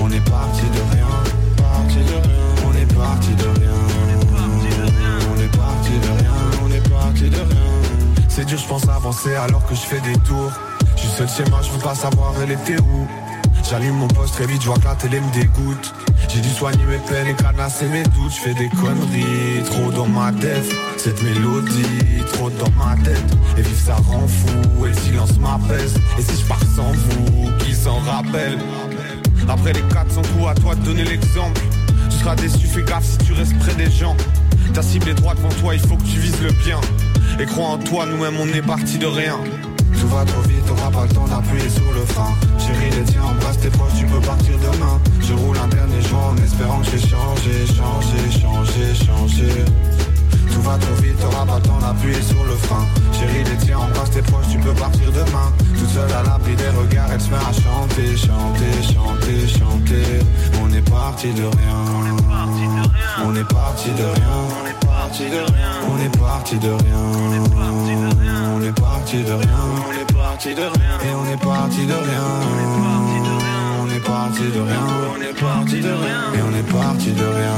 [0.01, 1.05] On est parti de rien,
[1.57, 2.41] parti de rien.
[2.65, 5.15] On est parti de rien, on est parti de rien.
[5.31, 6.33] On est parti de rien,
[6.65, 8.25] on est parti de rien.
[8.29, 10.53] C'est dur, je pense avancer alors que je fais des tours.
[10.95, 13.07] Je suis seul chez moi, je veux pas savoir elle était où?
[13.69, 15.93] J'allume mon poste très vite, je vois que la télé me dégoûte.
[16.33, 18.31] J'ai dû soigner mes peines et canasser mes doutes.
[18.31, 20.65] Je fais des conneries, trop dans ma tête.
[20.97, 23.23] Cette mélodie, trop dans ma tête.
[23.55, 25.93] Et vivre ça rend fou, et le silence m'apaise.
[26.17, 28.57] Et si je pars sans vous, qui s'en rappelle?
[29.47, 31.61] Après les 400 coups, à toi de donner l'exemple.
[32.09, 34.15] Tu seras déçu, fais gaffe si tu restes près des gens.
[34.73, 36.81] Ta cible est droite devant toi, il faut que tu vises le bien.
[37.39, 39.37] Et crois en toi, nous-mêmes on est parti de rien.
[39.99, 42.33] Tout va trop vite, t'auras pas le temps d'appuyer sur le frein.
[42.59, 44.99] Chérie, les tiens, embrasse tes proches, tu peux partir demain.
[45.21, 49.65] Je roule un dernier jour en espérant que j'ai changé, changé, changé, changé.
[50.51, 52.85] Tout va trop vite, t'auras pas le temps d'appuyer sur le frein.
[53.13, 55.51] Chérie, les tiens, embrasse tes proches, tu peux partir demain.
[55.77, 60.05] Toute seule à l'abri des regards, elle se met à chanter, chanter, chanter, chanter.
[60.61, 61.77] On est parti de rien.
[61.95, 63.23] On est parti de rien.
[63.25, 64.43] On est parti de rien.
[64.59, 65.71] On est parti de rien.
[65.89, 66.93] On est parti de rien.
[69.13, 69.59] Parti de rien.
[69.85, 70.97] On est parti de rien.
[71.05, 72.25] Et on est parti de rien.
[73.79, 74.85] On est parti de rien.
[75.13, 76.33] On est parti de rien.
[76.33, 77.53] Et on est parti de rien.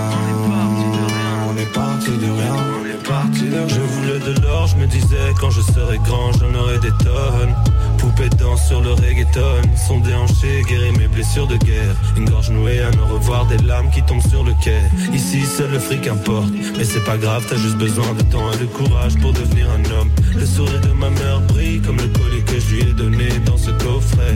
[1.48, 2.56] On est parti de rien.
[2.78, 3.68] On est parti de rien.
[3.70, 7.56] Je voulais de l'or, je me disais quand je serai grand, j'en aurai des tonnes.
[7.98, 11.96] Poupée danse sur le reggaeton, son déhanché, guérir mes blessures de guerre.
[12.18, 14.80] Une gorge nouée, un au revoir, des larmes qui tombent sur le quai.
[15.14, 18.58] Ici, seul le fric importe, mais c'est pas grave, t'as juste besoin de temps et
[18.58, 20.10] de courage pour devenir un homme.
[20.36, 23.58] Le sourire de ma mère brille comme le collier que je lui ai donné dans
[23.58, 24.36] ce coffret.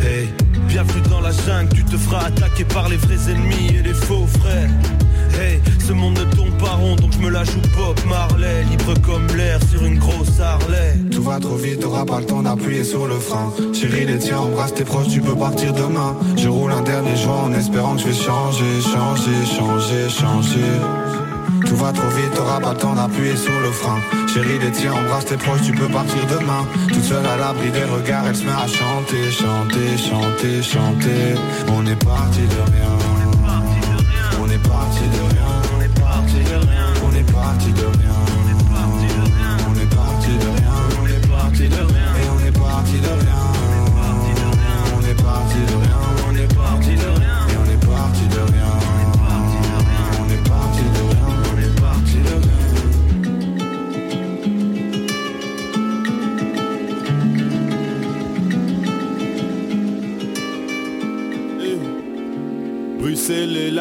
[0.00, 0.28] Hey,
[0.68, 4.26] bienvenue dans la jungle, tu te feras attaquer par les vrais ennemis et les faux
[4.40, 4.70] frères.
[5.38, 8.94] Hey, ce monde ne tourne pas rond, donc je me la joue Bob Marley, libre
[9.04, 10.96] comme l'air sur une grosse Harley.
[11.10, 13.52] Tout va trop vite, t'auras pas le temps d'appuyer sur le frein.
[13.72, 16.16] Chérie, les tiens, embrasse tes proches, tu peux partir demain.
[16.36, 20.72] Je roule un dernier jour en espérant que je vais changer, changer, changer, changer.
[21.66, 23.98] Tout va trop vite, t'auras pas le temps d'appuyer sur le frein.
[24.32, 26.66] Chérie, les tiens, embrasse tes proches, tu peux partir demain.
[26.88, 31.40] Toute seule à l'abri des regards, elle se met à chanter, chanter, chanter, chanter.
[31.68, 33.09] On est parti de rien.
[34.72, 35.29] On est parti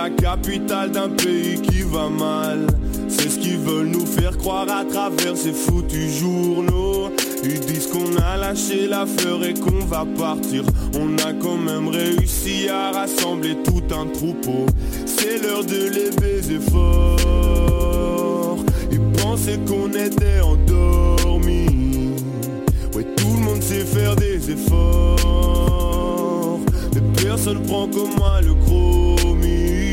[0.04, 2.68] la capitale d'un pays qui va mal.
[3.10, 7.10] C'est ce qu'ils veulent nous faire croire à travers ces foutus journaux.
[7.44, 10.64] Ils disent qu'on a lâché l'affaire et qu'on va partir.
[10.96, 14.66] On a quand même réussi à rassembler tout un troupeau.
[15.06, 18.58] C'est l'heure de les baiser fort.
[18.92, 20.70] Ils pensaient qu'on était endormis.
[23.62, 25.20] sait faire des efforts.
[26.94, 29.89] Mais personne prend comme moi le chromie.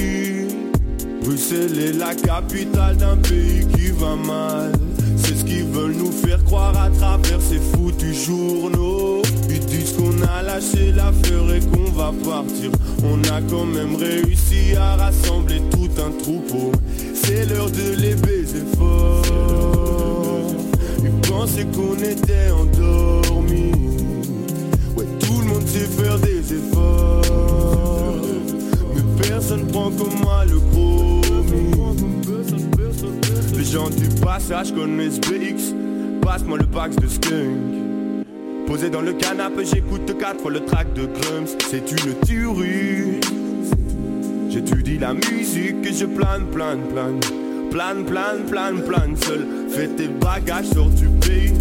[1.27, 4.71] Bruxelles est la capitale d'un pays qui va mal.
[5.17, 9.23] C'est ce qu'ils veulent nous faire croire à travers ces foutus journaux.
[9.51, 12.71] Ils disent qu'on a lâché l'affaire et qu'on va partir.
[13.03, 16.71] On a quand même réussi à rassembler tout un troupeau.
[17.15, 20.55] C'est l'heure de les baiser fort.
[21.03, 23.73] Ils pensaient qu'on était endormis.
[24.97, 27.06] Ouais, tout le monde sait faire des efforts.
[29.49, 31.23] Personne prend comme moi le chromie.
[33.57, 35.73] Les gens du passage connaissent BX.
[36.21, 38.27] Passe-moi le pax de skunk.
[38.67, 41.47] Posé dans le canapé, j'écoute quatre fois le track de Grums.
[41.71, 43.21] C'est une tuerie.
[44.51, 47.21] J'étudie la musique et je plane, plane, plane.
[47.71, 49.47] Plane, plane, plane, plane seul.
[49.69, 51.53] Fais tes bagages, sors du pays.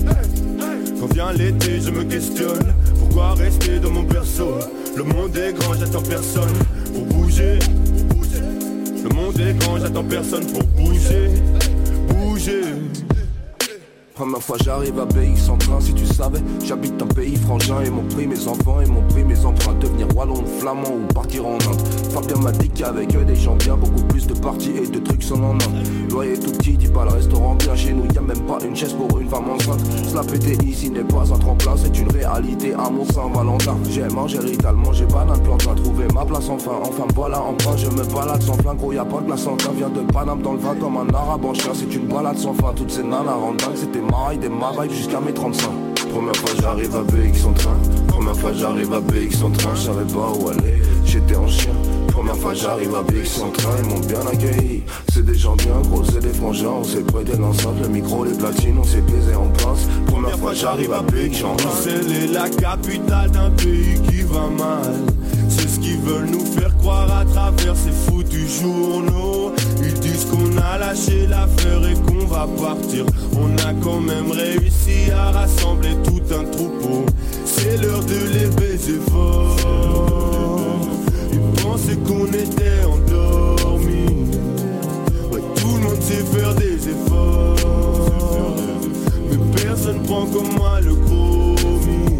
[1.00, 2.74] Quand vient l'été, je me questionne.
[2.98, 4.56] Pourquoi rester dans mon berceau
[4.98, 6.50] Le monde est grand, j'attends personne
[7.38, 11.30] Le monde est grand, j'attends personne pour bouger.
[12.08, 12.62] Bouger.
[14.16, 17.90] Première fois j'arrive à BX en train, si tu savais, j'habite un pays frangin et
[17.90, 19.74] m'ont pris mes enfants et m'ont pris mes emprunts.
[19.74, 21.82] Devenir wallon, flamand ou partir en Inde.
[22.12, 25.22] Fabien m'a dit qu'avec eux des gens bien, beaucoup plus de parties et de trucs
[25.22, 25.86] sont en Inde.
[26.10, 28.74] Loyer tout petit, dis pas le restaurant bien chez nous, y a même pas une
[28.74, 29.82] chaise pour une femme enceinte.
[30.08, 33.76] Cela pété ici n'est pas un tremplin, c'est une réalité à mon Saint-Valentin.
[33.90, 36.80] J'ai mangé ritalement, j'ai pas d'implantin, trouvé ma place enfin.
[36.84, 39.58] Enfin voilà, enfin je me balade sans flingue, gros y a pas de glace en
[39.74, 41.74] vient de Paname dans le vin comme un arabe en chien.
[41.74, 45.34] C'est une balade sans fin, toutes ces nanas rendent c'était maille, des mailles jusqu'à mes
[45.34, 45.70] 35
[46.12, 47.78] Première fois j'arrive à BX en train.
[48.08, 49.76] Première fois j'arrive à BX en train.
[49.76, 51.74] Je savais pas où aller, j'étais en chien
[52.26, 54.84] Première fois j'arrive à BX en train Ils m'ont bien accueilli
[55.14, 58.34] C'est des gens bien gros, c'est des frangins On s'est prêté l'enceinte, le micro, les
[58.34, 62.34] platines On s'est baisé en pince Première fois j'arrive à BX en train Bruxelles est
[62.34, 64.96] la capitale d'un pays qui va mal.
[65.50, 69.52] C'est ce qu'ils veulent nous faire croire à travers ces foutus journaux.
[69.84, 73.06] Ils disent qu'on a lâché l'affaire et qu'on va partir.
[73.34, 77.06] On a quand même réussi à rassembler tout un troupeau.
[77.46, 80.35] C'est l'heure de les baiser fort.
[81.36, 84.30] Ils pensaient qu'on était endormis.
[85.34, 88.56] Ouais, tout le monde sait faire des efforts.
[89.30, 92.15] Mais personne prend comme moi le chromie.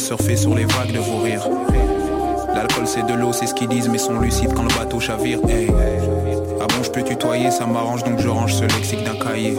[0.00, 1.46] Surfer sur les vagues de vos rires.
[2.54, 5.38] L'alcool c'est de l'eau, c'est ce qu'ils disent, mais sont lucides quand le bateau chavire.
[5.44, 9.56] Ah bon, je peux tutoyer, ça m'arrange donc je range ce lexique d'un cahier.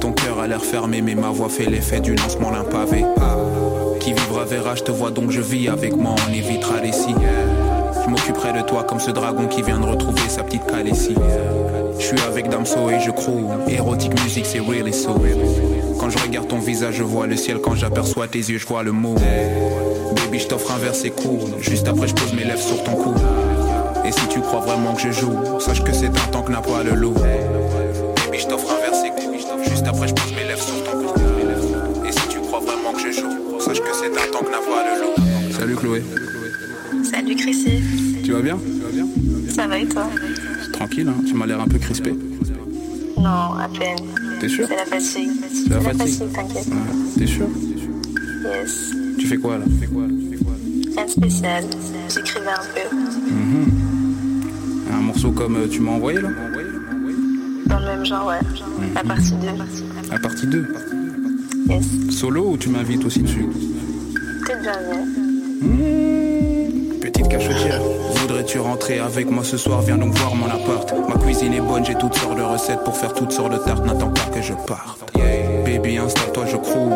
[0.00, 3.04] Ton cœur a l'air fermé, mais ma voix fait l'effet du lancement d'un pavé.
[4.00, 6.92] Qui vivra verra, je te vois donc je vis avec moi, on évitera les.
[6.92, 11.16] Je m'occuperai de toi comme ce dragon qui vient de retrouver sa petite calessie.
[11.98, 13.46] Je suis avec Damso et je croule.
[13.66, 15.14] Érotique musique, c'est really so.
[15.98, 17.58] Quand je regarde ton visage, je vois le ciel.
[17.62, 19.14] Quand j'aperçois tes yeux, je vois le mot.
[20.14, 21.40] Baby, je t'offre un verre, c'est cool.
[21.60, 23.14] Juste après, je pose mes lèvres sur ton cou.
[24.04, 26.60] Et si tu crois vraiment que je joue, sache que c'est un temps que n'a
[26.60, 27.14] pas le loup.
[27.14, 29.34] Baby, je t'offre un verre, c'est cool.
[29.68, 31.12] Juste après, je pose mes lèvres sur ton cou.
[32.06, 34.58] Et si tu crois vraiment que je joue, sache que c'est un temps que n'a
[34.58, 35.52] pas le loup.
[35.58, 36.02] Salut Chloé.
[37.02, 37.82] Salut Chrissy,
[38.24, 38.58] Tu vas bien?
[39.54, 40.08] Ça va et toi?
[40.72, 42.14] Tranquille, hein tu m'as l'air un peu crispé.
[43.16, 44.07] Non, à peine.
[44.40, 45.30] T'es sûr C'est la fatigue.
[45.52, 46.32] C'est la fatigue.
[46.32, 46.66] t'inquiète.
[47.18, 47.46] T'es sûr
[48.44, 48.92] Yes.
[49.18, 51.64] Tu fais quoi là Rien de spécial.
[52.08, 52.96] J'écrivais un peu.
[53.30, 53.66] Mhm.
[54.92, 56.28] Un morceau comme euh, tu m'as envoyé là
[57.66, 58.38] Dans le même genre, ouais.
[58.94, 59.46] La partie 2.
[60.10, 60.66] La partie 2
[61.68, 61.84] Yes.
[62.10, 63.46] Solo ou tu m'invites aussi dessus
[64.46, 66.27] T'es le bienvenu.
[68.20, 69.82] Voudrais-tu rentrer avec moi ce soir?
[69.82, 70.92] Viens donc voir mon appart.
[71.08, 73.84] Ma cuisine est bonne, j'ai toutes sortes de recettes pour faire toutes sortes de tartes.
[73.84, 75.12] N'attends pas que je parte.
[75.64, 76.92] Baby, installe-toi, je croule.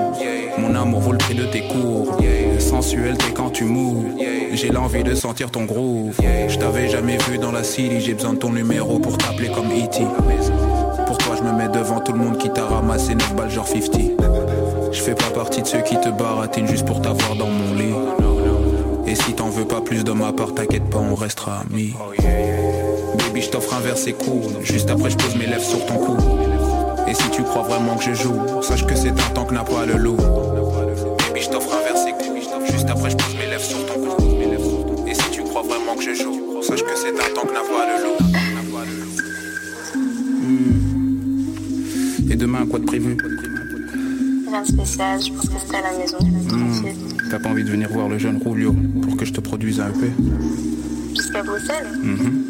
[0.58, 2.16] Mon amour vaut le prix de tes cours.
[2.58, 4.06] Sensuel, t'es quand tu mouves.
[4.52, 6.14] J'ai l'envie de sentir ton groove.
[6.48, 8.00] Je t'avais jamais vu dans la city.
[8.00, 10.06] J'ai besoin de ton numéro pour t'appeler comme E.T.
[11.06, 13.68] Pour toi, je me mets devant tout le monde qui t'a ramassé 9 balles genre
[13.68, 14.00] 50.
[14.92, 17.94] Je fais pas partie de ceux qui te baratinent juste pour t'avoir dans mon lit.
[19.06, 21.94] Et si t'en veux pas plus de ma part, t'inquiète pas, on restera amis.
[23.18, 24.42] Baby, je t'offre un verre, c'est cool.
[24.62, 26.16] Juste après, je pose mes lèvres sur ton cou.
[27.08, 29.64] Et si tu crois vraiment que je joue, sache que c'est un temps que n'a
[29.64, 30.16] pas le loup.
[30.16, 32.38] Baby, je t'offre un verre, c'est cool.
[32.70, 34.16] Juste après, je pose mes lèvres sur ton cou.
[35.08, 37.60] Et si tu crois vraiment que je joue, sache que c'est un temps que n'a
[37.60, 38.18] pas le loup.
[40.40, 42.30] Hmm.
[42.30, 43.16] Et demain, quoi de prévu?
[44.48, 46.18] Rien de spécial, je pense que c'était à la maison.
[47.32, 49.88] T'as pas envie de venir voir le jeune Julio pour que je te produise un
[49.88, 50.12] EP
[51.16, 51.86] Jusqu'à Bruxelles?
[52.02, 52.42] Mhm.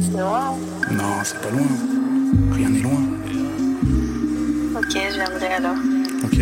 [0.00, 0.56] C'est loin.
[0.92, 1.66] Non, c'est pas loin.
[2.52, 3.02] Rien n'est loin.
[4.78, 5.76] Ok, je viendrai alors.
[6.24, 6.38] Ok.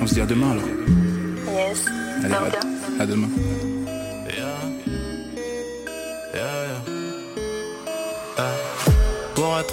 [0.00, 0.64] On se dit à demain alors.
[1.54, 1.84] Yes.
[2.24, 2.34] Allez,
[2.98, 3.28] à, à demain.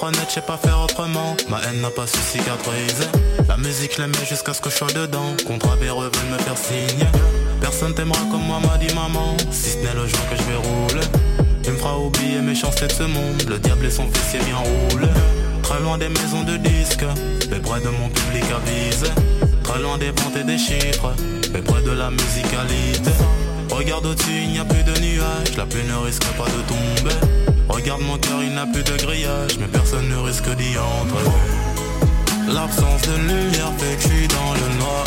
[0.03, 1.35] Honnête, je sais pas faire autrement.
[1.49, 3.07] Ma haine n'a pas su cicatriser.
[3.47, 5.35] La musique, je l'aimais jusqu'à ce que je sois dedans.
[5.45, 7.07] Contrat véreux veulent me faire signer.
[7.61, 9.35] Personne t'aimera comme moi, m'a dit maman.
[9.51, 11.07] Si ce n'est le jour que je vais rouler.
[11.65, 13.43] Il me fera oublier mes chances de ce monde.
[13.49, 15.07] Le diable et son fils, bien roulé.
[15.63, 17.05] Très loin des maisons de disques,
[17.49, 19.11] mais près de mon public avisé.
[19.63, 21.13] Très loin des ventes et des chiffres,
[21.53, 23.11] mais près de la musicalité.
[23.69, 27.56] Regarde au-dessus, il n'y a plus de nuages, la pluie ne risque pas de tomber.
[27.69, 31.29] Regarde mon cœur, il n'a plus de grillage, mais personne ne risque d'y entrer.
[32.47, 35.03] L'absence de lumière fait que je suis dans le noir.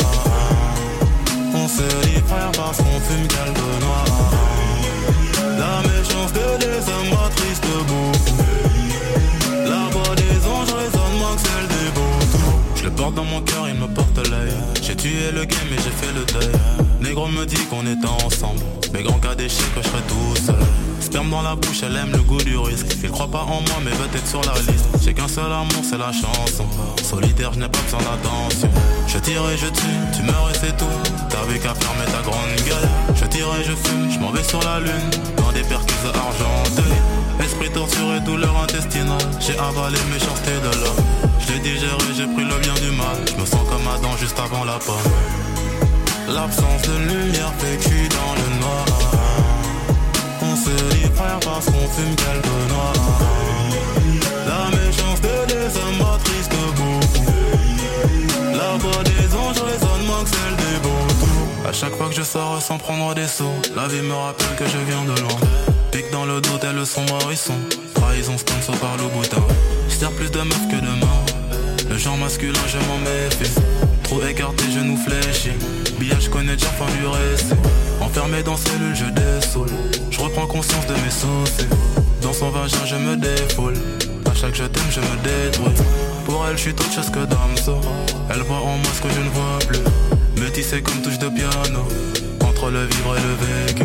[1.53, 4.05] On se dit frère parce qu'on fume quelque noir.
[5.57, 8.35] La méchance de des hommes m'attriste beaucoup.
[9.65, 12.51] La voix des anges résonne moins que celle des beaux.
[12.75, 14.53] Je le porte dans mon cœur, il me porte l'œil.
[14.81, 16.51] J'ai tué le game et j'ai fait le deuil.
[17.01, 18.61] Négro me dit qu'on était ensemble.
[18.93, 20.90] Mais grand cas d'échec que je serai tout seul.
[21.11, 22.87] Sperme dans la bouche, elle aime le goût du risque.
[23.03, 24.87] Il croit pas en moi, mais veut être sur la liste.
[25.03, 26.65] J'ai qu'un seul amour, c'est la chanson.
[27.03, 28.69] Solitaire, je n'ai pas besoin d'attention.
[29.07, 30.85] Je tire je tue, tu meurs et c'est tout.
[31.27, 32.87] T'avais qu'à fermer ta grande gueule.
[33.13, 35.11] Je tire et je fume, je m'en vais sur la lune.
[35.35, 36.95] Dans des perquises argentées.
[37.43, 39.19] Esprit torturé, douleur intestinale.
[39.41, 41.03] J'ai avalé méchanceté de l'homme.
[41.41, 43.19] Je l'ai digéré, j'ai pris le bien du mal.
[43.27, 44.95] Je me sens comme Adam juste avant la pomme.
[46.29, 47.51] L'absence de lumière
[47.81, 49.30] suis dans le noir.
[50.63, 52.93] Se dit frère parce qu'on fume quelque noir.
[54.45, 57.25] La méchance de des hommes m'attriste beaucoup.
[58.53, 61.67] La voix des anges résonne moins que celle des beaux.
[61.67, 64.65] À chaque fois que je sors sans prendre des sauts, la vie me rappelle que
[64.65, 65.39] je viens de loin.
[65.91, 67.55] Pique dans le dos tel le sombre hérisson.
[67.95, 69.43] Trahison sponsor par le boutin.
[69.89, 71.25] Je plus de meufs que de morts.
[71.89, 73.51] Le genre masculin, je m'en méfie.
[74.03, 75.51] Trop écarté, genoux fléchis.
[75.99, 77.55] Billard, je connais déjà fin du récit.
[77.99, 79.90] Enfermé dans cellule, je dessoule.
[80.31, 81.67] Je reprends conscience de mes sauces.
[82.21, 83.73] Dans son vagin, je me défoule.
[84.29, 85.73] À chaque je t'aime, je me détruis.
[86.25, 87.75] Pour elle, je suis autre chose que Damso.
[88.29, 90.41] Elle voit en moi ce que je ne vois plus.
[90.41, 91.85] Métissé comme touche de piano.
[92.45, 93.83] Entre le vivre et le vécu.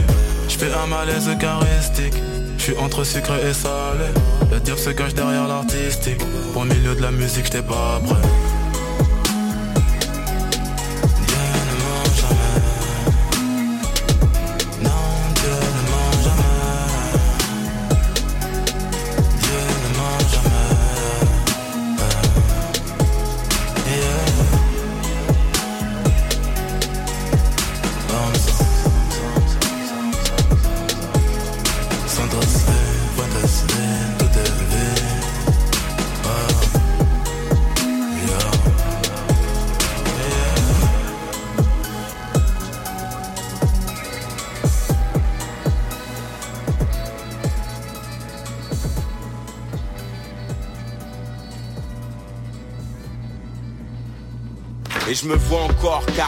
[0.49, 2.23] Je fais un malaise charistique.
[2.59, 4.07] Je suis entre sucre et salé.
[4.53, 6.21] Le diable se cache derrière l'artistique.
[6.55, 8.23] Au milieu de la musique, j'étais pas prêt.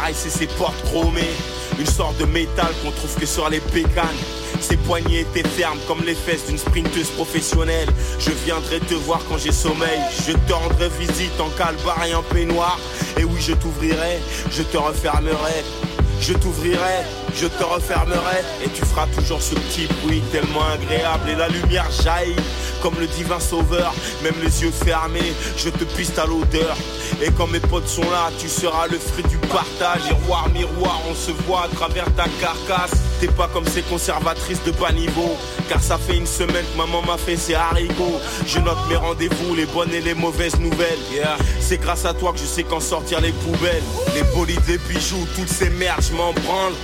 [0.09, 1.35] Encore caresser ses portes chromées.
[1.78, 4.06] Une sorte de métal qu'on trouve que sur les pécanes.
[4.60, 7.89] Ses poignets étaient fermes comme les fesses d'une sprinteuse professionnelle.
[8.18, 10.01] Je viendrai te voir quand j'ai sommeil.
[10.26, 12.78] Je te rendrai visite en calbar et en peignoir.
[13.16, 14.18] Et oui je t'ouvrirai,
[14.51, 15.62] je te refermerai.
[16.20, 17.05] Je t'ouvrirai,
[17.35, 18.40] je te refermerai.
[18.64, 21.30] Et tu feras toujours ce petit bruit tellement agréable.
[21.30, 22.35] Et la lumière jaillit
[22.82, 26.76] comme le divin sauveur Même les yeux fermés, je te piste à l'odeur.
[27.22, 30.02] Et quand mes potes sont là, tu seras le fruit du partage.
[30.09, 32.92] Miroir, miroir, on se voit à travers ta carcasse.
[33.20, 35.36] T'es pas comme ces conservatrices de bas niveau
[35.68, 38.20] Car ça fait une semaine que maman m'a fait ses haricots.
[38.46, 40.98] Je note mes rendez-vous, les bonnes et les mauvaises nouvelles.
[41.12, 41.36] Yeah.
[41.60, 43.82] C'est grâce à toi que je sais qu'en sortir les poubelles.
[44.14, 46.74] Les bolides, les bijoux, toutes ces merdes, je m'en branle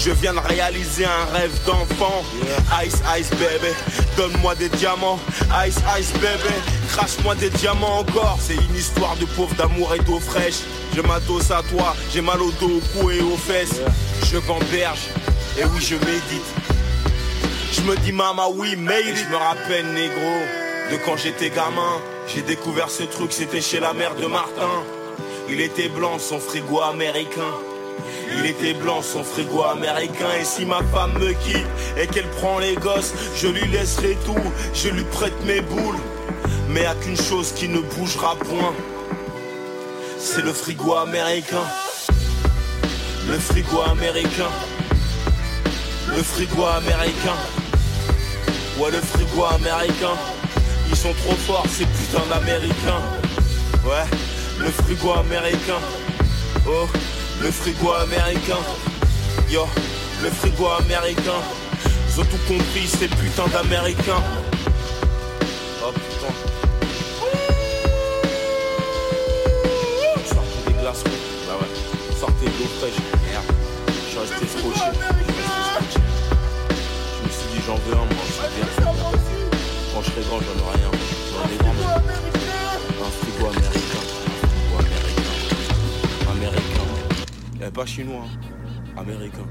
[0.00, 2.24] je viens de réaliser un rêve d'enfant.
[2.84, 3.74] Ice, ice, baby
[4.16, 5.18] Donne-moi des diamants.
[5.66, 6.54] Ice, ice, baby
[6.88, 8.38] Crache-moi des diamants encore.
[8.40, 10.60] C'est une histoire de pauvre d'amour et d'eau fraîche.
[10.96, 13.80] Je m'adosse à toi J'ai mal au dos, au cou et aux fesses.
[14.24, 15.08] Je gamberge
[15.58, 16.50] Et oui, je médite.
[17.72, 20.38] Je me dis maman oui mais je me rappelle négro
[20.90, 22.00] de quand j'étais gamin.
[22.26, 24.82] J'ai découvert ce truc, c'était chez la mère de Martin.
[25.48, 27.54] Il était blanc, son frigo américain.
[28.32, 30.28] Il était blanc, son frigo américain.
[30.40, 31.66] Et si ma femme me quitte
[31.96, 34.36] et qu'elle prend les gosses, je lui laisserai tout,
[34.74, 35.98] je lui prête mes boules.
[36.68, 38.74] Mais y'a qu'une chose qui ne bougera point.
[40.18, 41.64] C'est le frigo américain.
[43.28, 44.50] Le frigo américain.
[46.16, 47.36] Le frigo américain.
[48.78, 50.16] Ouais, le frigo américain.
[50.88, 53.02] Ils sont trop forts, ces putains d'américains.
[53.84, 54.06] Ouais,
[54.58, 55.80] le frigo américain.
[56.66, 56.86] Oh,
[57.40, 58.58] le frigo américain.
[59.48, 59.66] Yo,
[60.22, 61.40] le frigo américain.
[62.08, 64.22] Ils ont tout compris, ces putains d'américains.
[65.82, 66.32] Oh putain.
[70.26, 71.04] Sortez des glaces.
[71.46, 72.18] Bah ouais.
[72.18, 73.00] Sortez de l'eau fraîche.
[73.30, 73.44] Merde.
[73.88, 74.86] Je suis resté scotché.
[75.28, 75.98] Je.
[77.16, 78.24] Je me suis dit, j'en veux un, moi.
[78.56, 78.68] Bien.
[79.94, 80.90] Quand je serai grand, j'en ai rien.
[81.32, 81.76] J'en ai grand.
[83.00, 83.89] Un frigo américain.
[87.62, 88.24] Eh, pas chinois.
[88.24, 89.00] hein.
[89.00, 89.46] Américain.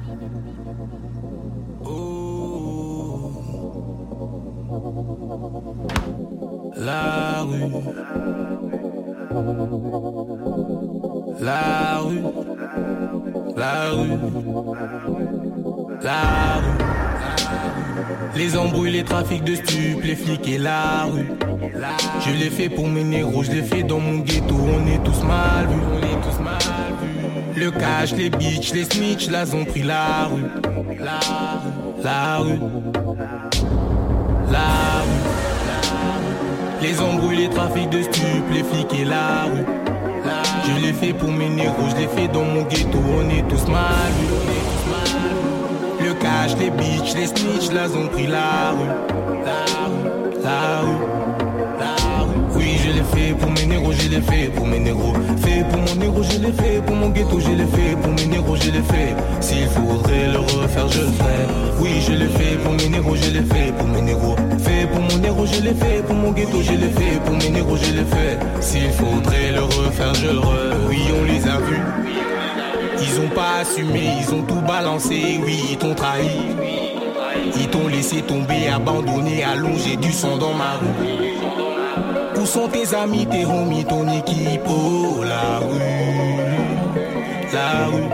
[6.76, 7.60] La rue.
[11.42, 12.22] La rue.
[13.56, 14.18] La rue.
[16.02, 16.22] La
[16.62, 16.78] rue.
[18.36, 21.28] Les embrouilles, les trafics de stupes, les flics et la rue.
[22.22, 25.24] Je l'ai fait pour mes négros, je l'ai fait dans mon ghetto, on est tous
[25.24, 26.58] mal vus, on est tous mal.
[27.60, 30.46] Le cash, les bitches, les snitch, là ont pris la rue.
[30.98, 31.68] La rue,
[32.08, 32.60] la rue,
[34.50, 34.70] la
[35.04, 36.82] rue.
[36.82, 39.66] Les embrouilles, les trafics de stupes, les flics et la rue.
[40.66, 43.70] Je l'ai fait pour mes négros, je l'ai fait dans mon ghetto, on est tous
[43.70, 44.14] mal.
[46.00, 48.88] Le cash, les bitches, les snitch, là ont pris la rue.
[49.44, 51.19] La rue, la rue,
[52.70, 55.14] Oui, je l'ai fait pour mes négros, je l'ai fait pour mes négros.
[55.42, 58.28] Fait pour mon négro, je l'ai fait pour mon ghetto, je l'ai fait pour mes
[58.28, 59.16] négros, je l'ai fait.
[59.42, 61.48] S'il faudrait le refaire, je le ferai.
[61.80, 64.36] Oui, je l'ai fait pour mes négros, je l'ai fait pour mes négros.
[64.60, 67.50] Fait pour mon négro, je l'ai fait pour mon ghetto, je l'ai fait pour mes
[67.50, 68.38] négros, je l'ai fait.
[68.62, 70.78] S'il faudrait le refaire, je le refais.
[70.90, 71.82] Oui, on les a vus.
[73.02, 76.30] Ils ont pas assumé, ils ont tout balancé, oui, ils t'ont trahi.
[77.56, 81.29] Ils t'ont laissé tomber, abandonné, allongé du sang dans ma rue.
[82.50, 85.78] Sont tes amis, tes homies, ton équipe Oh, la rue,
[87.54, 88.10] la rue.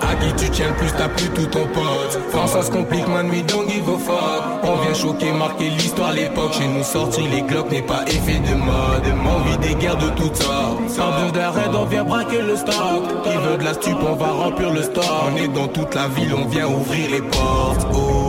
[0.00, 2.18] À qui tu tiens le plus, t'as plus tout ton pote.
[2.32, 4.44] Quand ça se complique, man, we don't give a fuck.
[4.62, 6.54] On vient choquer, marquer l'histoire, l'époque.
[6.54, 9.04] Chez nous, sortir les glocks n'est pas effet de mode.
[9.26, 10.88] On vit des guerres de toutes sortes.
[10.88, 13.24] Sans d'arrêt, on vient braquer le stock.
[13.24, 15.30] Qui veut de la stupe, on va remplir le store.
[15.30, 17.86] On est dans toute la ville, on vient ouvrir les portes.
[17.92, 18.27] Oh.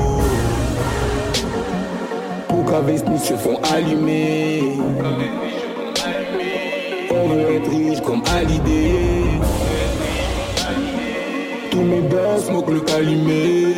[2.69, 4.61] Smith se font allumer.
[7.09, 9.39] On veut être riche comme Hallyday.
[11.71, 13.73] Tous mes boss smoke le calumet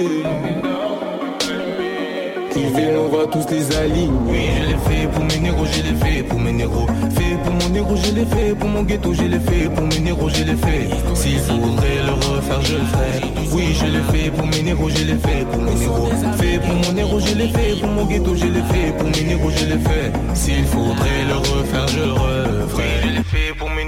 [2.70, 5.96] Viennent, on va tous les aligner Oui, je l'ai fait pour mes négros, je l'ai
[5.96, 9.24] fait pour mes négros Fait pour mon négro, je l'ai fait pour mon ghetto, je
[9.24, 13.54] l'ai fait pour mes négros, je l'ai fait S'il faudrait le refaire, je le ferai
[13.54, 16.76] Oui, je l'ai fait pour mes négros, je l'ai fait pour mes négros Fait pour
[16.76, 19.66] mon négro, je l'ai fait pour mon ghetto, je l'ai fait pour mes négros, je
[19.66, 22.62] l'ai fait S'il faudrait le refaire, je le referai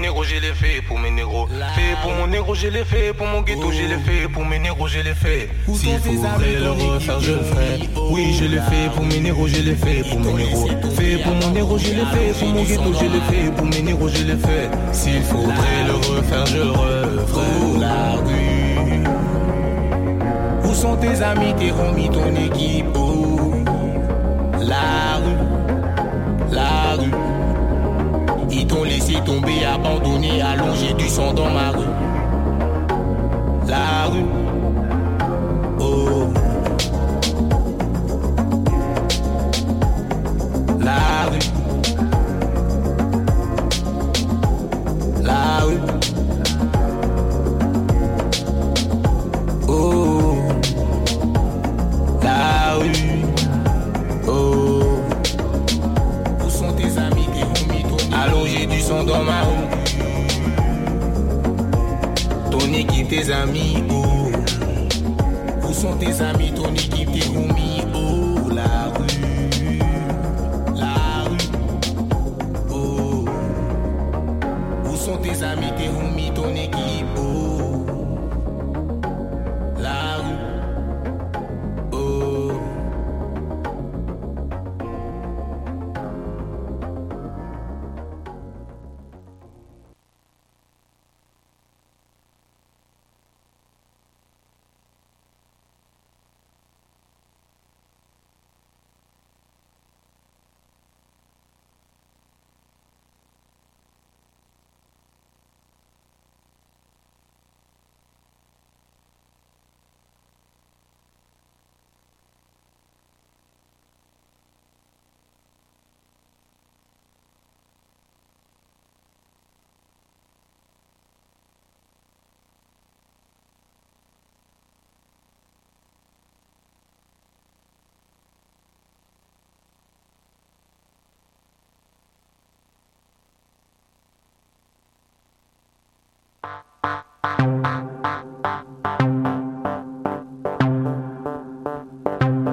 [0.04, 1.46] Négros, je l'ai fait pour mes négros.
[1.46, 4.58] Fait pour mon négro, je l'ai fait pour mon ghetto, je l'ai fait pour mes
[4.58, 5.48] négros, je l'ai fait.
[5.72, 9.62] S'il faudrait le refaire, je le ferai Oui, je l'ai fait pour mes négros, je
[9.62, 10.68] l'ai fait pour mes négros.
[10.94, 13.80] Fait pour mon négro, je l'ai fait pour mon ghetto, je l'ai fait pour mes
[13.80, 14.68] négros, je l'ai fait.
[14.92, 19.04] S'il faudrait le refaire, je le referai La rue.
[20.68, 22.94] Où sont tes amis, tes homies, ton équipe
[29.06, 31.84] laissé tomber, abandonné, allongé du sang dans ma rue.
[33.66, 34.24] La rue,
[63.08, 64.30] tes amis, oh.
[65.68, 68.50] Où sont tes amis, ton équipe, tes homies, oh.
[68.50, 69.78] La rue,
[70.76, 71.48] la rue,
[72.70, 73.24] oh.
[74.90, 76.32] Où sont tes amis, tes homies,